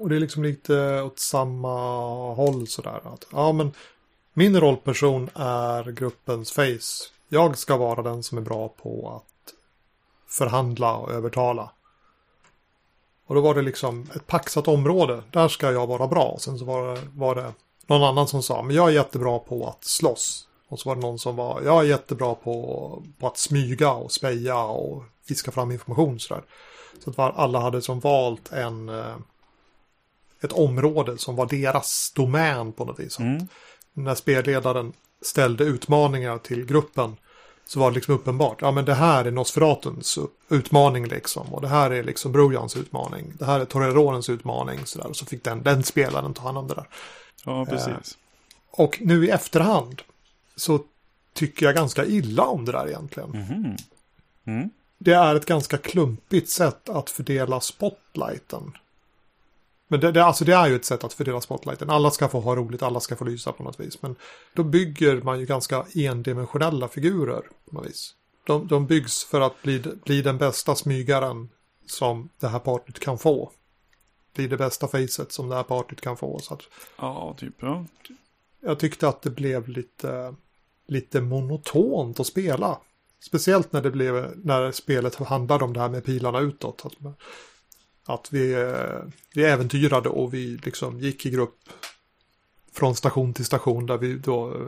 Och 0.00 0.08
det 0.08 0.16
är 0.16 0.20
liksom 0.20 0.42
lite 0.42 1.02
åt 1.02 1.18
samma 1.18 1.74
håll 2.34 2.66
sådär. 2.66 3.00
Att, 3.04 3.26
ja, 3.32 3.52
men 3.52 3.72
min 4.32 4.60
rollperson 4.60 5.30
är 5.34 5.92
gruppens 5.92 6.52
face. 6.52 7.10
Jag 7.28 7.58
ska 7.58 7.76
vara 7.76 8.02
den 8.02 8.22
som 8.22 8.38
är 8.38 8.42
bra 8.42 8.68
på 8.68 9.16
att 9.16 9.54
förhandla 10.28 10.96
och 10.96 11.12
övertala. 11.12 11.70
Och 13.26 13.34
då 13.34 13.40
var 13.40 13.54
det 13.54 13.62
liksom 13.62 14.06
ett 14.14 14.26
paxat 14.26 14.68
område. 14.68 15.22
Där 15.30 15.48
ska 15.48 15.72
jag 15.72 15.86
vara 15.86 16.06
bra. 16.06 16.36
Sen 16.40 16.58
så 16.58 16.64
var 16.64 16.94
det, 16.94 17.00
var 17.14 17.34
det 17.34 17.52
någon 17.86 18.02
annan 18.02 18.28
som 18.28 18.42
sa, 18.42 18.62
men 18.62 18.76
jag 18.76 18.88
är 18.88 18.92
jättebra 18.92 19.38
på 19.38 19.68
att 19.68 19.84
slåss. 19.84 20.48
Och 20.68 20.80
så 20.80 20.88
var 20.88 20.96
det 20.96 21.02
någon 21.02 21.18
som 21.18 21.36
var, 21.36 21.62
jag 21.62 21.80
är 21.80 21.88
jättebra 21.88 22.34
på, 22.34 23.02
på 23.18 23.26
att 23.26 23.38
smyga 23.38 23.92
och 23.92 24.12
speja 24.12 24.64
och 24.64 25.04
fiska 25.28 25.50
fram 25.50 25.70
information 25.70 26.20
sådär. 26.20 26.44
Så 27.04 27.10
att 27.10 27.18
alla 27.36 27.60
hade 27.60 27.82
som 27.82 28.00
valt 28.00 28.52
en, 28.52 28.88
eh, 28.88 29.16
ett 30.40 30.52
område 30.52 31.18
som 31.18 31.36
var 31.36 31.46
deras 31.46 32.12
domän 32.14 32.72
på 32.72 32.84
något 32.84 33.00
vis. 33.00 33.18
Mm. 33.18 33.48
När 33.92 34.14
spelledaren 34.14 34.92
ställde 35.22 35.64
utmaningar 35.64 36.38
till 36.38 36.66
gruppen 36.66 37.16
så 37.66 37.80
var 37.80 37.90
det 37.90 37.94
liksom 37.94 38.14
uppenbart. 38.14 38.58
Ja 38.60 38.70
men 38.70 38.84
det 38.84 38.94
här 38.94 39.24
är 39.24 39.30
Nosferatuns 39.30 40.18
utmaning 40.48 41.08
liksom. 41.08 41.54
Och 41.54 41.60
det 41.60 41.68
här 41.68 41.90
är 41.90 42.02
liksom 42.02 42.32
Brojans 42.32 42.76
utmaning. 42.76 43.32
Det 43.38 43.44
här 43.44 43.60
är 43.60 43.64
Torerorens 43.64 44.28
utmaning. 44.28 44.78
Så 44.84 44.98
där. 44.98 45.06
Och 45.06 45.16
så 45.16 45.26
fick 45.26 45.44
den, 45.44 45.62
den 45.62 45.82
spelaren 45.82 46.34
ta 46.34 46.42
hand 46.42 46.58
om 46.58 46.68
det 46.68 46.74
där. 46.74 46.88
Ja, 47.44 47.66
precis. 47.66 47.88
Eh, 47.88 48.00
och 48.70 48.98
nu 49.00 49.26
i 49.26 49.30
efterhand 49.30 50.02
så 50.56 50.80
tycker 51.32 51.66
jag 51.66 51.74
ganska 51.74 52.04
illa 52.04 52.42
om 52.42 52.64
det 52.64 52.72
där 52.72 52.88
egentligen. 52.88 53.34
Mm. 53.34 53.76
Mm. 54.44 54.70
Det 54.98 55.12
är 55.12 55.34
ett 55.34 55.46
ganska 55.46 55.78
klumpigt 55.78 56.50
sätt 56.50 56.88
att 56.88 57.10
fördela 57.10 57.60
spotlighten. 57.60 58.72
Men 59.90 60.00
det, 60.00 60.12
det, 60.12 60.24
alltså 60.24 60.44
det 60.44 60.54
är 60.54 60.68
ju 60.68 60.76
ett 60.76 60.84
sätt 60.84 61.04
att 61.04 61.12
fördela 61.12 61.40
spotlighten. 61.40 61.90
Alla 61.90 62.10
ska 62.10 62.28
få 62.28 62.40
ha 62.40 62.56
roligt, 62.56 62.82
alla 62.82 63.00
ska 63.00 63.16
få 63.16 63.24
lysa 63.24 63.52
på 63.52 63.62
något 63.62 63.80
vis. 63.80 64.02
Men 64.02 64.16
då 64.54 64.62
bygger 64.62 65.22
man 65.22 65.40
ju 65.40 65.46
ganska 65.46 65.84
endimensionella 65.94 66.88
figurer 66.88 67.42
på 67.68 67.74
något 67.74 67.86
vis. 67.86 68.14
De, 68.46 68.66
de 68.66 68.86
byggs 68.86 69.24
för 69.24 69.40
att 69.40 69.62
bli, 69.62 69.82
bli 70.04 70.22
den 70.22 70.38
bästa 70.38 70.74
smygaren 70.74 71.48
som 71.86 72.28
det 72.40 72.48
här 72.48 72.58
partyt 72.58 72.98
kan 72.98 73.18
få. 73.18 73.52
Bli 74.34 74.46
det 74.46 74.56
bästa 74.56 74.88
facet 74.88 75.32
som 75.32 75.48
det 75.48 75.54
här 75.54 75.62
partyt 75.62 76.00
kan 76.00 76.16
få. 76.16 76.38
Så 76.38 76.54
att, 76.54 76.62
ja, 76.96 77.34
typ. 77.38 77.54
Ja. 77.60 77.84
Jag 78.60 78.78
tyckte 78.78 79.08
att 79.08 79.22
det 79.22 79.30
blev 79.30 79.68
lite, 79.68 80.34
lite 80.86 81.20
monotont 81.20 82.20
att 82.20 82.26
spela. 82.26 82.78
Speciellt 83.20 83.72
när 83.72 83.82
det 83.82 83.90
blev, 83.90 84.32
när 84.36 84.72
spelet 84.72 85.14
handlade 85.14 85.64
om 85.64 85.72
det 85.72 85.80
här 85.80 85.88
med 85.88 86.04
pilarna 86.04 86.40
utåt. 86.40 86.86
Att, 86.86 86.92
att 88.14 88.32
vi, 88.32 88.72
vi 89.34 89.44
äventyrade 89.44 90.08
och 90.08 90.34
vi 90.34 90.60
liksom 90.64 91.00
gick 91.00 91.26
i 91.26 91.30
grupp 91.30 91.58
från 92.72 92.96
station 92.96 93.34
till 93.34 93.44
station 93.44 93.86
där 93.86 93.98
vi 93.98 94.14
då 94.14 94.48
eh, 94.48 94.60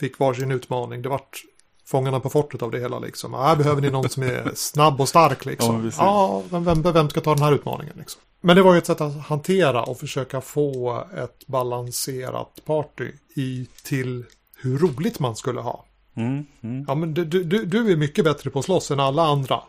fick 0.00 0.18
varsin 0.18 0.50
utmaning. 0.50 1.02
Det 1.02 1.08
vart 1.08 1.42
Fångarna 1.84 2.20
på 2.20 2.30
fortet 2.30 2.62
av 2.62 2.70
det 2.70 2.80
hela 2.80 2.98
liksom. 2.98 3.34
Här 3.34 3.56
behöver 3.56 3.80
ni 3.80 3.90
någon 3.90 4.08
som 4.08 4.22
är 4.22 4.52
snabb 4.54 5.00
och 5.00 5.08
stark 5.08 5.44
liksom. 5.44 5.90
Ja, 5.98 6.42
ja 6.50 6.58
vem, 6.58 6.82
vem 6.82 7.10
ska 7.10 7.20
ta 7.20 7.34
den 7.34 7.44
här 7.44 7.52
utmaningen 7.52 7.94
liksom. 7.98 8.22
Men 8.40 8.56
det 8.56 8.62
var 8.62 8.72
ju 8.72 8.78
ett 8.78 8.86
sätt 8.86 9.00
att 9.00 9.16
hantera 9.22 9.82
och 9.82 9.98
försöka 9.98 10.40
få 10.40 11.04
ett 11.16 11.46
balanserat 11.46 12.60
party 12.64 13.12
i 13.34 13.66
till 13.84 14.24
hur 14.56 14.78
roligt 14.78 15.18
man 15.18 15.36
skulle 15.36 15.60
ha. 15.60 15.84
Mm, 16.14 16.46
mm. 16.60 16.84
Ja, 16.88 16.94
men 16.94 17.14
du, 17.14 17.24
du, 17.24 17.64
du 17.64 17.92
är 17.92 17.96
mycket 17.96 18.24
bättre 18.24 18.50
på 18.50 18.58
att 18.58 18.64
slåss 18.64 18.90
än 18.90 19.00
alla 19.00 19.22
andra. 19.22 19.60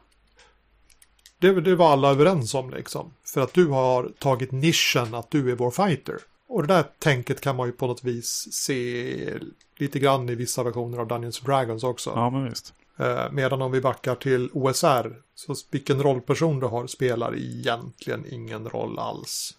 Det, 1.43 1.61
det 1.61 1.75
var 1.75 1.91
alla 1.91 2.09
överens 2.11 2.53
om 2.53 2.69
liksom. 2.69 3.13
För 3.25 3.41
att 3.41 3.53
du 3.53 3.67
har 3.67 4.11
tagit 4.19 4.51
nischen 4.51 5.13
att 5.13 5.31
du 5.31 5.51
är 5.51 5.55
vår 5.55 5.71
fighter. 5.71 6.15
Och 6.47 6.67
det 6.67 6.73
där 6.73 6.83
tänket 6.99 7.41
kan 7.41 7.55
man 7.55 7.67
ju 7.67 7.71
på 7.71 7.87
något 7.87 8.03
vis 8.03 8.47
se 8.51 9.39
lite 9.77 9.99
grann 9.99 10.29
i 10.29 10.35
vissa 10.35 10.63
versioner 10.63 10.97
av 10.97 11.07
Dungeons 11.07 11.39
Dragons 11.39 11.83
också. 11.83 12.11
Ja, 12.15 12.29
men 12.29 12.49
visst. 12.49 12.73
Eh, 12.97 13.31
medan 13.31 13.61
om 13.61 13.71
vi 13.71 13.81
backar 13.81 14.15
till 14.15 14.49
OSR, 14.53 15.15
så 15.35 15.55
vilken 15.71 16.03
rollperson 16.03 16.59
du 16.59 16.65
har 16.65 16.87
spelar 16.87 17.35
egentligen 17.35 18.25
ingen 18.29 18.69
roll 18.69 18.99
alls. 18.99 19.57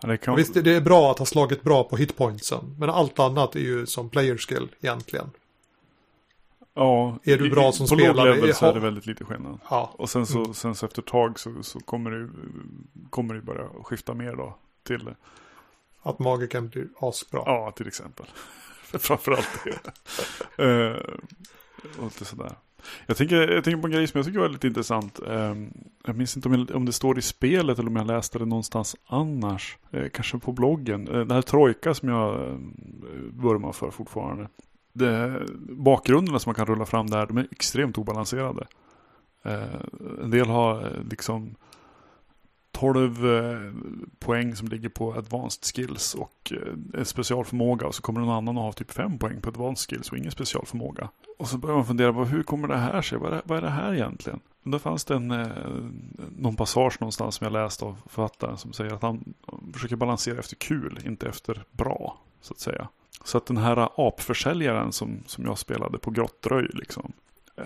Ja, 0.00 0.08
det 0.08 0.16
kan... 0.16 0.36
Visst, 0.36 0.54
det 0.54 0.74
är 0.74 0.80
bra 0.80 1.10
att 1.10 1.18
ha 1.18 1.26
slagit 1.26 1.62
bra 1.62 1.84
på 1.84 1.96
hitpointsen, 1.96 2.76
men 2.78 2.90
allt 2.90 3.18
annat 3.18 3.56
är 3.56 3.60
ju 3.60 3.86
som 3.86 4.08
player 4.08 4.36
skill 4.36 4.68
egentligen. 4.80 5.30
Ja, 6.74 7.18
är 7.22 7.38
du 7.38 7.50
bra 7.50 7.72
som 7.72 7.84
på 7.84 7.94
spelare? 7.94 8.12
På 8.12 8.24
låg 8.24 8.36
level 8.36 8.54
så 8.54 8.66
är 8.66 8.74
det 8.74 8.80
väldigt 8.80 9.06
lite 9.06 9.24
skillnad. 9.24 9.58
Ja. 9.70 9.94
Och 9.98 10.10
sen 10.10 10.26
så, 10.26 10.38
mm. 10.38 10.54
sen 10.54 10.74
så 10.74 10.86
efter 10.86 11.02
ett 11.02 11.08
tag 11.08 11.38
så, 11.38 11.62
så 11.62 11.80
kommer, 11.80 12.10
det, 12.10 12.28
kommer 13.10 13.34
det 13.34 13.42
börja 13.42 13.68
skifta 13.82 14.14
mer 14.14 14.36
då 14.36 14.58
till... 14.82 15.14
Att 16.02 16.18
magiken 16.18 16.68
blir 16.68 16.88
asbra. 17.00 17.42
Ja, 17.46 17.72
till 17.76 17.86
exempel. 17.86 18.26
Framförallt 18.82 19.64
det. 19.64 20.64
uh, 20.64 20.96
och 21.98 22.04
lite 22.04 22.24
sådär. 22.24 22.52
Jag 23.06 23.16
tänker, 23.16 23.36
jag 23.36 23.64
tänker 23.64 23.80
på 23.80 23.86
en 23.86 23.92
grej 23.92 24.06
som 24.06 24.18
jag 24.18 24.26
tycker 24.26 24.38
var 24.38 24.48
lite 24.48 24.66
intressant. 24.66 25.20
Um, 25.22 25.72
jag 26.04 26.16
minns 26.16 26.36
inte 26.36 26.48
om, 26.48 26.54
jag, 26.54 26.76
om 26.76 26.86
det 26.86 26.92
står 26.92 27.18
i 27.18 27.22
spelet 27.22 27.78
eller 27.78 27.88
om 27.88 27.96
jag 27.96 28.06
läste 28.06 28.38
det 28.38 28.44
någonstans 28.44 28.96
annars. 29.06 29.78
Uh, 29.94 30.08
kanske 30.08 30.38
på 30.38 30.52
bloggen. 30.52 31.08
Uh, 31.08 31.18
den 31.18 31.30
här 31.30 31.42
Trojka 31.42 31.94
som 31.94 32.08
jag 32.08 32.58
vurmar 33.32 33.72
för 33.72 33.90
fortfarande 33.90 34.48
det, 34.92 35.42
bakgrunderna 35.68 36.38
som 36.38 36.50
man 36.50 36.54
kan 36.54 36.66
rulla 36.66 36.86
fram 36.86 37.06
där, 37.06 37.26
de 37.26 37.38
är 37.38 37.48
extremt 37.50 37.98
obalanserade. 37.98 38.66
Eh, 39.44 39.80
en 40.22 40.30
del 40.30 40.46
har 40.46 40.80
eh, 40.80 41.04
liksom 41.10 41.54
12 42.72 43.26
eh, 43.26 43.72
poäng 44.18 44.56
som 44.56 44.68
ligger 44.68 44.88
på 44.88 45.12
advanced 45.12 45.64
skills 45.64 46.14
och 46.14 46.52
eh, 46.52 46.98
en 47.00 47.04
specialförmåga 47.04 47.86
och 47.86 47.94
så 47.94 48.02
kommer 48.02 48.20
någon 48.20 48.30
annan 48.30 48.58
att 48.58 48.64
ha 48.64 48.72
typ 48.72 48.90
5 48.90 49.18
poäng 49.18 49.40
på 49.40 49.48
advanced 49.48 49.90
skills 49.90 50.12
och 50.12 50.18
ingen 50.18 50.30
specialförmåga. 50.30 51.08
Och 51.38 51.48
så 51.48 51.58
börjar 51.58 51.76
man 51.76 51.86
fundera 51.86 52.12
på 52.12 52.24
hur 52.24 52.42
kommer 52.42 52.68
det 52.68 52.76
här 52.76 53.02
sig? 53.02 53.18
Vad 53.18 53.32
är 53.32 53.36
det, 53.36 53.42
vad 53.44 53.58
är 53.58 53.62
det 53.62 53.70
här 53.70 53.94
egentligen? 53.94 54.40
Då 54.62 54.78
fanns 54.78 55.04
det 55.04 55.14
en, 55.14 55.30
eh, 55.30 55.48
någon 56.36 56.56
passage 56.56 56.96
någonstans 57.00 57.34
som 57.34 57.44
jag 57.44 57.52
läste 57.52 57.84
av 57.84 57.96
författaren 58.06 58.58
som 58.58 58.72
säger 58.72 58.94
att 58.94 59.02
han 59.02 59.34
försöker 59.72 59.96
balansera 59.96 60.38
efter 60.38 60.56
kul, 60.56 60.98
inte 61.04 61.28
efter 61.28 61.64
bra, 61.72 62.18
så 62.40 62.54
att 62.54 62.60
säga. 62.60 62.88
Så 63.24 63.38
att 63.38 63.46
den 63.46 63.56
här 63.56 63.88
apförsäljaren 64.08 64.92
som, 64.92 65.22
som 65.26 65.44
jag 65.44 65.58
spelade 65.58 65.98
på 65.98 66.10
Grottröj, 66.10 66.68
liksom, 66.72 67.12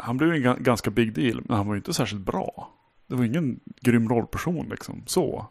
han 0.00 0.16
blev 0.16 0.32
en 0.32 0.62
ganska 0.62 0.90
big 0.90 1.14
deal, 1.14 1.42
men 1.44 1.56
han 1.56 1.66
var 1.66 1.74
ju 1.74 1.78
inte 1.78 1.94
särskilt 1.94 2.22
bra. 2.22 2.70
Det 3.06 3.14
var 3.14 3.24
ingen 3.24 3.60
grym 3.80 4.08
rollperson 4.08 4.68
liksom, 4.68 5.02
så, 5.06 5.46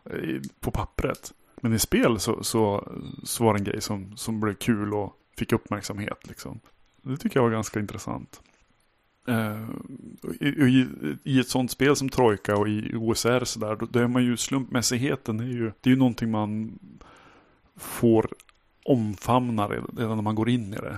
på 0.59 0.71
pappret. 0.71 1.33
Men 1.61 1.73
i 1.73 1.79
spel 1.79 2.19
så, 2.19 2.43
så, 2.43 2.91
så 3.23 3.43
var 3.43 3.53
det 3.53 3.59
en 3.59 3.63
grej 3.63 3.81
som, 3.81 4.17
som 4.17 4.39
blev 4.39 4.53
kul 4.53 4.93
och 4.93 5.13
fick 5.37 5.51
uppmärksamhet. 5.51 6.27
Liksom. 6.27 6.59
Det 7.01 7.17
tycker 7.17 7.37
jag 7.37 7.43
var 7.43 7.51
ganska 7.51 7.79
intressant. 7.79 8.41
Eh, 9.27 9.51
uh, 9.51 9.69
i, 10.39 10.47
i, 10.47 10.87
i, 11.23 11.39
ett 11.39 11.47
sånt 11.47 11.71
spel 11.71 11.95
som 11.95 12.09
Trojka 12.09 12.57
och 12.57 12.69
i 12.69 12.95
OSR 12.95 13.43
så 13.43 13.59
där, 13.59 13.75
då, 13.75 13.85
då 13.85 13.99
är 13.99 14.07
man 14.07 14.23
ju 14.23 14.37
slumpmässigheten, 14.37 15.39
är 15.39 15.43
ju, 15.43 15.71
det 15.81 15.89
är 15.89 15.91
ju 15.91 15.95
någonting 15.95 16.31
man 16.31 16.79
får 17.75 18.29
omfamnar 18.85 19.69
redan 19.69 20.17
när 20.17 20.21
man 20.21 20.35
går 20.35 20.49
in 20.49 20.73
i 20.73 20.77
det. 20.77 20.97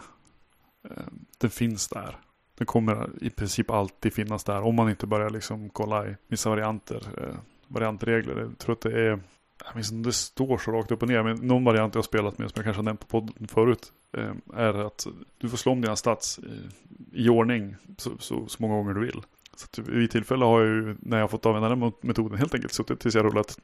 Eh, 0.90 1.04
Den 1.38 1.50
finns 1.50 1.88
där. 1.88 2.18
Den 2.58 2.68
kommer 2.68 3.10
i 3.22 3.30
princip 3.30 3.72
alltid 3.72 4.14
finnas 4.14 4.44
där 4.44 4.62
om 4.62 4.76
man 4.76 4.90
inte 4.90 5.08
börjar 5.08 5.30
liksom 5.30 5.70
kolla 5.70 6.08
i 6.08 6.16
vissa 6.28 6.50
varianter, 6.50 7.04
eh, 7.18 7.36
variantregler. 7.68 8.40
Jag 8.40 8.58
tror 8.58 8.74
att 8.74 8.82
det 8.82 9.02
är, 9.02 9.20
jag 9.66 9.76
minns 9.76 9.92
inte 9.92 10.10
det 10.10 10.14
står 10.14 10.58
så 10.58 10.72
rakt 10.72 10.92
upp 10.92 11.02
och 11.02 11.08
ner, 11.10 11.24
men 11.24 11.36
någon 11.48 11.64
variant 11.64 11.96
jag 11.96 12.00
har 12.00 12.04
spelat 12.04 12.38
med 12.38 12.50
som 12.50 12.54
jag 12.56 12.64
kanske 12.66 12.80
har 12.80 12.84
nämnt 12.84 13.00
på 13.00 13.22
podden 13.22 13.48
förut 13.48 13.92
eh, 14.18 14.34
är 14.54 14.86
att 14.88 15.08
du 15.38 15.50
får 15.50 15.58
slå 15.58 15.72
om 15.72 15.82
dina 15.82 15.96
stats 15.96 16.40
i, 16.40 16.62
i 17.24 17.30
ordning 17.30 17.76
så, 17.98 18.12
så, 18.20 18.48
så 18.48 18.58
många 18.62 18.76
gånger 18.76 18.94
du 18.94 19.06
vill. 19.06 19.22
Så 19.56 19.82
vid 19.82 20.12
tillfälle 20.12 20.46
har 20.46 20.62
jag 20.62 20.70
ju, 20.70 20.96
när 21.00 21.20
jag 21.20 21.32
fått 21.32 21.46
använda 21.46 21.70
den 21.70 21.94
metoden, 22.02 22.38
helt 22.38 22.56
enkelt 22.56 22.74
suttit 22.74 23.00
tills 23.00 23.16
jag 23.16 23.26
rullat 23.26 23.60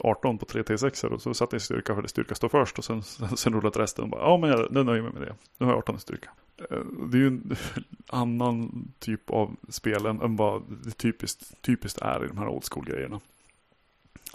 18 0.00 0.38
på 0.38 0.46
3 0.46 0.62
T6 0.62 1.04
och 1.04 1.22
så 1.22 1.34
satt 1.34 1.52
jag 1.52 1.58
i 1.58 1.62
styrka 1.62 1.94
för 1.94 2.02
det 2.02 2.08
styrka 2.08 2.34
står 2.34 2.48
först 2.48 2.78
och 2.78 2.84
sen, 2.84 3.02
sen 3.36 3.52
rullat 3.52 3.76
resten 3.76 4.04
och 4.04 4.10
bara, 4.10 4.20
ja 4.20 4.36
men 4.36 4.50
jag, 4.50 4.72
nu 4.72 4.84
nöjer 4.84 5.02
mig 5.02 5.12
med 5.12 5.22
det. 5.22 5.34
Nu 5.58 5.66
har 5.66 5.72
jag 5.72 5.78
18 5.78 5.96
i 5.96 5.98
styrka. 5.98 6.30
Eh, 6.70 6.78
det 7.10 7.16
är 7.16 7.20
ju 7.20 7.26
en 7.26 7.56
annan 8.06 8.88
typ 8.98 9.30
av 9.30 9.56
spel 9.68 10.06
än, 10.06 10.36
vad 10.36 10.62
det 10.84 10.90
typiskt, 10.90 11.62
typiskt 11.62 11.98
är 11.98 12.24
i 12.24 12.28
de 12.28 12.38
här 12.38 12.48
old 12.48 12.64
school-grejerna. 12.64 13.20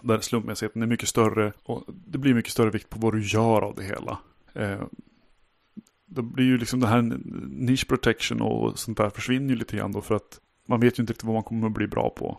Där 0.02 0.20
slumpmässigheten 0.20 0.82
är 0.82 0.88
mycket 0.88 1.10
större 1.10 1.54
och 1.64 1.84
det 1.88 2.18
blir 2.18 2.34
mycket 2.34 2.52
större 2.52 2.70
vikt 2.70 2.89
på 2.89 2.99
vad 2.99 3.14
du 3.14 3.22
gör 3.22 3.62
av 3.62 3.76
det 3.76 3.84
hela. 3.84 4.18
Eh, 4.54 4.82
då 6.06 6.22
det 6.22 6.28
blir 6.28 6.45
ju 6.45 6.58
liksom 6.58 6.80
det 6.80 6.88
här 6.88 7.02
niche 7.49 7.86
protection 7.88 8.41
och 8.41 8.80
sånt 8.80 8.97
där 8.97 9.10
försvinner 9.10 9.49
ju 9.49 9.56
lite 9.56 9.78
grann 9.78 9.91
då 9.91 10.02
för 10.02 10.16
att 10.16 10.39
man 10.66 10.80
vet 10.80 10.99
ju 10.99 11.03
inte 11.03 11.14
riktigt 11.14 11.24
vad 11.24 11.34
man 11.34 11.43
kommer 11.43 11.68
att 11.68 11.74
bli 11.74 11.88
bra 11.88 12.09
på. 12.09 12.38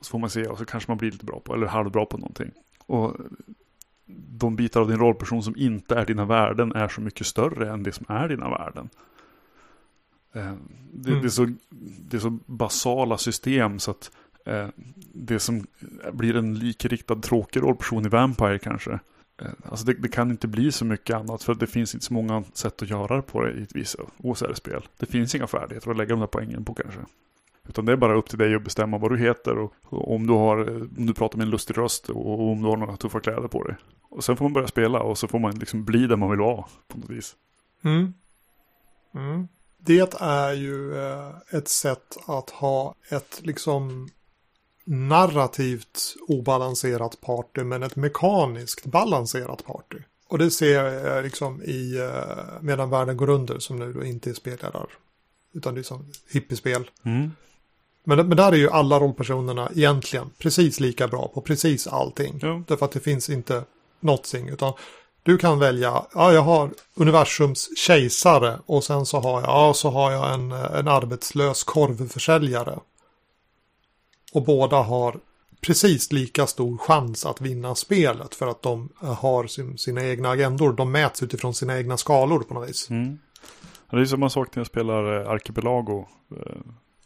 Så 0.00 0.10
får 0.10 0.18
man 0.18 0.30
se 0.30 0.46
och 0.46 0.58
så 0.58 0.64
kanske 0.64 0.90
man 0.90 0.98
blir 0.98 1.10
lite 1.10 1.24
bra 1.24 1.40
på 1.40 1.54
eller 1.54 1.66
halvbra 1.66 2.06
på 2.06 2.18
någonting. 2.18 2.50
Och 2.86 3.16
de 4.38 4.56
bitar 4.56 4.80
av 4.80 4.88
din 4.88 4.98
rollperson 4.98 5.42
som 5.42 5.56
inte 5.56 5.94
är 5.94 6.06
dina 6.06 6.24
värden 6.24 6.72
är 6.72 6.88
så 6.88 7.00
mycket 7.00 7.26
större 7.26 7.72
än 7.72 7.82
det 7.82 7.92
som 7.92 8.06
är 8.08 8.28
dina 8.28 8.50
värden. 8.50 8.88
Eh, 10.32 10.54
det, 10.92 11.10
mm. 11.10 11.22
det, 11.22 11.26
är 11.26 11.30
så, 11.30 11.48
det 12.10 12.16
är 12.16 12.20
så 12.20 12.38
basala 12.46 13.18
system 13.18 13.78
så 13.78 13.90
att 13.90 14.10
eh, 14.44 14.68
det 15.14 15.38
som 15.38 15.66
blir 16.12 16.36
en 16.36 16.58
likriktad 16.58 17.16
tråkig 17.16 17.62
rollperson 17.62 18.06
i 18.06 18.08
Vampire 18.08 18.58
kanske. 18.58 18.92
Eh, 19.42 19.50
alltså 19.64 19.86
det, 19.86 19.94
det, 19.94 20.08
kan 20.08 20.30
inte 20.30 20.48
bli 20.48 20.72
så 20.72 20.84
mycket 20.84 21.16
annat 21.16 21.42
för 21.42 21.54
det 21.54 21.66
finns 21.66 21.94
inte 21.94 22.06
så 22.06 22.14
många 22.14 22.44
sätt 22.52 22.82
att 22.82 22.90
göra 22.90 23.16
det 23.16 23.22
på 23.22 23.42
det 23.42 23.52
i 23.52 23.62
ett 23.62 23.76
visst 23.76 23.96
OSR-spel. 24.16 24.82
Det 24.98 25.06
finns 25.06 25.34
inga 25.34 25.46
färdigheter 25.46 25.90
att 25.90 25.96
lägga 25.96 26.10
de 26.10 26.20
där 26.20 26.26
poängen 26.26 26.64
på 26.64 26.74
kanske. 26.74 27.00
Utan 27.68 27.84
det 27.84 27.92
är 27.92 27.96
bara 27.96 28.14
upp 28.14 28.28
till 28.28 28.38
dig 28.38 28.54
att 28.54 28.64
bestämma 28.64 28.98
vad 28.98 29.10
du 29.10 29.18
heter 29.18 29.58
och, 29.58 29.72
om, 30.14 30.26
du 30.26 30.32
har, 30.32 30.70
om 30.98 31.06
du 31.06 31.14
pratar 31.14 31.38
med 31.38 31.44
en 31.44 31.50
lustig 31.50 31.78
röst 31.78 32.08
och, 32.08 32.50
om 32.50 32.62
du 32.62 32.68
har 32.68 32.76
några 32.76 32.96
tuffa 32.96 33.20
kläder 33.20 33.48
på 33.48 33.64
dig. 33.64 33.76
Och 34.10 34.24
sen 34.24 34.36
får 34.36 34.44
man 34.44 34.52
börja 34.52 34.68
spela 34.68 35.00
och 35.00 35.18
så 35.18 35.28
får 35.28 35.38
man 35.38 35.58
liksom 35.58 35.84
bli 35.84 36.06
där 36.06 36.16
man 36.16 36.30
vill 36.30 36.38
vara 36.38 36.64
på 36.88 36.98
något 36.98 37.10
vis. 37.10 37.36
Mm. 37.84 38.14
Mm. 39.14 39.48
Det 39.78 40.20
är 40.20 40.52
ju 40.52 40.98
eh, 40.98 41.30
ett 41.50 41.68
sätt 41.68 42.16
att 42.26 42.50
ha 42.50 42.94
ett 43.08 43.40
liksom 43.42 44.08
narrativt 44.84 46.16
obalanserat 46.28 47.20
party 47.20 47.64
men 47.64 47.82
ett 47.82 47.96
mekaniskt 47.96 48.86
balanserat 48.86 49.64
party. 49.64 49.98
Och 50.28 50.38
det 50.38 50.50
ser 50.50 50.84
jag 50.84 51.24
liksom 51.24 51.62
i 51.62 51.98
uh, 51.98 52.62
Medan 52.62 52.90
världen 52.90 53.16
går 53.16 53.30
under 53.30 53.58
som 53.58 53.78
nu 53.78 53.92
då 53.92 54.04
inte 54.04 54.30
är 54.30 54.34
spelledar. 54.34 54.86
Utan 55.52 55.74
det 55.74 55.80
är 55.80 55.82
som 55.82 56.12
hippiespel. 56.32 56.90
Mm. 57.02 57.30
Men, 58.04 58.28
men 58.28 58.36
där 58.36 58.52
är 58.52 58.56
ju 58.56 58.70
alla 58.70 59.00
rollpersonerna 59.00 59.70
egentligen 59.74 60.30
precis 60.38 60.80
lika 60.80 61.08
bra 61.08 61.28
på 61.34 61.40
precis 61.40 61.86
allting. 61.86 62.38
Ja. 62.42 62.62
Därför 62.66 62.84
att 62.84 62.92
det 62.92 63.00
finns 63.00 63.30
inte 63.30 63.64
någonting. 64.00 64.48
Utan 64.48 64.72
du 65.22 65.38
kan 65.38 65.58
välja, 65.58 66.06
ja 66.14 66.32
jag 66.32 66.42
har 66.42 66.70
universums 66.94 67.78
kejsare 67.78 68.58
och 68.66 68.84
sen 68.84 69.06
så 69.06 69.20
har 69.20 69.40
jag, 69.40 69.50
ja, 69.50 69.74
så 69.74 69.90
har 69.90 70.12
jag 70.12 70.34
en, 70.34 70.52
en 70.52 70.88
arbetslös 70.88 71.64
korvförsäljare. 71.64 72.78
Och 74.32 74.42
båda 74.44 74.76
har 74.76 75.16
precis 75.60 76.12
lika 76.12 76.46
stor 76.46 76.78
chans 76.78 77.26
att 77.26 77.40
vinna 77.40 77.74
spelet 77.74 78.34
för 78.34 78.46
att 78.46 78.62
de 78.62 78.88
har 79.00 79.46
sin, 79.46 79.78
sina 79.78 80.04
egna 80.04 80.30
agendor. 80.30 80.72
De 80.72 80.92
mäts 80.92 81.22
utifrån 81.22 81.54
sina 81.54 81.78
egna 81.78 81.96
skalor 81.96 82.40
på 82.40 82.54
något 82.54 82.68
vis. 82.68 82.90
Mm. 82.90 83.18
Det 83.90 84.00
är 84.00 84.04
samma 84.04 84.30
sak 84.30 84.48
när 84.56 84.60
jag 84.60 84.66
spelar 84.66 85.20
eh, 85.20 85.30
Archipelago. 85.30 86.06
Eh, 86.36 86.56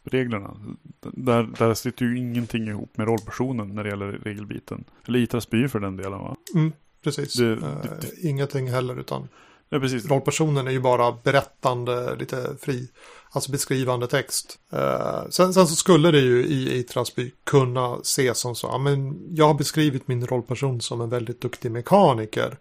reglerna. 0.07 0.57
Där, 1.01 1.49
där 1.59 1.75
sitter 1.75 2.05
ju 2.05 2.19
ingenting 2.19 2.69
ihop 2.69 2.97
med 2.97 3.07
rollpersonen 3.07 3.75
när 3.75 3.85
det 3.85 3.91
gäller 3.91 4.13
regelbiten. 4.13 4.85
Eller 5.07 5.19
Itras 5.19 5.51
by 5.51 5.69
för 5.69 5.81
den 5.81 5.97
delen 5.97 6.19
va? 6.19 6.37
Mm, 6.55 6.73
precis. 7.05 7.35
Det, 7.35 7.45
uh, 7.45 7.83
det, 7.83 8.29
ingenting 8.29 8.71
heller 8.71 9.01
utan 9.01 9.29
ja, 9.69 9.81
precis. 9.81 10.07
rollpersonen 10.07 10.67
är 10.67 10.71
ju 10.71 10.81
bara 10.81 11.13
berättande, 11.23 12.17
lite 12.17 12.57
fri, 12.61 12.89
alltså 13.31 13.53
beskrivande 13.53 14.07
text. 14.07 14.59
Uh, 14.73 15.29
sen, 15.31 15.55
sen, 15.55 15.67
så 15.67 15.77
skulle 15.77 16.11
det 16.11 16.21
ju 16.21 16.45
i 16.47 16.79
Itras 16.79 17.15
by 17.15 17.33
kunna 17.45 17.97
ses 17.97 18.39
som 18.39 18.55
så, 18.55 18.67
ja, 18.67 18.79
men 18.79 19.27
jag 19.35 19.47
har 19.47 19.55
beskrivit 19.55 20.09
min 20.09 20.27
rollperson 20.27 20.81
som 20.81 21.01
en 21.01 21.11
väldigt 21.11 21.41
duktig 21.41 21.71
mekaniker. 21.71 22.59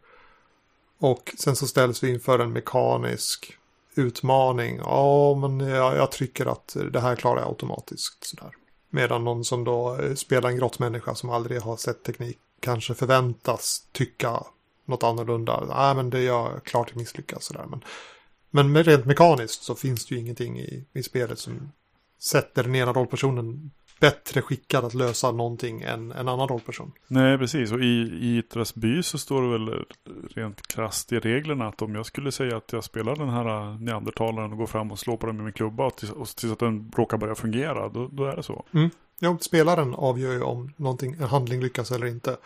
Och 0.99 1.33
sen 1.37 1.55
så 1.55 1.67
ställs 1.67 2.03
vi 2.03 2.09
inför 2.09 2.39
en 2.39 2.53
mekanisk 2.53 3.57
utmaning. 3.95 4.77
Ja, 4.77 5.35
men 5.35 5.59
jag, 5.59 5.95
jag 5.95 6.11
trycker 6.11 6.45
att 6.45 6.77
det 6.91 6.99
här 6.99 7.15
klarar 7.15 7.41
jag 7.41 7.47
automatiskt. 7.47 8.23
Sådär. 8.25 8.51
Medan 8.89 9.23
någon 9.23 9.45
som 9.45 9.63
då 9.63 9.97
eh, 10.01 10.13
spelar 10.13 10.49
en 10.49 10.57
grottmänniska 10.57 11.15
som 11.15 11.29
aldrig 11.29 11.61
har 11.61 11.77
sett 11.77 12.03
teknik 12.03 12.37
kanske 12.59 12.93
förväntas 12.93 13.87
tycka 13.91 14.43
något 14.85 15.03
annorlunda. 15.03 15.65
Nej, 15.65 15.95
men 15.95 16.09
det 16.09 16.19
är 16.19 16.25
jag 16.25 16.63
klart 16.63 16.89
att 16.89 16.95
misslyckas. 16.95 17.45
Sådär. 17.45 17.65
Men, 17.69 17.81
men 18.71 18.83
rent 18.83 19.05
mekaniskt 19.05 19.63
så 19.63 19.75
finns 19.75 20.05
det 20.05 20.15
ju 20.15 20.21
ingenting 20.21 20.59
i, 20.59 20.85
i 20.93 21.03
spelet 21.03 21.39
som 21.39 21.71
sätter 22.19 22.63
den 22.63 22.75
ena 22.75 22.93
rollpersonen 22.93 23.71
bättre 23.99 24.41
skickad 24.41 24.85
att 24.85 24.93
lösa 24.93 25.31
någonting 25.31 25.81
än 25.81 26.11
en 26.11 26.27
annan 26.27 26.47
rollperson. 26.47 26.91
Nej, 27.07 27.37
precis. 27.37 27.71
Och 27.71 27.79
i, 27.79 28.17
i 28.21 28.37
Itras 28.37 28.75
by 28.75 29.03
så 29.03 29.17
står 29.17 29.41
det 29.41 29.49
väl 29.49 29.85
rent 30.35 30.67
krasst 30.67 31.11
i 31.11 31.19
reglerna 31.19 31.67
att 31.67 31.81
om 31.81 31.95
jag 31.95 32.05
skulle 32.05 32.31
säga 32.31 32.57
att 32.57 32.73
jag 32.73 32.83
spelar 32.83 33.15
den 33.15 33.29
här 33.29 33.77
neandertalaren 33.79 34.51
och 34.51 34.57
går 34.57 34.67
fram 34.67 34.91
och 34.91 34.99
slår 34.99 35.17
på 35.17 35.25
den 35.25 35.35
med 35.35 35.45
min 35.45 35.53
klubba 35.53 35.85
och 35.85 35.95
tills, 35.95 36.11
och 36.11 36.27
tills 36.27 36.53
att 36.53 36.59
den 36.59 36.91
råkar 36.95 37.17
börja 37.17 37.35
fungera, 37.35 37.89
då, 37.89 38.07
då 38.07 38.25
är 38.25 38.35
det 38.35 38.43
så. 38.43 38.65
Mm. 38.73 38.89
Ja, 39.19 39.37
spelaren 39.41 39.95
avgör 39.95 40.33
ju 40.33 40.41
om 40.41 40.73
någonting, 40.77 41.13
en 41.13 41.23
handling 41.23 41.61
lyckas 41.61 41.91
eller 41.91 42.07
inte. 42.07 42.37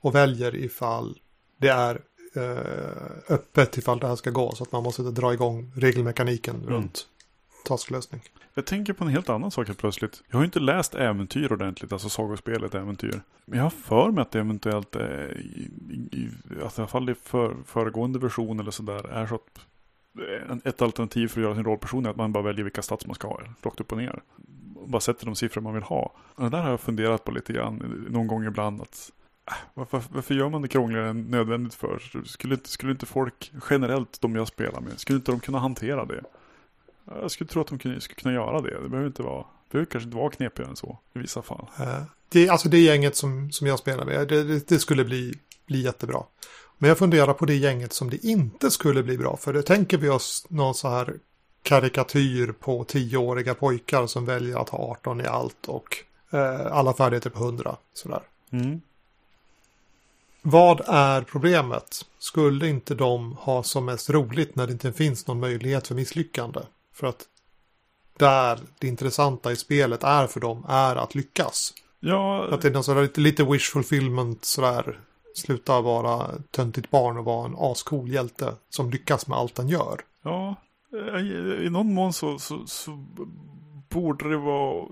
Och 0.00 0.14
väljer 0.14 0.54
ifall 0.54 1.18
det 1.56 1.68
är 1.68 2.00
eh, 2.34 3.34
öppet 3.34 3.78
ifall 3.78 3.98
det 3.98 4.06
här 4.06 4.16
ska 4.16 4.30
gå. 4.30 4.54
Så 4.54 4.62
att 4.62 4.72
man 4.72 4.82
måste 4.82 5.02
dra 5.02 5.32
igång 5.32 5.72
regelmekaniken 5.76 6.56
mm. 6.56 6.68
runt 6.68 7.06
tasklösning. 7.64 8.20
Jag 8.58 8.66
tänker 8.66 8.92
på 8.92 9.04
en 9.04 9.10
helt 9.10 9.28
annan 9.28 9.50
sak 9.50 9.66
helt 9.66 9.78
plötsligt. 9.78 10.22
Jag 10.28 10.36
har 10.36 10.40
ju 10.40 10.44
inte 10.44 10.60
läst 10.60 10.94
äventyr 10.94 11.52
ordentligt, 11.52 11.92
alltså 11.92 12.08
sagospelet 12.08 12.74
äventyr. 12.74 13.20
Men 13.44 13.58
jag 13.58 13.64
har 13.64 13.70
för 13.70 14.10
mig 14.10 14.22
att 14.22 14.30
det 14.30 14.40
eventuellt 14.40 14.96
är, 14.96 15.38
i, 15.38 15.70
i, 16.12 16.30
alltså 16.62 16.80
i 16.80 16.82
alla 16.82 16.88
fall 16.88 17.10
i 17.10 17.14
för, 17.14 17.56
föregående 17.66 18.18
version 18.18 18.60
eller 18.60 18.70
sådär, 18.70 19.08
är 19.08 19.26
så 19.26 19.34
att 19.34 20.66
ett 20.66 20.82
alternativ 20.82 21.28
för 21.28 21.40
att 21.40 21.44
göra 21.44 21.54
sin 21.54 21.64
rollperson 21.64 22.06
är 22.06 22.10
att 22.10 22.16
man 22.16 22.32
bara 22.32 22.42
väljer 22.42 22.64
vilka 22.64 22.82
stats 22.82 23.06
man 23.06 23.14
ska 23.14 23.28
ha, 23.28 23.40
rakt 23.62 23.80
upp 23.80 23.92
och 23.92 23.98
ner. 23.98 24.22
Och 24.76 24.88
bara 24.88 25.00
sätter 25.00 25.26
de 25.26 25.34
siffror 25.34 25.62
man 25.62 25.74
vill 25.74 25.82
ha. 25.82 26.12
Och 26.34 26.44
det 26.44 26.50
där 26.50 26.62
har 26.62 26.70
jag 26.70 26.80
funderat 26.80 27.24
på 27.24 27.30
lite 27.30 27.52
grann, 27.52 28.06
någon 28.10 28.26
gång 28.26 28.44
ibland, 28.44 28.82
att 28.82 29.12
äh, 29.50 29.54
varför, 29.74 30.02
varför, 30.12 30.34
gör 30.34 30.48
man 30.48 30.62
det 30.62 30.68
krångligare 30.68 31.08
än 31.08 31.22
nödvändigt 31.22 31.74
för? 31.74 31.98
Skulle, 32.24 32.58
skulle 32.64 32.92
inte 32.92 33.06
folk 33.06 33.52
generellt, 33.70 34.20
de 34.20 34.36
jag 34.36 34.48
spelar 34.48 34.80
med, 34.80 35.00
skulle 35.00 35.16
inte 35.16 35.32
de 35.32 35.40
kunna 35.40 35.58
hantera 35.58 36.04
det? 36.04 36.22
Jag 37.20 37.30
skulle 37.30 37.48
tro 37.48 37.60
att 37.60 37.66
de 37.66 37.78
skulle 37.78 38.00
kunna 38.00 38.34
göra 38.34 38.60
det. 38.60 38.82
Det 38.82 38.88
behöver 38.88 39.06
inte 39.06 39.22
vara, 39.22 39.42
det 39.42 39.72
behöver 39.72 39.90
kanske 39.90 40.06
inte 40.06 40.16
vara 40.16 40.30
knepigare 40.30 40.70
än 40.70 40.76
så 40.76 40.98
i 41.14 41.18
vissa 41.18 41.42
fall. 41.42 41.66
Det, 42.28 42.48
alltså 42.48 42.68
det 42.68 42.78
gänget 42.78 43.16
som, 43.16 43.52
som 43.52 43.66
jag 43.66 43.78
spelar 43.78 44.04
med, 44.04 44.28
det, 44.28 44.44
det, 44.44 44.68
det, 44.68 44.78
skulle 44.78 45.04
bli, 45.04 45.34
bli 45.66 45.80
jättebra. 45.80 46.22
Men 46.78 46.88
jag 46.88 46.98
funderar 46.98 47.32
på 47.32 47.46
det 47.46 47.54
gänget 47.54 47.92
som 47.92 48.10
det 48.10 48.26
inte 48.26 48.70
skulle 48.70 49.02
bli 49.02 49.18
bra 49.18 49.36
för. 49.36 49.52
Det 49.52 49.62
tänker 49.62 49.98
vi 49.98 50.08
oss 50.08 50.46
någon 50.48 50.74
så 50.74 50.88
här 50.88 51.14
karikatyr 51.62 52.52
på 52.52 52.84
tioåriga 52.84 53.54
pojkar 53.54 54.06
som 54.06 54.24
väljer 54.24 54.56
att 54.56 54.68
ha 54.68 54.78
18 54.78 55.20
i 55.20 55.26
allt 55.26 55.68
och 55.68 55.96
eh, 56.30 56.66
alla 56.66 56.94
färdigheter 56.94 57.30
på 57.30 57.38
100. 57.44 57.76
Sådär. 57.94 58.22
Mm. 58.50 58.80
Vad 60.42 60.80
är 60.86 61.22
problemet? 61.22 62.06
Skulle 62.18 62.68
inte 62.68 62.94
de 62.94 63.32
ha 63.32 63.62
som 63.62 63.84
mest 63.84 64.10
roligt 64.10 64.56
när 64.56 64.66
det 64.66 64.72
inte 64.72 64.92
finns 64.92 65.26
någon 65.26 65.40
möjlighet 65.40 65.88
för 65.88 65.94
misslyckande? 65.94 66.60
För 66.98 67.06
att 67.06 67.24
där 68.18 68.58
det 68.78 68.88
intressanta 68.88 69.52
i 69.52 69.56
spelet 69.56 70.04
är 70.04 70.26
för 70.26 70.40
dem 70.40 70.66
är 70.68 70.96
att 70.96 71.14
lyckas. 71.14 71.74
Ja. 72.00 72.48
Att 72.50 72.62
det 72.62 72.68
är 72.68 72.72
någon 72.72 72.84
sådär 72.84 73.02
lite, 73.02 73.20
lite 73.20 73.44
wish 73.44 73.72
fulfillment 73.72 74.44
sådär. 74.44 75.00
Sluta 75.34 75.80
vara 75.80 76.30
töntigt 76.50 76.90
barn 76.90 77.16
och 77.16 77.24
vara 77.24 77.46
en 77.46 77.56
ascool 77.58 78.08
hjälte 78.08 78.54
som 78.70 78.90
lyckas 78.90 79.26
med 79.26 79.38
allt 79.38 79.54
den 79.54 79.68
gör. 79.68 80.00
Ja, 80.22 80.54
i, 81.20 81.64
i 81.66 81.70
någon 81.70 81.94
mån 81.94 82.12
så, 82.12 82.38
så, 82.38 82.66
så 82.66 83.06
borde 83.88 84.28
det 84.28 84.36
vara, 84.36 84.88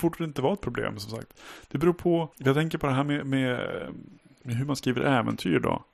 borde 0.00 0.18
det 0.18 0.24
inte 0.24 0.42
vara 0.42 0.52
ett 0.52 0.60
problem 0.60 0.98
som 0.98 1.10
sagt. 1.10 1.40
Det 1.68 1.78
beror 1.78 1.92
på, 1.92 2.28
jag 2.36 2.54
tänker 2.54 2.78
på 2.78 2.86
det 2.86 2.92
här 2.92 3.04
med, 3.04 3.26
med, 3.26 3.58
med 4.42 4.56
hur 4.56 4.64
man 4.64 4.76
skriver 4.76 5.00
äventyr 5.00 5.58
då. 5.58 5.84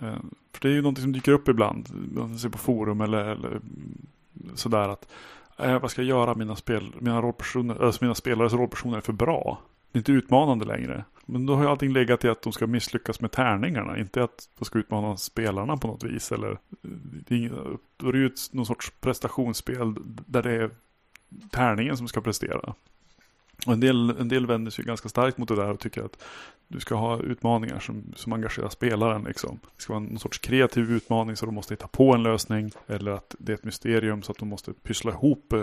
Eh, 0.00 0.20
för 0.52 0.60
det 0.60 0.68
är 0.68 0.72
ju 0.72 0.82
någonting 0.82 1.02
som 1.02 1.12
dyker 1.12 1.32
upp 1.32 1.48
ibland. 1.48 1.88
Man 2.14 2.38
ser 2.38 2.48
på 2.48 2.58
forum 2.58 3.00
eller, 3.00 3.24
eller 3.24 3.60
sådär 4.54 4.88
att 4.88 5.08
eh, 5.56 5.78
vad 5.80 5.90
ska 5.90 6.02
jag 6.02 6.08
göra? 6.08 6.34
Mina, 6.34 6.56
spel, 6.56 6.92
mina, 7.00 7.22
rollpersoner, 7.22 7.84
alltså 7.84 8.04
mina 8.04 8.14
spelares 8.14 8.52
rollpersoner 8.52 8.96
är 8.96 9.00
för 9.00 9.12
bra. 9.12 9.58
Det 9.92 9.96
är 9.96 10.00
inte 10.00 10.12
utmanande 10.12 10.64
längre. 10.64 11.04
Men 11.26 11.46
då 11.46 11.54
har 11.54 11.62
ju 11.62 11.68
allting 11.68 11.92
legat 11.92 12.24
i 12.24 12.28
att 12.28 12.42
de 12.42 12.52
ska 12.52 12.66
misslyckas 12.66 13.20
med 13.20 13.32
tärningarna. 13.32 13.98
Inte 13.98 14.24
att 14.24 14.48
de 14.58 14.64
ska 14.64 14.78
utmana 14.78 15.16
spelarna 15.16 15.76
på 15.76 15.88
något 15.88 16.04
vis. 16.04 16.32
Eller, 16.32 16.58
det 17.28 17.44
är, 17.44 17.76
då 17.96 18.08
är 18.08 18.12
det 18.12 18.18
ju 18.18 18.26
ett, 18.26 18.52
någon 18.52 18.66
sorts 18.66 18.92
prestationsspel 19.00 19.94
där 20.26 20.42
det 20.42 20.52
är 20.52 20.70
tärningen 21.50 21.96
som 21.96 22.08
ska 22.08 22.20
prestera. 22.20 22.74
Och 23.66 23.72
en 23.72 23.80
del, 23.80 24.10
en 24.10 24.28
del 24.28 24.46
vänder 24.46 24.70
sig 24.70 24.84
ganska 24.84 25.08
starkt 25.08 25.38
mot 25.38 25.48
det 25.48 25.56
där 25.56 25.70
och 25.70 25.80
tycker 25.80 26.04
att 26.04 26.22
du 26.68 26.80
ska 26.80 26.94
ha 26.94 27.20
utmaningar 27.20 27.78
som, 27.78 28.12
som 28.16 28.32
engagerar 28.32 28.68
spelaren. 28.68 29.24
Liksom. 29.24 29.58
Det 29.76 29.82
ska 29.82 29.92
vara 29.92 30.04
någon 30.04 30.18
sorts 30.18 30.38
kreativ 30.38 30.90
utmaning 30.90 31.36
så 31.36 31.46
de 31.46 31.54
måste 31.54 31.74
hitta 31.74 31.88
på 31.88 32.14
en 32.14 32.22
lösning. 32.22 32.70
Eller 32.86 33.10
att 33.10 33.34
det 33.38 33.52
är 33.52 33.54
ett 33.54 33.64
mysterium 33.64 34.22
så 34.22 34.32
att 34.32 34.38
de 34.38 34.48
måste 34.48 34.72
pyssla 34.72 35.12
ihop 35.12 35.52
eh, 35.52 35.58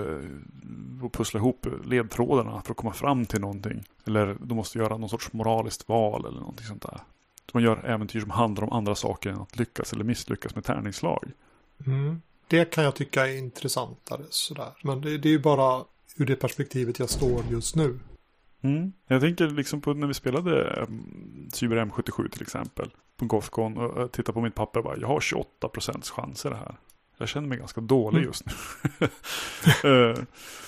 och 1.02 1.14
pussla 1.14 1.40
ihop 1.40 1.68
ledtrådarna 1.86 2.62
för 2.62 2.72
att 2.72 2.78
komma 2.78 2.94
fram 2.94 3.26
till 3.26 3.42
någonting. 3.42 3.84
Eller 4.08 4.38
de 4.40 4.56
måste 4.56 4.78
göra 4.78 4.98
någon 4.98 5.10
sorts 5.10 5.34
moraliskt 5.34 5.90
val 5.90 6.26
eller 6.26 6.40
någonting 6.40 6.66
sånt 6.66 6.82
där. 6.82 7.00
Så 7.46 7.52
man 7.54 7.64
gör 7.64 7.86
äventyr 7.86 8.20
som 8.20 8.30
handlar 8.30 8.64
om 8.64 8.74
andra 8.74 8.96
saker 8.96 9.30
än 9.30 9.42
att 9.42 9.60
lyckas 9.60 9.94
eller 9.94 10.04
misslyckas 10.04 10.56
med 10.56 10.64
tärningslag. 10.64 11.32
Mm. 11.86 12.22
Det 12.48 12.66
kan 12.66 12.84
jag 12.84 12.96
tycka 12.96 13.28
är 13.28 13.38
intressantare 13.38 14.24
sådär. 14.30 14.72
Men 14.84 15.02
det, 15.02 15.18
det 15.18 15.30
är 15.30 15.32
ju 15.34 15.40
bara 15.40 15.84
ur 16.18 16.26
det 16.26 16.36
perspektivet 16.36 17.00
jag 17.00 17.10
står 17.10 17.44
just 17.50 17.76
nu. 17.76 18.00
Mm. 18.64 18.94
Jag 19.08 19.22
tänker 19.22 19.48
liksom 19.48 19.82
på 19.82 19.94
när 19.94 20.08
vi 20.08 20.14
spelade 20.14 20.86
um, 20.90 21.50
Cyber 21.54 21.86
M77 21.86 22.30
till 22.30 22.42
exempel. 22.42 22.90
På 23.18 23.26
Gothcon 23.26 23.78
och 23.78 24.12
tittade 24.12 24.34
på 24.34 24.42
mitt 24.42 24.56
papper 24.56 24.80
och 24.80 24.84
bara, 24.84 24.98
jag 24.98 25.08
har 25.08 25.20
28 25.20 25.70
chanser 26.02 26.52
här. 26.52 26.76
Jag 27.18 27.28
känner 27.28 27.48
mig 27.48 27.58
ganska 27.58 27.82
dålig 27.82 28.18
mm. 28.18 28.28
just 28.28 28.46
nu. 28.46 28.52
uh, 29.90 30.18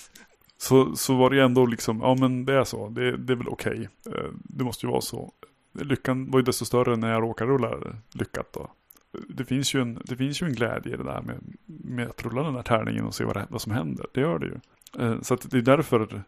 så, 0.57 0.95
så 0.95 1.15
var 1.15 1.29
det 1.29 1.43
ändå 1.43 1.65
liksom, 1.65 1.99
ja 2.01 2.15
men 2.19 2.45
det 2.45 2.53
är 2.53 2.63
så, 2.63 2.89
det, 2.89 3.17
det 3.17 3.33
är 3.33 3.37
väl 3.37 3.49
okej. 3.49 3.89
Okay. 4.05 4.21
Det 4.33 4.63
måste 4.63 4.85
ju 4.85 4.91
vara 4.91 5.01
så. 5.01 5.31
Lyckan 5.73 6.31
var 6.31 6.39
ju 6.39 6.43
desto 6.43 6.65
större 6.65 6.95
när 6.95 7.11
jag 7.11 7.23
råkade 7.23 7.51
rulla 7.51 7.77
lyckat 8.13 8.53
då. 8.53 8.71
Det 9.29 9.45
finns 9.45 9.73
ju 9.73 9.81
en, 9.81 10.01
det 10.05 10.17
finns 10.17 10.41
ju 10.41 10.47
en 10.47 10.53
glädje 10.53 10.93
i 10.93 10.97
det 10.97 11.03
där 11.03 11.21
med, 11.21 11.39
med 11.65 12.09
att 12.09 12.25
rulla 12.25 12.43
den 12.43 12.53
där 12.53 12.63
tärningen 12.63 13.05
och 13.05 13.15
se 13.15 13.23
vad, 13.23 13.35
det, 13.35 13.47
vad 13.49 13.61
som 13.61 13.71
händer. 13.71 14.05
Det 14.13 14.21
gör 14.21 14.39
det 14.39 14.45
ju. 14.45 14.59
Så 15.21 15.33
att 15.33 15.51
det 15.51 15.57
är 15.57 15.61
därför 15.61 16.23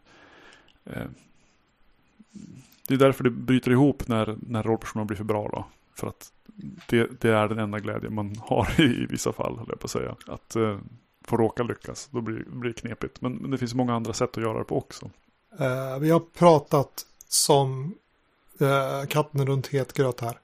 det 2.88 2.94
är 2.94 2.98
därför 2.98 3.24
det 3.24 3.30
bryter 3.30 3.70
ihop 3.70 4.08
när, 4.08 4.36
när 4.40 4.62
rollpersonerna 4.62 5.06
blir 5.06 5.16
för 5.16 5.24
bra 5.24 5.48
då. 5.52 5.64
För 5.94 6.06
att 6.06 6.32
det, 6.86 7.20
det 7.20 7.30
är 7.30 7.48
den 7.48 7.58
enda 7.58 7.78
glädjen 7.78 8.14
man 8.14 8.36
har 8.40 8.74
i, 8.80 9.02
i 9.02 9.06
vissa 9.06 9.32
fall, 9.32 9.58
höll 9.58 9.66
jag 9.68 9.80
på 9.80 9.84
att 9.84 9.90
säga. 9.90 10.16
Att 10.26 10.56
eh, 10.56 10.78
få 11.24 11.36
råka 11.36 11.62
lyckas, 11.62 12.08
då 12.10 12.20
blir, 12.20 12.44
blir 12.46 12.72
det 12.72 12.80
knepigt. 12.80 13.20
Men, 13.20 13.32
men, 13.32 13.50
det 13.50 13.58
finns 13.58 13.74
många 13.74 13.94
andra 13.94 14.12
sätt 14.12 14.36
att 14.36 14.42
göra 14.42 14.58
det 14.58 14.64
på 14.64 14.78
också. 14.78 15.10
Uh, 15.60 15.98
vi 16.00 16.10
har 16.10 16.20
pratat 16.20 17.06
som 17.28 17.94
uh, 18.62 19.06
katten 19.08 19.46
runt 19.46 19.66
het 19.66 19.92
gröt 19.92 20.20
här. 20.20 20.38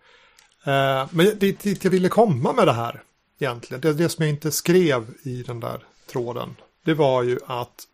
Uh, 0.66 1.08
men 1.10 1.38
dit, 1.38 1.60
dit 1.60 1.84
jag 1.84 1.90
ville 1.90 2.08
komma 2.08 2.52
med 2.52 2.66
det 2.66 2.72
här 2.72 3.02
egentligen, 3.38 3.80
det, 3.80 3.92
det 3.92 4.08
som 4.08 4.22
jag 4.22 4.30
inte 4.30 4.50
skrev 4.50 5.14
i 5.22 5.42
den 5.42 5.60
där 5.60 5.84
tråden, 6.06 6.56
det 6.84 6.94
var 6.94 7.22
ju 7.22 7.38
att 7.46 7.88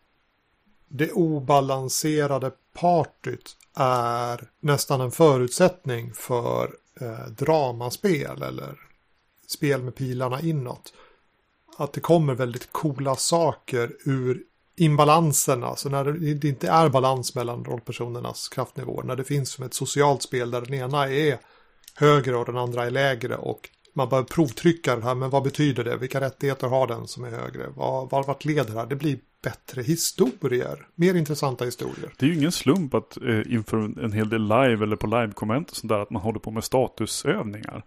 det 0.87 1.11
obalanserade 1.11 2.51
partyt 2.73 3.57
är 3.75 4.49
nästan 4.59 5.01
en 5.01 5.11
förutsättning 5.11 6.13
för 6.13 6.75
eh, 7.01 7.27
dramaspel 7.27 8.41
eller 8.41 8.79
spel 9.47 9.81
med 9.81 9.95
pilarna 9.95 10.41
inåt. 10.41 10.93
Att 11.77 11.93
det 11.93 11.99
kommer 11.99 12.33
väldigt 12.33 12.71
coola 12.71 13.15
saker 13.15 13.91
ur 14.05 14.43
imbalanserna, 14.75 15.67
alltså 15.67 15.89
när 15.89 16.05
det 16.05 16.47
inte 16.47 16.67
är 16.67 16.89
balans 16.89 17.35
mellan 17.35 17.65
rollpersonernas 17.65 18.49
kraftnivåer, 18.49 19.03
när 19.03 19.15
det 19.15 19.23
finns 19.23 19.49
som 19.51 19.65
ett 19.65 19.73
socialt 19.73 20.21
spel 20.21 20.51
där 20.51 20.61
den 20.61 20.73
ena 20.73 21.09
är 21.09 21.39
högre 21.95 22.35
och 22.35 22.45
den 22.45 22.57
andra 22.57 22.85
är 22.85 22.91
lägre 22.91 23.37
och 23.37 23.69
man 23.93 24.09
bör 24.09 24.23
provtrycka 24.23 24.95
det 24.95 25.03
här, 25.03 25.15
men 25.15 25.29
vad 25.29 25.43
betyder 25.43 25.83
det? 25.83 25.97
Vilka 25.97 26.21
rättigheter 26.21 26.67
har 26.67 26.87
den 26.87 27.07
som 27.07 27.23
är 27.23 27.29
högre? 27.29 27.67
Vad, 27.75 28.09
vart 28.09 28.45
leder 28.45 28.73
det 28.73 28.79
här? 28.79 28.85
Det 28.85 28.95
blir 28.95 29.19
bättre 29.43 29.81
historier. 29.81 30.87
Mer 30.95 31.15
intressanta 31.15 31.65
historier. 31.65 32.13
Det 32.17 32.25
är 32.25 32.29
ju 32.29 32.35
ingen 32.35 32.51
slump 32.51 32.93
att 32.93 33.17
eh, 33.17 33.53
inför 33.53 33.77
en 33.77 34.11
hel 34.11 34.29
del 34.29 34.41
live 34.41 34.83
eller 34.83 34.95
på 34.95 35.07
live-komment 35.07 35.71
och 35.71 35.77
sådär 35.77 35.99
att 35.99 36.09
man 36.09 36.21
håller 36.21 36.39
på 36.39 36.51
med 36.51 36.63
statusövningar. 36.63 37.83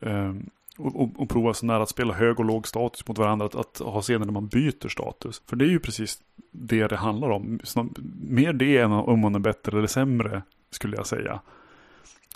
Eh, 0.00 0.34
och, 0.78 1.00
och, 1.00 1.10
och 1.16 1.28
prova 1.28 1.54
sådär 1.54 1.80
att 1.80 1.88
spela 1.88 2.14
hög 2.14 2.38
och 2.38 2.44
låg 2.44 2.68
status 2.68 3.08
mot 3.08 3.18
varandra. 3.18 3.46
Att, 3.46 3.54
att 3.54 3.78
ha 3.78 4.02
scener 4.02 4.24
där 4.24 4.32
man 4.32 4.48
byter 4.48 4.88
status. 4.88 5.42
För 5.46 5.56
det 5.56 5.64
är 5.64 5.70
ju 5.70 5.80
precis 5.80 6.18
det 6.50 6.86
det 6.86 6.96
handlar 6.96 7.30
om. 7.30 7.60
Så, 7.64 7.88
mer 8.20 8.52
det 8.52 8.78
än 8.78 8.92
om 8.92 9.20
man 9.20 9.34
är 9.34 9.38
bättre 9.38 9.78
eller 9.78 9.88
sämre 9.88 10.42
skulle 10.70 10.96
jag 10.96 11.06
säga. 11.06 11.40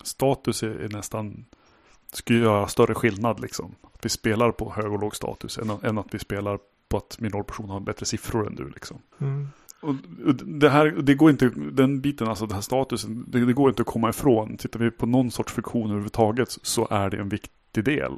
Status 0.02 0.62
är, 0.62 0.70
är 0.70 0.88
nästan 0.88 1.44
skulle 2.12 2.38
göra 2.38 2.68
större 2.68 2.94
skillnad 2.94 3.40
liksom. 3.40 3.74
Att 3.94 4.04
vi 4.04 4.08
spelar 4.08 4.50
på 4.50 4.72
hög 4.72 4.92
och 4.92 5.00
låg 5.00 5.16
status 5.16 5.58
än, 5.58 5.70
än 5.82 5.98
att 5.98 6.14
vi 6.14 6.18
spelar 6.18 6.58
på 6.88 6.96
att 6.96 7.16
min 7.20 7.30
rollperson 7.30 7.70
har 7.70 7.80
bättre 7.80 8.06
siffror 8.06 8.46
än 8.46 8.54
du 8.54 8.68
liksom. 8.68 8.98
Mm. 9.20 9.48
Och 9.80 9.94
det 10.34 10.68
här, 10.68 10.86
det 10.86 11.14
går 11.14 11.30
inte, 11.30 11.48
den 11.56 12.00
biten, 12.00 12.28
alltså 12.28 12.46
den 12.46 12.54
här 12.54 12.62
statusen, 12.62 13.24
det, 13.28 13.44
det, 13.44 13.52
går 13.52 13.68
inte 13.68 13.82
att 13.82 13.88
komma 13.88 14.10
ifrån. 14.10 14.56
Tittar 14.56 14.80
vi 14.80 14.90
på 14.90 15.06
någon 15.06 15.30
sorts 15.30 15.52
funktion 15.52 15.90
överhuvudtaget 15.90 16.58
så 16.62 16.88
är 16.90 17.10
det 17.10 17.16
en 17.16 17.28
viktig 17.28 17.84
del 17.84 18.12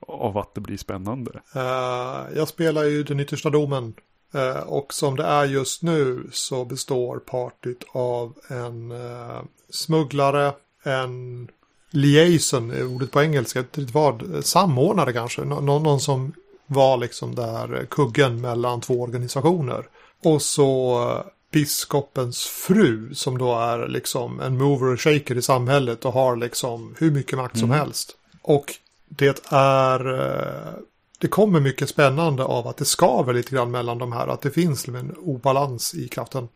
av 0.00 0.38
att 0.38 0.54
det 0.54 0.60
blir 0.60 0.76
spännande. 0.76 1.30
Uh, 1.56 2.36
jag 2.36 2.48
spelar 2.48 2.84
ju 2.84 3.02
den 3.02 3.20
yttersta 3.20 3.50
domen 3.50 3.94
uh, 4.34 4.58
och 4.58 4.94
som 4.94 5.16
det 5.16 5.24
är 5.24 5.44
just 5.44 5.82
nu 5.82 6.28
så 6.32 6.64
består 6.64 7.18
partyt 7.18 7.84
av 7.92 8.34
en 8.48 8.92
uh, 8.92 9.42
smugglare, 9.70 10.52
en 10.82 11.48
liaison, 11.90 12.70
är 12.70 12.86
ordet 12.86 13.10
på 13.10 13.22
engelska, 13.22 13.64
vad, 13.92 14.44
samordnare 14.44 15.12
kanske, 15.12 15.44
Nå 15.44 15.60
någon 15.60 16.00
som 16.00 16.32
var 16.66 16.96
liksom 16.96 17.34
där 17.34 17.86
kuggen 17.90 18.40
mellan 18.40 18.80
två 18.80 19.02
organisationer. 19.02 19.86
Och 20.24 20.42
så 20.42 21.02
eh, 21.02 21.30
biskopens 21.52 22.44
fru 22.44 23.14
som 23.14 23.38
då 23.38 23.58
är 23.58 23.88
liksom 23.88 24.40
en 24.40 24.58
mover 24.58 24.92
och 24.92 25.00
shaker 25.00 25.36
i 25.36 25.42
samhället 25.42 26.04
och 26.04 26.12
har 26.12 26.36
liksom 26.36 26.94
hur 26.98 27.10
mycket 27.10 27.38
makt 27.38 27.58
som 27.58 27.70
mm. 27.70 27.78
helst. 27.78 28.16
Och 28.42 28.74
det 29.08 29.42
är, 29.52 30.20
eh, 30.20 30.74
det 31.18 31.28
kommer 31.28 31.60
mycket 31.60 31.88
spännande 31.88 32.44
av 32.44 32.68
att 32.68 32.76
det 32.76 32.84
skaver 32.84 33.34
lite 33.34 33.54
grann 33.54 33.70
mellan 33.70 33.98
de 33.98 34.12
här, 34.12 34.26
att 34.26 34.42
det 34.42 34.50
finns 34.50 34.88
en 34.88 35.16
obalans 35.16 35.94
i 35.94 36.08
kraften. 36.08 36.48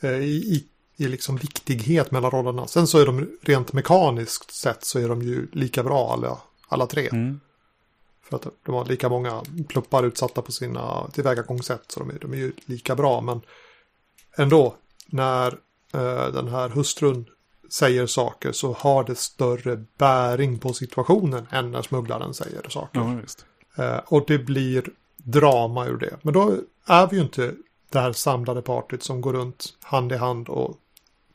Eh, 0.00 0.10
I, 0.10 0.34
i, 0.34 0.64
i 0.96 1.08
liksom 1.08 1.36
viktighet 1.36 2.10
mellan 2.10 2.30
rollerna. 2.30 2.66
Sen 2.66 2.86
så 2.86 2.98
är 2.98 3.06
de 3.06 3.38
rent 3.40 3.72
mekaniskt 3.72 4.54
sett 4.54 4.84
så 4.84 4.98
är 4.98 5.08
de 5.08 5.22
ju 5.22 5.46
lika 5.52 5.82
bra 5.82 6.12
alla, 6.12 6.38
alla 6.68 6.86
tre. 6.86 7.08
Mm. 7.12 7.40
För 8.22 8.36
att 8.36 8.46
de 8.62 8.74
har 8.74 8.84
lika 8.84 9.08
många 9.08 9.42
pluppar 9.68 10.04
utsatta 10.04 10.42
på 10.42 10.52
sina 10.52 11.10
tillvägagångssätt. 11.12 11.84
Så 11.88 12.00
de 12.00 12.10
är, 12.10 12.18
de 12.18 12.32
är 12.32 12.36
ju 12.36 12.52
lika 12.64 12.94
bra. 12.94 13.20
Men 13.20 13.40
ändå, 14.36 14.74
när 15.06 15.46
eh, 15.92 16.26
den 16.26 16.48
här 16.48 16.68
hustrun 16.68 17.26
säger 17.70 18.06
saker 18.06 18.52
så 18.52 18.72
har 18.72 19.04
det 19.04 19.14
större 19.14 19.84
bäring 19.98 20.58
på 20.58 20.72
situationen 20.72 21.46
än 21.50 21.70
när 21.70 21.82
smugglaren 21.82 22.34
säger 22.34 22.68
saker. 22.68 23.24
Ja, 23.76 23.84
eh, 23.84 24.00
och 24.06 24.24
det 24.26 24.38
blir 24.38 24.90
drama 25.16 25.86
ur 25.86 25.96
det. 25.96 26.16
Men 26.22 26.34
då 26.34 26.56
är 26.86 27.06
vi 27.06 27.16
ju 27.16 27.22
inte 27.22 27.54
det 27.90 28.00
här 28.00 28.12
samlade 28.12 28.62
partyt 28.62 29.02
som 29.02 29.20
går 29.20 29.32
runt 29.32 29.74
hand 29.82 30.12
i 30.12 30.16
hand 30.16 30.48
och 30.48 30.76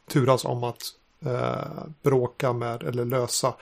turas 0.10 0.45
om 0.45 0.64
att 0.64 0.84
eh, 1.26 1.84
bråka 2.01 2.53
med 2.53 2.84
eller 2.84 3.05
lösa 3.05 3.53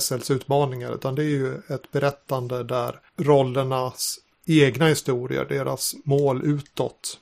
SLs 0.00 0.30
utmaningar, 0.30 0.94
utan 0.94 1.14
det 1.14 1.22
är 1.22 1.28
ju 1.28 1.54
ett 1.68 1.92
berättande 1.92 2.64
där 2.64 3.00
rollernas 3.16 4.18
egna 4.46 4.86
historier, 4.86 5.44
deras 5.44 5.94
mål 6.04 6.44
utåt 6.44 7.18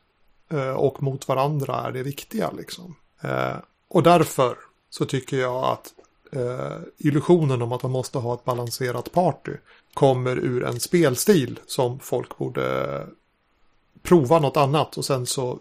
eh, 0.51 0.73
och 0.73 1.03
mot 1.03 1.29
varandra 1.29 1.75
är 1.77 1.93
det 1.93 2.03
viktiga 2.03 2.51
liksom. 2.51 2.95
Eh, 3.21 3.57
och 3.89 4.03
därför 4.03 4.57
så 4.91 5.05
tycker 5.05 5.37
jag 5.37 5.65
att 5.65 5.93
eh, 6.33 6.79
illusionen 6.99 7.63
om 7.63 7.73
att 7.73 7.83
man 7.83 7.93
måste 7.93 8.19
ha 8.19 8.35
ett 8.35 8.45
balanserat 8.45 9.13
party 9.13 9.53
kommer 9.95 10.37
ur 10.37 10.65
en 10.65 10.81
spelstil 10.81 11.61
som 11.67 11.99
folk 11.99 12.39
borde 12.39 13.07
prova 14.03 14.39
något 14.39 14.57
annat 14.57 14.97
och 14.97 15.05
sen 15.05 15.27
så 15.27 15.59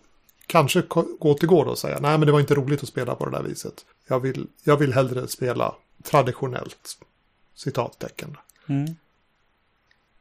kanske 0.48 0.84
gå 1.20 1.34
till 1.34 1.48
gård 1.48 1.68
och 1.68 1.78
säga 1.78 2.00
nej 2.00 2.18
men 2.18 2.26
det 2.26 2.32
var 2.32 2.40
inte 2.40 2.56
roligt 2.56 2.84
att 2.84 2.90
spela 2.90 3.16
på 3.16 3.26
det 3.26 3.32
där 3.32 3.44
viset. 3.44 3.86
Jag 4.08 4.20
vill, 4.20 4.48
jag 4.64 4.78
vill 4.78 4.94
hellre 4.94 5.28
spela 5.28 5.76
traditionellt. 6.04 6.98
Citattecken. 7.56 8.38
Mm. 8.68 8.96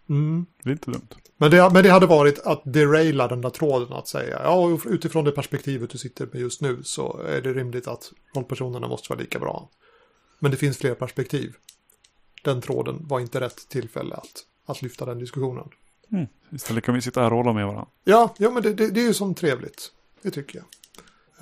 Mm. 0.09 0.47
Det 0.63 0.71
är 0.71 0.73
inte 0.73 0.91
dumt. 0.91 1.09
Men 1.37 1.51
det, 1.51 1.71
men 1.73 1.83
det 1.83 1.91
hade 1.91 2.07
varit 2.07 2.39
att 2.39 2.63
deraila 2.65 3.29
den 3.29 3.41
där 3.41 3.51
tråden 3.51 3.93
att 3.93 4.09
säga 4.09 4.41
ja 4.45 4.79
utifrån 4.87 5.25
det 5.25 5.33
perspektivet 5.33 5.91
du 5.91 5.99
sitter 5.99 6.29
med 6.33 6.41
just 6.41 6.61
nu 6.61 6.83
så 6.83 7.21
är 7.29 7.41
det 7.41 7.53
rimligt 7.53 7.89
att 7.89 8.13
rollpersonerna 8.35 8.89
måste 8.89 9.13
vara 9.13 9.21
lika 9.21 9.39
bra. 9.39 9.69
Men 10.39 10.51
det 10.51 10.57
finns 10.57 10.79
fler 10.79 10.95
perspektiv. 10.95 11.55
Den 12.45 12.61
tråden 12.61 13.07
var 13.09 13.21
inte 13.21 13.41
rätt 13.41 13.69
tillfälle 13.69 14.15
att, 14.15 14.45
att 14.67 14.83
lyfta 14.83 15.05
den 15.05 15.19
diskussionen. 15.19 15.69
Mm. 16.13 16.27
Istället 16.53 16.85
kan 16.85 16.95
vi 16.95 17.01
sitta 17.01 17.21
här 17.21 17.31
och 17.31 17.37
hålla 17.37 17.53
med 17.53 17.67
varandra. 17.67 17.87
Ja, 18.05 18.35
ja 18.39 18.51
men 18.51 18.63
det, 18.63 18.75
det, 18.75 18.91
det 18.91 19.01
är 19.01 19.05
ju 19.05 19.15
som 19.15 19.35
trevligt. 19.35 19.93
Det 20.23 20.31
tycker 20.31 20.59
jag. 20.59 20.67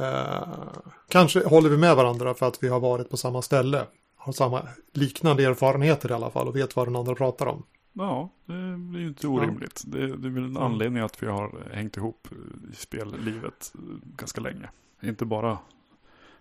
Uh, 0.00 0.68
kanske 1.08 1.48
håller 1.48 1.70
vi 1.70 1.76
med 1.76 1.96
varandra 1.96 2.34
för 2.34 2.46
att 2.46 2.62
vi 2.62 2.68
har 2.68 2.80
varit 2.80 3.10
på 3.10 3.16
samma 3.16 3.42
ställe 3.42 3.86
har 4.16 4.32
samma 4.32 4.68
liknande 4.92 5.44
erfarenheter 5.44 6.10
i 6.10 6.14
alla 6.14 6.30
fall 6.30 6.48
och 6.48 6.56
vet 6.56 6.76
vad 6.76 6.86
den 6.86 6.96
andra 6.96 7.14
pratar 7.14 7.46
om. 7.46 7.62
Ja, 7.92 8.30
det 8.46 8.52
är 8.52 8.98
ju 8.98 9.08
inte 9.08 9.26
orimligt. 9.26 9.82
Ja. 9.84 9.98
Det, 9.98 10.16
det 10.16 10.28
är 10.28 10.30
väl 10.30 10.44
en 10.44 10.56
anledning 10.56 11.02
att 11.02 11.22
vi 11.22 11.26
har 11.26 11.68
hängt 11.72 11.96
ihop 11.96 12.28
i 12.72 12.74
spellivet 12.74 13.72
ganska 14.16 14.40
länge. 14.40 14.68
Inte 15.02 15.24
bara, 15.24 15.58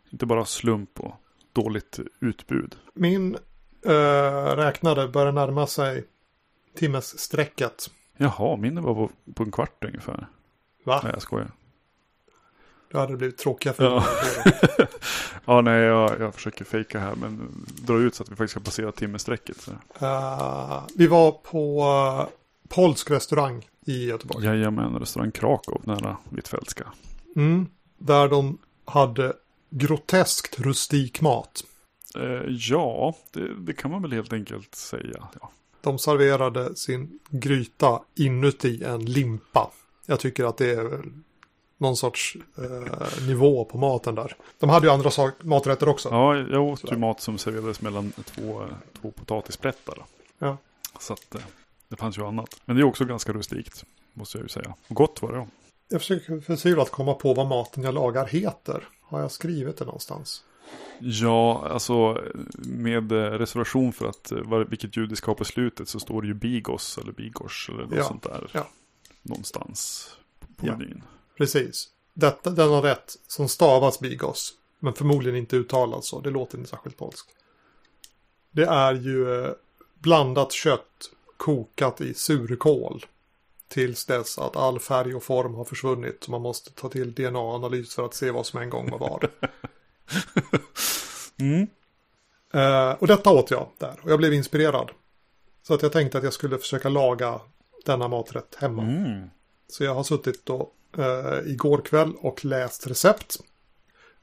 inte 0.09 0.25
bara 0.25 0.45
slump 0.45 0.99
och 0.99 1.13
dåligt 1.53 1.99
utbud. 2.19 2.75
Min 2.93 3.37
äh, 3.85 4.55
räknade 4.55 5.07
börjar 5.07 5.31
närma 5.31 5.67
sig 5.67 6.05
timmessträcket. 6.75 7.91
Jaha, 8.17 8.57
min 8.57 8.81
var 8.81 8.93
på, 8.93 9.11
på 9.33 9.43
en 9.43 9.51
kvart 9.51 9.83
ungefär. 9.83 10.27
Va? 10.83 10.99
Nej, 11.03 11.11
jag 11.13 11.21
skojar. 11.21 11.51
Då 12.91 12.97
hade 12.97 13.13
det 13.13 13.17
blivit 13.17 13.37
tråkiga 13.37 13.73
filmer. 13.73 14.03
Ja, 14.77 14.87
ja 15.45 15.61
nej, 15.61 15.81
jag, 15.81 16.19
jag 16.19 16.35
försöker 16.35 16.65
fejka 16.65 16.99
här, 16.99 17.15
men 17.15 17.65
dra 17.67 17.99
ut 17.99 18.15
så 18.15 18.23
att 18.23 18.31
vi 18.31 18.35
faktiskt 18.35 18.51
ska 18.51 18.59
passera 18.59 18.91
timmesträcket. 18.91 19.67
Uh, 20.01 20.83
vi 20.95 21.07
var 21.07 21.31
på 21.31 21.81
uh, 21.81 22.27
polsk 22.67 23.11
restaurang 23.11 23.67
i 23.85 24.05
Göteborg. 24.05 24.45
Jajamän, 24.45 24.99
restaurang 24.99 25.31
Krakow 25.31 25.81
nära 25.85 26.17
Hvitfeldtska. 26.29 26.87
Mm, 27.35 27.67
där 27.97 28.27
de 28.27 28.57
hade 28.85 29.33
groteskt 29.69 30.59
rustik 30.59 31.21
mat. 31.21 31.63
Uh, 32.17 32.41
ja, 32.49 33.15
det, 33.33 33.55
det, 33.59 33.73
kan 33.73 33.91
man 33.91 34.01
väl 34.01 34.11
helt 34.11 34.33
enkelt 34.33 34.75
säga. 34.75 35.27
Ja. 35.41 35.51
De 35.81 35.99
serverade 35.99 36.75
sin 36.75 37.19
gryta 37.29 38.01
inuti 38.15 38.83
en 38.83 39.05
limpa. 39.05 39.71
Jag 40.05 40.19
tycker 40.19 40.45
att 40.45 40.57
det 40.57 40.71
är 40.71 41.03
någon 41.77 41.97
sorts 41.97 42.37
eh, 42.57 43.27
nivå 43.27 43.65
på 43.65 43.77
maten 43.77 44.15
där. 44.15 44.35
De 44.59 44.69
hade 44.69 44.87
ju 44.87 44.93
andra 44.93 45.11
sak, 45.11 45.33
maträtter 45.43 45.89
också. 45.89 46.09
Ja, 46.09 46.35
jag 46.37 46.61
åt 46.63 46.83
ju 46.83 46.87
Sådär. 46.87 46.97
mat 46.97 47.21
som 47.21 47.37
serverades 47.37 47.81
mellan 47.81 48.11
två, 48.11 48.65
två 49.01 49.11
potatisplättar. 49.11 50.05
Ja. 50.39 50.57
Så 50.99 51.13
att 51.13 51.35
eh, 51.35 51.41
det 51.87 51.95
fanns 51.95 52.17
ju 52.17 52.25
annat. 52.25 52.61
Men 52.65 52.75
det 52.75 52.81
är 52.81 52.83
också 52.83 53.05
ganska 53.05 53.33
rustikt, 53.33 53.83
måste 54.13 54.37
jag 54.37 54.43
ju 54.45 54.49
säga. 54.49 54.73
Och 54.87 54.95
gott 54.95 55.21
var 55.21 55.31
det. 55.31 55.37
ja. 55.37 55.47
Jag 55.89 56.01
försöker 56.01 56.39
förtvivlat 56.39 56.91
komma 56.91 57.13
på 57.13 57.33
vad 57.33 57.47
maten 57.47 57.83
jag 57.83 57.93
lagar 57.93 58.25
heter. 58.25 58.83
Har 59.01 59.19
jag 59.21 59.31
skrivit 59.31 59.77
det 59.77 59.85
någonstans? 59.85 60.43
Ja, 60.99 61.67
alltså 61.69 62.23
med 62.57 63.11
eh, 63.11 63.15
reservation 63.15 63.93
för 63.93 64.05
att 64.09 64.31
eh, 64.31 64.37
vilket 64.69 64.97
ljud 64.97 65.09
det 65.09 65.15
ska 65.15 65.33
på 65.35 65.45
slutet 65.45 65.89
så 65.89 65.99
står 65.99 66.21
det 66.21 66.27
ju 66.27 66.33
bigos 66.33 66.97
eller 66.97 67.11
bigors 67.11 67.69
eller 67.69 67.83
något 67.83 67.95
Ja, 67.97 68.03
sånt 68.03 68.23
där. 68.23 68.49
ja. 68.51 68.67
Någonstans 69.21 70.09
på 70.57 70.67
Ja. 70.67 70.77
menyn. 70.77 71.03
Precis. 71.37 71.87
Detta, 72.13 72.49
denna 72.49 72.81
rätt 72.81 73.17
som 73.27 73.49
stavas 73.49 73.99
bigos. 73.99 74.53
Men 74.79 74.93
förmodligen 74.93 75.37
inte 75.37 75.55
uttalas 75.55 76.07
så. 76.07 76.19
Det 76.19 76.29
låter 76.29 76.57
inte 76.57 76.69
särskilt 76.69 76.97
polskt. 76.97 77.29
Det 78.51 78.65
är 78.65 78.93
ju 78.93 79.45
eh, 79.45 79.51
blandat 79.99 80.51
kött 80.51 81.11
kokat 81.37 82.01
i 82.01 82.13
surkål. 82.13 83.05
Tills 83.67 84.05
dess 84.05 84.37
att 84.37 84.55
all 84.55 84.79
färg 84.79 85.15
och 85.15 85.23
form 85.23 85.55
har 85.55 85.63
försvunnit. 85.63 86.23
Så 86.23 86.31
man 86.31 86.41
måste 86.41 86.71
ta 86.71 86.89
till 86.89 87.13
DNA-analys 87.13 87.95
för 87.95 88.05
att 88.05 88.13
se 88.13 88.31
vad 88.31 88.45
som 88.45 88.61
en 88.61 88.69
gång 88.69 88.89
var 88.89 88.99
vad. 88.99 89.27
Mm. 91.39 91.67
Eh, 92.53 92.91
och 92.91 93.07
detta 93.07 93.29
åt 93.29 93.51
jag 93.51 93.67
där. 93.77 93.99
Och 94.01 94.11
jag 94.11 94.19
blev 94.19 94.33
inspirerad. 94.33 94.91
Så 95.63 95.73
att 95.73 95.81
jag 95.81 95.91
tänkte 95.91 96.17
att 96.17 96.23
jag 96.23 96.33
skulle 96.33 96.57
försöka 96.57 96.89
laga 96.89 97.41
denna 97.85 98.07
maträtt 98.07 98.55
hemma. 98.55 98.83
Mm. 98.83 99.29
Så 99.67 99.83
jag 99.83 99.93
har 99.93 100.03
suttit 100.03 100.45
då 100.45 100.71
eh, 100.97 101.51
igår 101.51 101.81
kväll 101.81 102.13
och 102.17 102.45
läst 102.45 102.87
recept. 102.87 103.37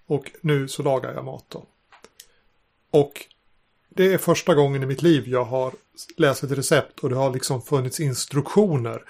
Och 0.07 0.31
nu 0.41 0.69
så 0.69 0.83
lagar 0.83 1.15
jag 1.15 1.25
mat 1.25 1.45
då. 1.49 1.67
Och 2.91 3.27
det 3.89 4.13
är 4.13 4.19
första 4.19 4.55
gången 4.55 4.83
i 4.83 4.87
mitt 4.87 5.03
liv 5.03 5.29
jag 5.29 5.45
har 5.45 5.73
läst 6.17 6.43
ett 6.43 6.51
recept 6.51 7.01
och 7.01 7.11
det 7.11 7.17
har 7.17 7.31
liksom 7.31 7.63
funnits 7.63 8.01
instruktioner. 8.01 9.03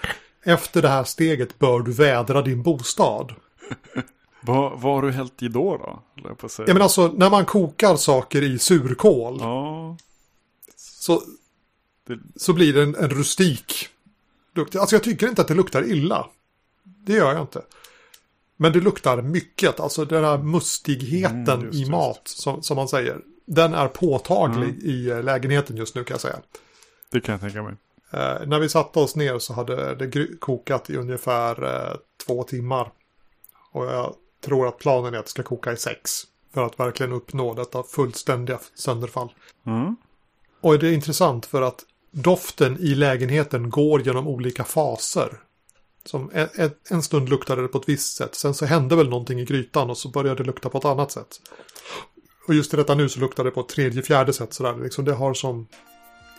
Efter 0.43 0.81
det 0.81 0.89
här 0.89 1.03
steget 1.03 1.59
bör 1.59 1.79
du 1.79 1.91
vädra 1.91 2.41
din 2.41 2.63
bostad. 2.63 3.35
Vad, 4.41 4.81
vad 4.81 4.93
har 4.93 5.01
du 5.01 5.11
hällt 5.11 5.43
i 5.43 5.47
då 5.47 5.77
då? 5.77 6.03
Ja 6.67 6.73
men 6.73 6.81
alltså 6.81 7.07
när 7.07 7.29
man 7.29 7.45
kokar 7.45 7.95
saker 7.95 8.41
i 8.41 8.59
surkål 8.59 9.37
Ja, 9.39 9.97
så, 10.75 11.21
det, 12.07 12.19
så 12.35 12.53
blir 12.53 12.73
det 12.73 12.83
en, 12.83 12.95
en 12.95 13.09
rustik 13.09 13.89
lukt. 14.55 14.75
Alltså 14.75 14.95
jag 14.95 15.03
tycker 15.03 15.27
inte 15.27 15.41
att 15.41 15.47
det 15.47 15.53
luktar 15.53 15.83
illa. 15.91 16.29
Det 16.85 17.13
gör 17.13 17.31
jag 17.33 17.41
inte. 17.41 17.61
Men 18.57 18.71
det 18.73 18.79
luktar 18.79 19.21
mycket. 19.21 19.79
Alltså 19.79 20.05
den 20.05 20.23
här 20.23 20.37
mustigheten 20.37 21.47
Mm, 21.49 21.65
just, 21.65 21.75
i 21.75 21.79
just. 21.79 21.91
mat 21.91 22.21
som, 22.25 22.63
som 22.63 22.75
man 22.75 22.87
säger. 22.87 23.21
Den 23.45 23.73
är 23.73 23.87
påtaglig 23.87 24.69
Mm. 24.69 24.79
i 24.85 25.09
eh, 25.09 25.23
lägenheten 25.23 25.77
just 25.77 25.95
nu 25.95 26.03
kan 26.03 26.13
jag 26.13 26.21
säga. 26.21 26.39
det 27.11 27.21
kan 27.21 27.33
jag 27.33 27.41
tänka 27.41 27.63
mig. 27.63 27.73
Eh, 28.11 28.47
när 28.47 28.59
vi 28.59 28.69
satte 28.69 28.99
oss 28.99 29.15
ner 29.15 29.39
så 29.39 29.53
hade 29.53 29.95
det 29.95 30.27
kokat 30.39 30.89
i 30.89 30.95
ungefär 30.97 31.63
eh, 31.63 31.95
två 32.25 32.43
timmar. 32.43 32.91
Och 33.71 33.85
jag 33.85 34.13
tror 34.45 34.67
att 34.67 34.77
planen 34.77 35.13
är 35.13 35.17
att 35.17 35.25
det 35.25 35.31
ska 35.31 35.43
koka 35.43 35.71
i 35.73 35.77
sex. 35.77 36.11
För 36.53 36.65
att 36.65 36.79
verkligen 36.79 37.11
uppnå 37.11 37.53
detta 37.53 37.83
fullständiga 37.83 38.59
sönderfall. 38.75 39.33
Mm. 39.65 39.95
Och 40.61 40.79
det 40.79 40.87
är 40.87 40.93
intressant 40.93 41.45
för 41.45 41.61
att 41.61 41.83
doften 42.11 42.77
i 42.79 42.95
lägenheten 42.95 43.69
går 43.69 44.01
genom 44.01 44.27
olika 44.27 44.63
faser. 44.63 45.39
Som 46.05 46.31
en, 46.33 46.71
en, 46.89 47.01
stund 47.01 47.29
luktade 47.29 47.61
det 47.61 47.67
på 47.67 47.77
ett 47.77 47.89
visst 47.89 48.17
sätt. 48.17 48.35
Sen 48.35 48.53
så 48.53 48.65
hände 48.65 48.95
väl 48.95 49.09
någonting 49.09 49.39
i 49.39 49.45
grytan 49.45 49.89
och 49.89 49.97
så 49.97 50.09
började 50.09 50.43
det 50.43 50.47
lukta 50.47 50.69
på 50.69 50.77
ett 50.77 50.85
annat 50.85 51.11
sätt. 51.11 51.41
Och 52.47 52.53
just 52.53 52.73
i 52.73 52.77
detta 52.77 52.95
nu 52.95 53.09
så 53.09 53.19
luktar 53.19 53.43
det 53.43 53.51
på 53.51 53.61
ett 53.61 53.69
tredje, 53.69 54.01
fjärde 54.01 54.33
sätt. 54.33 54.53
Sådär. 54.53 54.83
Liksom 54.83 55.05
det 55.05 55.13
har 55.13 55.33
som 55.33 55.67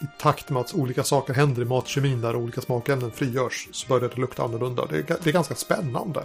i 0.01 0.07
takt 0.19 0.51
med 0.51 0.61
att 0.61 0.75
olika 0.75 1.03
saker 1.03 1.35
händer 1.35 1.63
i 1.63 1.65
matkemin 1.65 2.21
där 2.21 2.37
olika 2.37 2.61
smakämnen 2.61 3.13
frigörs 3.13 3.69
så 3.73 3.89
börjar 3.89 4.09
det 4.09 4.21
lukta 4.21 4.45
annorlunda. 4.45 4.87
Det 4.87 4.99
är, 4.99 5.17
det 5.23 5.31
är 5.31 5.33
ganska 5.33 5.55
spännande. 5.55 6.23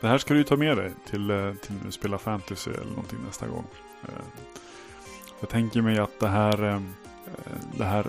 Det 0.00 0.06
här 0.08 0.18
ska 0.18 0.34
du 0.34 0.44
ta 0.44 0.56
med 0.56 0.76
dig 0.76 0.92
till, 1.10 1.30
eh, 1.30 1.54
till 1.54 1.74
när 1.74 1.84
du 1.84 1.92
spelar 1.92 2.18
fantasy 2.18 2.70
eller 2.70 2.90
någonting 2.90 3.18
nästa 3.26 3.46
gång. 3.46 3.64
Eh, 4.02 4.08
jag 5.40 5.48
tänker 5.48 5.82
mig 5.82 5.98
att 5.98 6.20
det 6.20 6.28
här, 6.28 6.64
eh, 6.64 6.80
det 7.78 7.84
här 7.84 8.06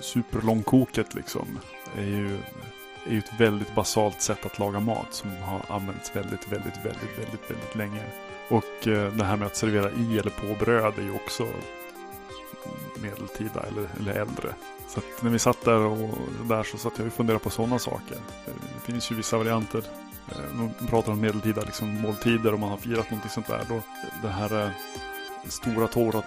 superlångkoket 0.00 1.14
liksom 1.14 1.58
är 1.96 2.04
ju, 2.04 2.38
är 3.06 3.10
ju 3.10 3.18
ett 3.18 3.40
väldigt 3.40 3.74
basalt 3.74 4.20
sätt 4.20 4.46
att 4.46 4.58
laga 4.58 4.80
mat 4.80 5.06
som 5.10 5.30
har 5.36 5.62
använts 5.68 6.16
väldigt, 6.16 6.52
väldigt, 6.52 6.76
väldigt, 6.84 7.18
väldigt, 7.18 7.50
väldigt 7.50 7.74
länge. 7.74 8.02
Och 8.48 8.88
eh, 8.88 9.12
det 9.12 9.24
här 9.24 9.36
med 9.36 9.46
att 9.46 9.56
servera 9.56 9.90
i 9.90 10.18
eller 10.18 10.30
på 10.30 10.64
bröd 10.64 10.98
är 10.98 11.02
ju 11.02 11.14
också 11.14 11.46
medeltida 13.02 13.60
eller, 13.60 13.88
eller 14.00 14.12
äldre. 14.20 14.54
Så 14.88 14.98
att 14.98 15.22
när 15.22 15.30
vi 15.30 15.38
satt 15.38 15.64
där 15.64 15.78
och 15.78 16.18
där 16.44 16.62
så 16.62 16.78
satt 16.78 16.98
jag 16.98 17.06
och 17.06 17.12
funderade 17.12 17.44
på 17.44 17.50
sådana 17.50 17.78
saker. 17.78 18.18
Det 18.46 18.92
finns 18.92 19.12
ju 19.12 19.16
vissa 19.16 19.38
varianter 19.38 19.82
eh, 20.28 20.54
Man 20.54 20.70
pratar 20.88 21.12
om 21.12 21.20
medeltida 21.20 21.62
liksom, 21.62 22.00
måltider 22.00 22.52
och 22.52 22.60
man 22.60 22.70
har 22.70 22.76
firat 22.76 23.10
någonting 23.10 23.30
sånt 23.30 23.46
där. 23.46 23.64
Då, 23.68 23.80
det 24.22 24.28
här 24.28 24.62
eh, 24.62 24.70
stora 25.48 25.88
torra 25.88 26.22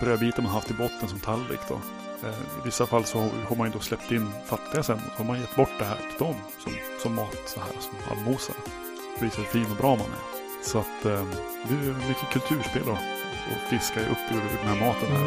brödbiten 0.00 0.44
man 0.44 0.52
haft 0.52 0.70
i 0.70 0.74
botten 0.74 1.08
som 1.08 1.18
tallrik. 1.18 1.60
Då. 1.68 1.80
Eh, 2.24 2.28
I 2.30 2.60
vissa 2.64 2.86
fall 2.86 3.04
så 3.04 3.18
har- 3.48 3.56
man 3.56 3.66
ju 3.66 3.72
då 3.72 3.80
släppt 3.80 4.10
in 4.12 4.30
fattiga 4.46 4.82
sen. 4.82 5.00
Så 5.12 5.18
har 5.18 5.24
man 5.24 5.40
gett 5.40 5.56
bort 5.56 5.70
det 5.78 5.84
här 5.84 5.96
till 5.96 6.18
dem 6.26 6.34
som, 6.58 6.72
som 7.02 7.14
mat, 7.14 7.36
så 7.46 7.60
här 7.60 7.68
som 7.80 7.94
allmosa. 8.10 8.52
Det 9.18 9.24
visar 9.24 9.38
hur 9.38 9.44
fin 9.44 9.70
och 9.70 9.76
bra 9.76 9.90
man 9.96 10.06
är. 10.06 10.24
Så 10.62 10.78
att 10.78 11.04
eh, 11.04 11.24
det 11.68 11.74
är 11.74 12.08
mycket 12.08 12.28
kulturspel 12.32 12.82
då. 12.86 12.92
Och 13.52 13.60
fiska 13.70 14.00
upp 14.00 14.24
ur 14.32 14.42
den 14.58 14.68
här 14.68 14.86
maten. 14.86 15.08
Här. 15.16 15.24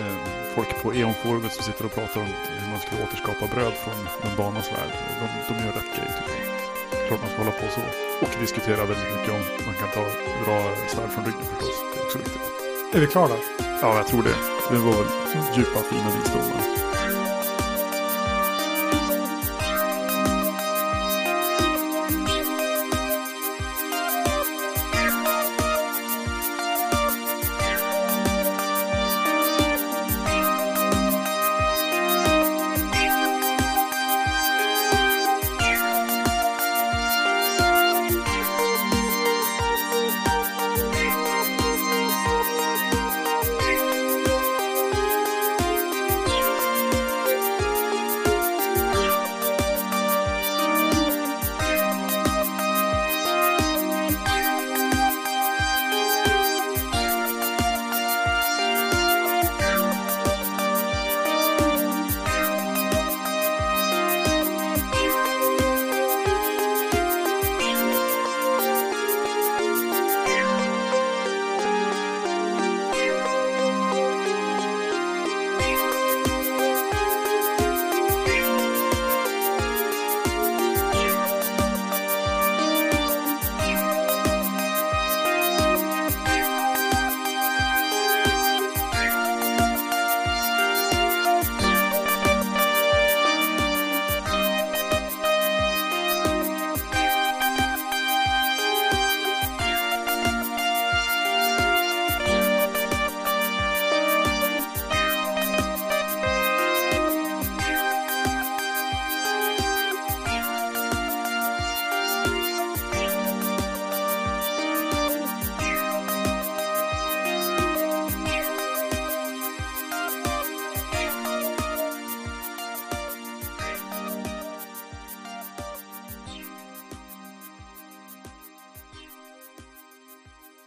Eh, 0.00 0.16
folk 0.54 0.82
på 0.82 0.92
Eon-forumet 0.94 1.52
som 1.52 1.64
sitter 1.64 1.84
och 1.84 1.94
pratar 1.94 2.20
om 2.20 2.26
hur 2.60 2.70
man 2.70 2.80
ska 2.80 2.90
återskapa 3.04 3.54
bröd 3.54 3.72
från 3.72 3.98
Mundanas 4.24 4.72
värld. 4.72 4.92
De, 5.20 5.54
de 5.54 5.60
gör 5.66 5.72
rätt 5.72 5.92
grejer 5.96 6.14
tycker 6.18 6.38
jag. 6.40 7.08
Klart 7.08 7.20
man 7.20 7.28
ska 7.30 7.38
hålla 7.38 7.50
på 7.60 7.66
så. 7.76 7.80
Och 8.22 8.40
diskutera 8.40 8.76
väldigt 8.84 9.10
mycket 9.16 9.32
om 9.34 9.42
man 9.66 9.74
kan 9.74 9.88
ta 9.96 10.00
dra 10.44 10.58
svärd 10.88 11.10
från 11.10 11.24
ryggen 11.24 11.40
förstås. 11.50 11.76
Det 11.94 12.00
är 12.00 12.04
också 12.04 12.18
viktigt. 12.18 12.42
Är 12.94 13.00
vi 13.00 13.06
klara 13.06 13.28
där? 13.28 13.67
Ja, 13.82 13.96
jag 13.96 14.06
tror 14.06 14.22
det. 14.22 14.36
Det 14.70 14.78
var 14.78 14.92
väl 14.92 15.56
djupa 15.56 15.80
fina 15.82 16.10
visdomar. 16.16 16.87